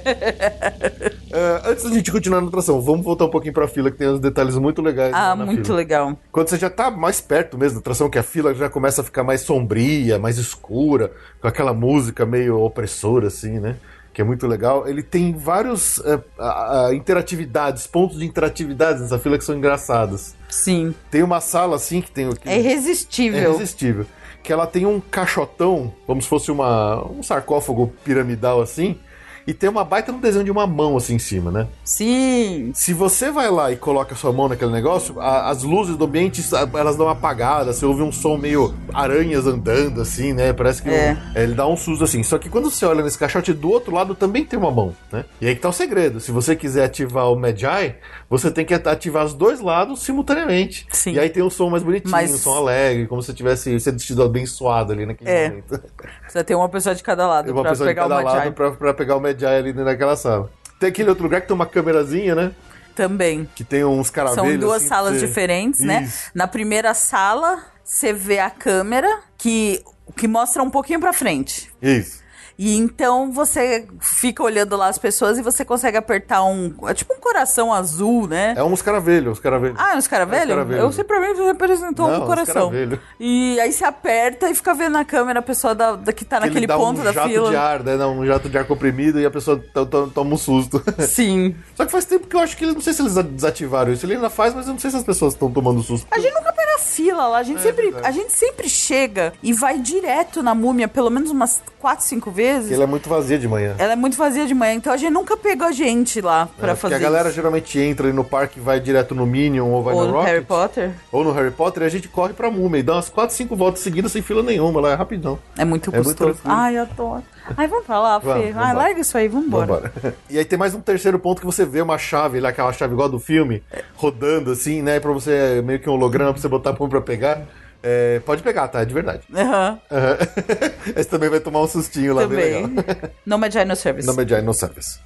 [1.64, 4.20] antes da gente continuar na atração, vamos voltar um pouquinho pra fila, que tem uns
[4.20, 5.12] detalhes muito legais.
[5.14, 5.76] Ah, muito fila.
[5.76, 6.16] legal.
[6.30, 9.04] Quando você já tá mais perto mesmo da atração, que a fila já começa a
[9.04, 13.76] ficar mais sombria, mais escura, com aquela música meio opressora, assim, né?
[14.12, 14.86] Que é muito legal.
[14.86, 16.00] Ele tem vários
[16.38, 20.34] a- interatividades, pontos de interatividade nessa fila que são engraçados.
[20.50, 20.94] Sim.
[21.10, 23.38] Tem uma sala assim que tem o que É irresistível.
[23.40, 24.04] é irresistível.
[24.42, 28.98] Que ela tem um caixotão, como se fosse uma, um sarcófago piramidal assim,
[29.46, 31.66] e tem uma baita no desenho de uma mão assim em cima, né?
[31.84, 32.70] Sim.
[32.74, 36.42] Se você vai lá e coloca sua mão naquele negócio, a- as luzes do ambiente
[36.74, 40.52] elas dão uma apagada, você ouve um som meio aranhas andando assim, né?
[40.52, 41.16] Parece que É.
[41.34, 42.22] um- ele dá um susto assim.
[42.22, 45.24] Só que quando você olha nesse caixote do outro lado também tem uma mão, né?
[45.40, 46.20] E aí que tá o segredo.
[46.20, 47.94] Se você quiser ativar o Magi,
[48.38, 50.86] você tem que ativar os dois lados simultaneamente.
[50.90, 51.12] Sim.
[51.12, 54.22] E aí tem um som mais bonitinho, Mas- um som alegre, como se tivesse sido
[54.22, 55.48] abençoado ali naquele É.
[55.50, 55.78] momento.
[56.22, 58.24] Precisa ter uma pessoa de cada lado Tem uma pra pessoa de pegar cada o
[58.24, 58.50] lado Magi.
[58.52, 60.50] pra, pra pegar o Magi ali dentro daquela sala.
[60.80, 62.52] Tem aquele outro lugar que tem uma câmerazinha, né?
[62.96, 63.48] Também.
[63.54, 64.50] Que tem uns caravelhos.
[64.50, 66.02] São duas assim, salas você- diferentes, né?
[66.04, 66.30] Isso.
[66.34, 69.82] Na primeira sala, você vê a câmera que,
[70.16, 71.70] que mostra um pouquinho pra frente.
[71.80, 72.21] Isso.
[72.58, 76.74] E então você fica olhando lá as pessoas e você consegue apertar um.
[76.86, 78.54] É tipo um coração azul, né?
[78.56, 79.76] É uns caravelhos, uns caravelhos.
[79.80, 80.48] Ah, é uns caravelhos?
[80.48, 80.82] caravelhos.
[80.84, 82.54] Eu sei pra mim você apresentou Não, um uns coração.
[82.70, 83.00] caravelho.
[83.18, 86.38] E aí você aperta e fica vendo na câmera a pessoa da, da- que tá
[86.40, 87.50] Que ele naquele ponto um da jato fila.
[87.50, 87.96] de ar, né?
[88.06, 90.82] Um jato de ar comprimido e a pessoa to- to- toma um susto.
[91.08, 91.56] Sim.
[91.74, 94.04] Só que faz tempo que eu acho que eles não sei se eles desativaram isso.
[94.06, 96.06] Ele ainda faz, mas eu não sei se as pessoas estão tomando susto.
[96.10, 98.06] A gente nunca pega fila lá, a gente, É sempre, verdade.
[98.06, 102.41] a gente sempre chega e vai direto na múmia, pelo menos umas 4, 5 vezes.
[102.42, 103.74] Ele é muito vazia de manhã.
[103.78, 106.72] Ela é muito vazia de manhã, então a gente nunca pegou a gente lá pra
[106.72, 107.36] É, porque fazer a galera isso.
[107.36, 110.12] geralmente entra ali no parque e vai direto no Minion ou vai Ou no no
[110.14, 110.28] Rocket.
[110.32, 110.90] Harry Potter.
[111.10, 113.54] Ou no Harry Potter e a gente corre pra múmia e dá umas 4, 5
[113.56, 114.80] voltas seguidas sem fila nenhuma.
[114.80, 115.38] Lá é rapidão.
[115.56, 116.34] É muito É muito gostoso.
[116.34, 116.54] tranquilo.
[116.54, 117.22] Ai, eu adoro.
[117.56, 118.26] Ai, vamos pra lá, Fê.
[118.28, 119.66] Vamos, Ai, larga isso aí, vambora.
[119.66, 119.92] Vambora.
[120.30, 122.92] E aí tem mais um terceiro ponto que você vê uma chave, lá, aquela chave
[122.94, 123.62] igual do filme,
[123.96, 125.00] rodando assim, né?
[125.00, 127.42] Pra você, meio que um holograma pra você botar a pra pegar.
[127.82, 128.80] É, pode pegar, tá?
[128.80, 129.22] É de verdade.
[129.34, 130.18] Aham, Aham.
[130.96, 132.66] Esse também vai tomar um sustinho lá, bem também.
[132.76, 132.84] legal.
[133.26, 134.06] No Magi no Service.
[134.06, 134.98] No Magi no Service.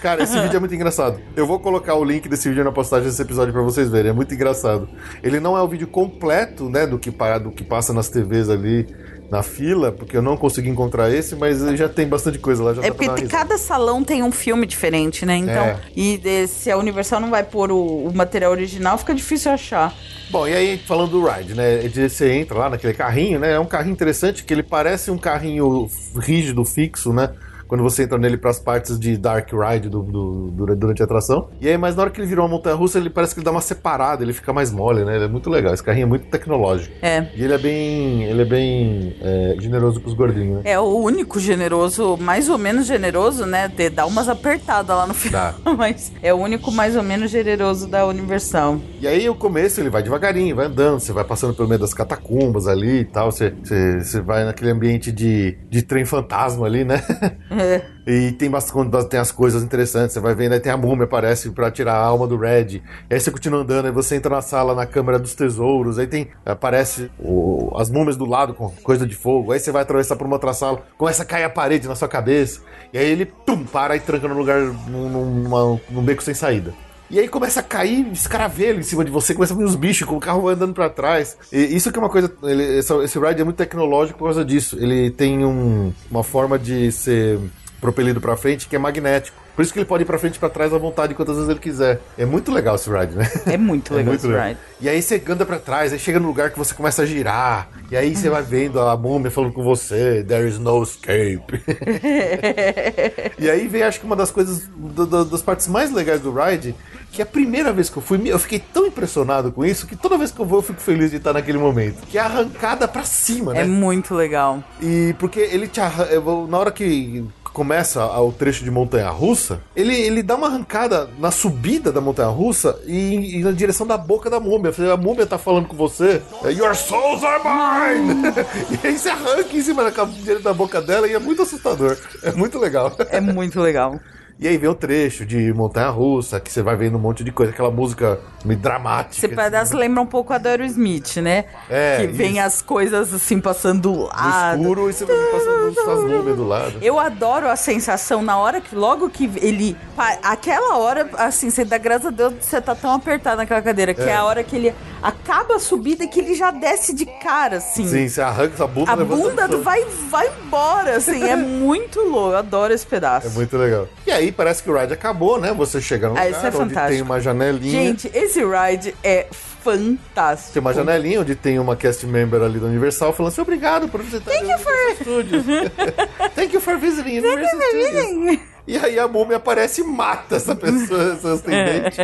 [0.00, 1.20] Cara, esse vídeo é muito engraçado.
[1.36, 4.10] Eu vou colocar o link desse vídeo na postagem desse episódio pra vocês verem.
[4.10, 4.88] É muito engraçado.
[5.22, 8.86] Ele não é o vídeo completo, né, do que, do que passa nas TVs ali
[9.30, 12.74] na fila, porque eu não consegui encontrar esse, mas já tem bastante coisa lá.
[12.74, 15.36] Já É pra porque cada salão tem um filme diferente, né?
[15.36, 15.78] Então, É.
[15.96, 19.94] e se a Universal não vai pôr o, o material original, fica difícil achar.
[20.30, 21.88] Bom, e aí falando do ride, né?
[21.88, 23.52] Você entra lá naquele carrinho, né?
[23.52, 27.30] É um carrinho interessante que ele parece um carrinho rígido, fixo, né?
[27.68, 31.48] Quando você entra nele pras partes de Dark Ride do, do- dura- durante a atração.
[31.60, 33.44] E aí, mas na hora que ele virou uma montanha russa, ele parece que ele
[33.44, 35.16] dá uma separada, ele fica mais mole, né?
[35.16, 35.74] Ele é muito legal.
[35.74, 36.94] Esse carrinho é muito tecnológico.
[37.02, 37.26] É.
[37.34, 38.22] E ele é bem.
[38.24, 40.70] ele é bem é, generoso pros gordinhos, né?
[40.70, 43.68] É o único generoso, mais ou menos generoso, né?
[43.68, 45.54] De dar umas apertadas lá no final.
[45.76, 48.78] Mas é o único mais ou menos generoso da Universal.
[49.00, 51.92] E aí o começo ele vai devagarinho, vai andando, você vai passando pelo meio das
[51.94, 56.84] catacumbas ali e tal, você, você, você vai naquele ambiente de, de trem fantasma ali,
[56.84, 57.02] né?
[57.58, 57.82] É.
[58.06, 61.50] E tem, bastante, tem as coisas interessantes, você vai vendo, aí tem a múmia, aparece
[61.50, 62.82] pra tirar a alma do Red.
[63.10, 66.06] E aí você continua andando, aí você entra na sala, na Câmara dos Tesouros, aí
[66.06, 70.16] tem, aparece o- as múmias do lado com coisa de fogo, aí você vai atravessar
[70.16, 72.60] por uma outra sala, começa a cair a parede na sua cabeça,
[72.92, 76.72] e aí ele, tum, para e tranca no lugar, num, num beco sem saída.
[77.10, 80.08] E aí começa a cair escaravelho em cima de você, começa a vir os bichos,
[80.08, 81.36] com o carro andando pra trás.
[81.52, 82.32] E isso que é uma coisa.
[82.42, 84.76] ele- esse, esse ride é muito tecnológico por causa disso.
[84.78, 87.38] Ele tem um- uma forma de ser
[87.86, 89.36] propelido pra frente que é magnético.
[89.54, 91.48] Por isso que ele pode ir pra frente e pra trás à vontade quantas vezes
[91.48, 91.98] ele quiser.
[92.18, 93.30] É muito legal esse ride, né?
[93.46, 94.58] É muito legal esse ride.
[94.80, 97.68] E aí você anda pra trás, aí chega no lugar que você começa a girar.
[97.90, 101.62] E aí você vai vendo a múmia falando com você, there is no escape.
[103.38, 106.32] e aí vem, acho que uma das coisas, do- do- das partes mais legais do
[106.32, 106.74] ride,
[107.12, 110.18] que a primeira vez que eu fui, eu fiquei tão impressionado com isso, que toda
[110.18, 112.06] vez que eu vou eu fico feliz de estar naquele momento.
[112.06, 113.62] Que é a arrancada pra cima, né?
[113.62, 114.62] É muito legal.
[114.82, 116.04] E porque ele te arran...
[116.06, 117.24] eu vou- Na hora que
[117.56, 122.28] começa o trecho de montanha russa, ele, ele dá uma arrancada na subida da montanha
[122.28, 124.70] russa e, e na direção da boca da múmia.
[124.92, 126.20] A múmia tá falando com você.
[126.44, 128.24] é, Your souls are mine!
[128.84, 130.04] e aí você arranca em cima da,
[130.42, 131.96] da boca dela e é muito assustador.
[132.22, 132.94] É muito legal.
[133.08, 133.98] É muito legal.
[134.38, 137.32] E aí vem o trecho de montanha russa, que você vai vendo um monte de
[137.32, 139.26] coisa, aquela música meio dramática.
[139.26, 141.46] Esse pedaço lembra um pouco a do Aerosmith, né?
[141.70, 142.40] É, que vem isso.
[142.40, 144.60] as coisas assim passando do no lado.
[144.60, 146.78] escuro e você vai passando as múmias do lado.
[146.82, 149.74] Eu adoro a sensação na hora que, logo que ele.
[150.22, 154.02] Aquela hora, assim, você dá graças a Deus você tá tão apertado naquela cadeira, que
[154.02, 154.08] é.
[154.08, 154.16] É.
[154.16, 157.86] a hora que ele acaba a subida e que ele já desce de cara, assim.
[157.86, 162.00] Sim, você arranca essa bunda A bunda no do vai, vai embora, assim, é muito
[162.00, 162.32] louco.
[162.32, 163.28] Eu adoro esse pedaço.
[163.28, 163.88] É muito legal.
[164.06, 165.52] E aí parece que o ride acabou, né?
[165.52, 167.70] Você chega no Ah, lugar é onde tem uma janelinha.
[167.72, 170.52] Gente, esse ride é fantástico.
[170.52, 174.02] Tem uma janelinha onde tem uma cast member ali da Universal falando assim, obrigado por
[174.02, 175.44] visitar Thank you for- Studios.
[176.36, 178.55] Thank you for visiting Universal Studios.
[178.66, 181.96] E aí a múmia aparece e mata essa pessoa, essa atendente.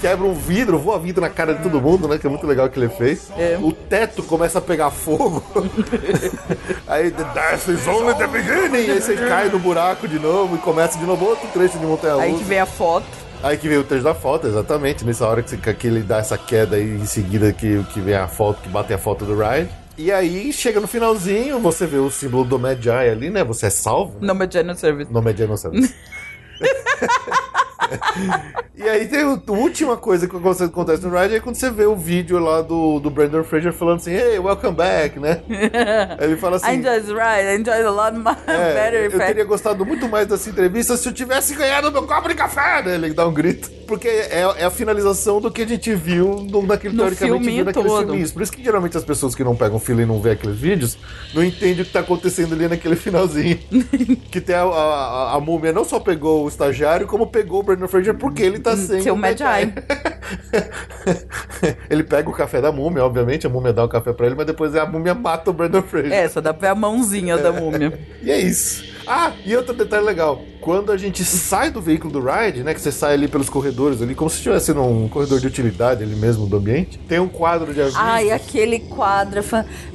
[0.00, 2.16] Quebra um vidro, voa vidro na cara de todo mundo, né?
[2.16, 3.28] Que é muito legal que ele fez.
[3.36, 3.58] É.
[3.60, 5.42] O teto começa a pegar fogo.
[6.88, 8.90] aí, the death is only the beginning.
[8.90, 12.14] Aí você cai no buraco de novo e começa de novo outro trecho de montanha
[12.14, 13.06] Aí que vem a foto.
[13.42, 15.04] Aí que vem o trecho da foto, exatamente.
[15.04, 18.14] Nessa hora que, você- que ele dá essa queda aí, em seguida que, que vem
[18.14, 19.68] a foto, que bate a foto do Ride.
[19.98, 23.42] E aí, chega no finalzinho, você vê o símbolo do Magi ali, né?
[23.42, 24.24] Você é salvo.
[24.24, 25.12] No Mageno Service.
[25.12, 25.92] No Magi não sabe.
[28.76, 31.96] E aí tem a última coisa que acontece no Ride é quando você vê o
[31.96, 35.40] vídeo lá do, do Brandon Fraser falando assim, hey, welcome back, né?
[36.20, 36.76] Ele fala I assim.
[36.76, 40.26] enjoy this ride, I enjoy a lot more, É, better eu teria gostado muito mais
[40.26, 42.94] dessa entrevista se eu tivesse ganhado meu copo de café, né?
[42.94, 43.70] Ele dá um grito.
[43.86, 47.64] Porque é, é a finalização do que a gente viu no, naquele, No teoricamente, viu
[47.64, 48.04] naqueles todo.
[48.06, 48.32] filminhos.
[48.32, 50.98] Por isso que geralmente as pessoas que não pegam fila e não vê aqueles vídeos,
[51.32, 53.58] não entendem o que tá acontecendo ali naquele finalzinho.
[54.30, 57.77] que tem a, a, a múmia não só pegou o estagiário, como pegou o Brandon
[57.86, 59.44] Fraser porque ele tá sem Seu o Magi.
[61.88, 64.46] ele pega o café da múmia, obviamente, a múmia dá o café pra ele, mas
[64.46, 66.12] depois a múmia mata o Brandon Fraser.
[66.12, 67.98] É, só dá pra ver a mãozinha da múmia.
[68.22, 68.97] E é isso.
[69.08, 70.42] Ah, e outro detalhe legal.
[70.60, 72.74] Quando a gente sai do veículo do ride, né?
[72.74, 76.14] Que você sai ali pelos corredores ali, como se estivesse num corredor de utilidade ali
[76.14, 77.96] mesmo do ambiente, tem um quadro de aviso.
[77.98, 79.40] Ai, aquele quadro,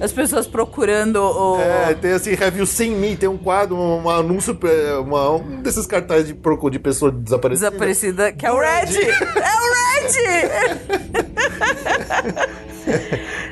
[0.02, 1.62] as pessoas procurando o.
[1.62, 5.62] É, tem assim, review sem mim, tem um quadro, um, um anúncio, é, uma, um
[5.62, 6.34] desses cartazes de,
[6.72, 7.70] de pessoa desaparecida.
[7.70, 8.98] Desaparecida, que é o Red!
[8.98, 10.14] É o Red!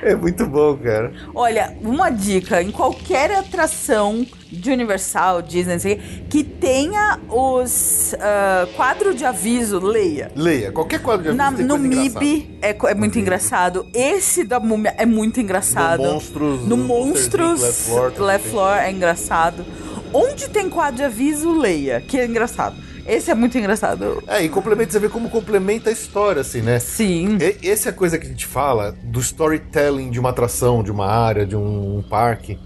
[0.04, 1.14] É muito bom, cara.
[1.34, 5.95] Olha, uma dica: em qualquer atração de Universal, Disney, sei
[6.30, 10.32] que tenha os ah, quadro de aviso, leia.
[10.36, 11.78] Leia, qualquer quadro de aviso Na- no.
[11.78, 13.86] MIB é, é muito engraçado.
[13.94, 16.03] Esse da múmia é muito engraçado.
[16.03, 18.49] No Monstros, No no Monstros, Left Floor Left.
[18.49, 19.65] Floor é engraçado.
[20.14, 22.76] Onde tem quadro de aviso, leia, que é engraçado.
[23.07, 24.22] Esse é muito engraçado.
[24.28, 26.80] É, e complementa, você vê como complementa a história, assim, né?
[26.80, 27.38] Sim.
[27.41, 30.91] E- Essa é a coisa que a gente fala do storytelling de uma atração, de
[30.91, 32.60] uma área, de um parque.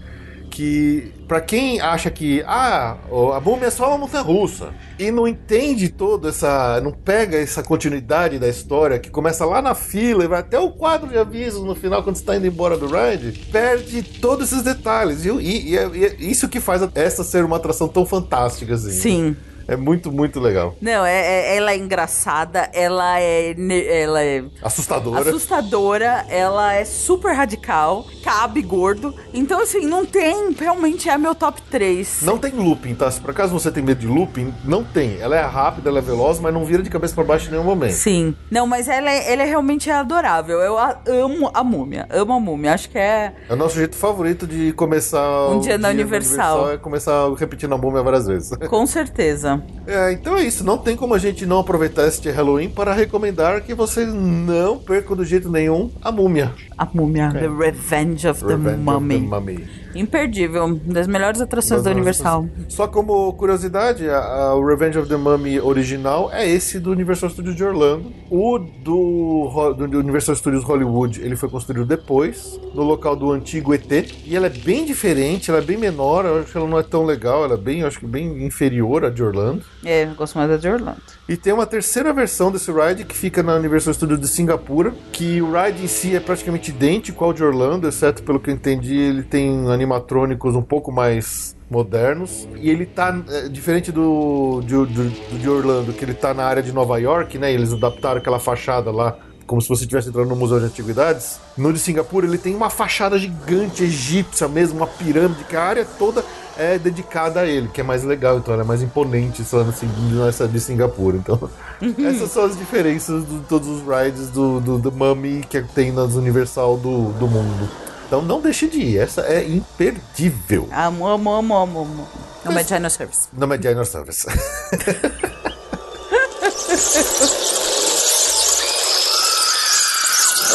[0.56, 2.96] Que pra quem acha que ah,
[3.36, 7.62] a múmia é só uma montanha russa e não entende toda essa, não pega essa
[7.62, 11.62] continuidade da história que começa lá na fila e vai até o quadro de avisos
[11.62, 15.26] no final quando você tá indo embora do ride, perde todos esses detalhes.
[15.26, 18.74] E, e- e é, e é isso que faz essa ser uma atração tão fantástica
[18.74, 18.92] assim.
[18.92, 19.36] Sim.
[19.68, 20.74] É muito, muito legal.
[20.80, 21.14] Não, é,
[21.52, 23.54] é- ela é engraçada, ela é,
[24.02, 25.20] ela é Assustadora.
[25.28, 29.14] assustadora, ela é super radical, cabe gordo.
[29.34, 32.22] Então, assim, não tem, realmente é meu top 3.
[32.22, 33.10] Não tem looping, tá?
[33.10, 35.18] Se por acaso você tem medo de looping, não tem.
[35.20, 37.64] Ela é rápida, ela é veloz, mas não vira de cabeça pra baixo em nenhum
[37.64, 37.92] momento.
[37.94, 38.34] Sim.
[38.50, 40.60] Não, mas ela é, ela é realmente adorável.
[40.60, 42.06] Eu a- amo a múmia.
[42.10, 42.72] Amo a múmia.
[42.74, 43.32] Acho que é.
[43.48, 46.72] É o nosso jeito favorito de começar Um dia na no Universal.
[46.72, 48.50] é começar repetindo a múmia várias vezes.
[48.68, 49.55] Com certeza.
[49.86, 50.64] É, então é isso.
[50.64, 55.16] Não tem como a gente não aproveitar este Halloween para recomendar que vocês não percam
[55.16, 56.52] do jeito nenhum a múmia.
[56.76, 57.30] A múmia.
[57.32, 58.56] The Revenge of the É.
[58.56, 59.20] Revenge of Mummy.
[59.20, 59.85] the Mummy.
[59.98, 60.80] Imperdível.
[60.84, 62.46] Das melhores atrações da Universal.
[62.68, 67.30] Só como curiosidade, a, a- o Revenge of the Mummy original é esse do Universal
[67.30, 68.12] Studios de Orlando.
[68.30, 73.90] O do, do Universal Studios Hollywood, ele foi construído depois, no local do antigo ET.
[74.24, 76.82] E ela é bem diferente, ela é bem menor, eu acho que ela não é
[76.82, 79.62] tão legal, ela é bem, acho que bem inferior à de Orlando.
[79.84, 81.15] É, eu gosto mais da de Orlando.
[81.28, 85.42] E tem uma terceira versão desse ride que fica na Universal Studios de Singapura, que
[85.42, 88.96] o ride em si é praticamente idêntico ao de Orlando, exceto pelo que eu entendi,
[88.96, 92.46] ele tem animatrônicos um pouco mais modernos.
[92.60, 96.44] E ele tá é, diferente do, de- do, do de Orlando, que ele tá na
[96.44, 97.52] área de Nova York, né?
[97.52, 101.38] Eles adaptaram aquela fachada lá como se você estivesse entrando no Museu de Antiguidades.
[101.56, 105.86] No de Singapura, ele tem uma fachada gigante egípcia mesmo, uma pirâmide, que a área
[105.98, 106.24] toda
[106.58, 109.88] é dedicada a ele, que é mais legal, então ela é mais imponente só assim,
[110.12, 111.16] nessa de Singapura.
[111.16, 111.38] Então,
[112.04, 116.14] essas são as diferenças de todos os rides do, do, do Mummy que tem nas
[116.14, 117.68] Universal do, do mundo.
[118.06, 120.68] Então não deixe de ir, essa é imperdível.
[120.72, 122.08] Amo, amo, amo, amo, amo.
[122.44, 123.28] Não é Dino Service.
[123.32, 124.26] Não é Dino Service.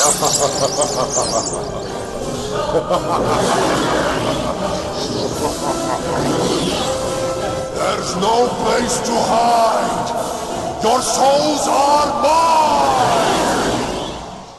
[0.01, 0.09] There's
[8.15, 10.09] no place to hide.
[10.81, 13.40] Your souls are mine.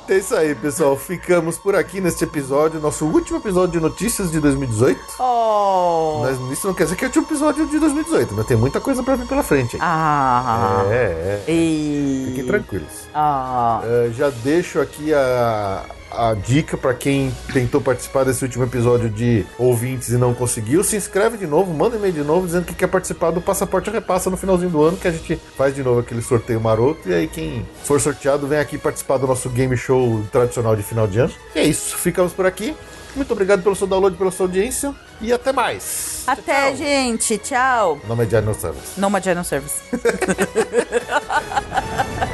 [0.09, 0.97] É isso aí, pessoal.
[0.97, 5.01] Ficamos por aqui neste episódio, nosso último episódio de notícias de 2018.
[5.19, 6.21] Oh!
[6.23, 8.81] Mas isso não quer dizer que é o último episódio de 2018, mas tem muita
[8.81, 9.77] coisa pra vir pela frente.
[9.77, 9.83] hein?
[9.83, 10.85] Ah!
[10.91, 11.51] É, é.
[11.51, 12.25] E...
[12.29, 13.07] Fiquem tranquilos.
[13.15, 13.81] Ah!
[13.85, 15.85] É, já deixo aqui a,
[16.15, 20.85] a dica pra quem tentou participar desse último episódio de ouvintes e não conseguiu.
[20.85, 24.31] Se inscreve de novo, manda e-mail de novo dizendo que quer participar do Passaporte Repassa
[24.31, 27.09] no finalzinho do ano, que a gente faz de novo aquele sorteio maroto.
[27.09, 31.07] E aí, quem for sorteado, vem aqui participar do nosso game show tradicional de final
[31.07, 31.33] de ano.
[31.55, 32.75] E é isso, ficamos por aqui.
[33.15, 36.23] Muito obrigado pelo seu download, pela sua audiência e até mais.
[36.27, 36.77] Até, Tchau.
[36.77, 37.39] gente!
[37.39, 38.01] Tchau!
[38.09, 38.99] Nome é Dino Service.
[38.99, 39.83] Não uma Dino Service.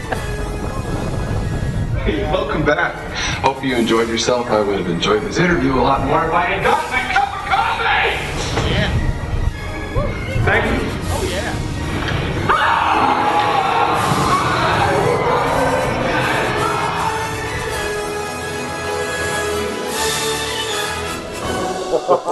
[2.09, 2.95] Welcome back.
[3.43, 4.47] Hope you enjoyed yourself.
[4.47, 7.29] I would have enjoyed this interview a lot more if I had gotten a cup
[7.35, 7.85] of coffee.
[8.71, 8.89] Yeah.
[10.47, 10.89] Thank you.
[11.11, 11.53] Oh yeah.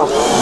[0.09, 0.33] Ah!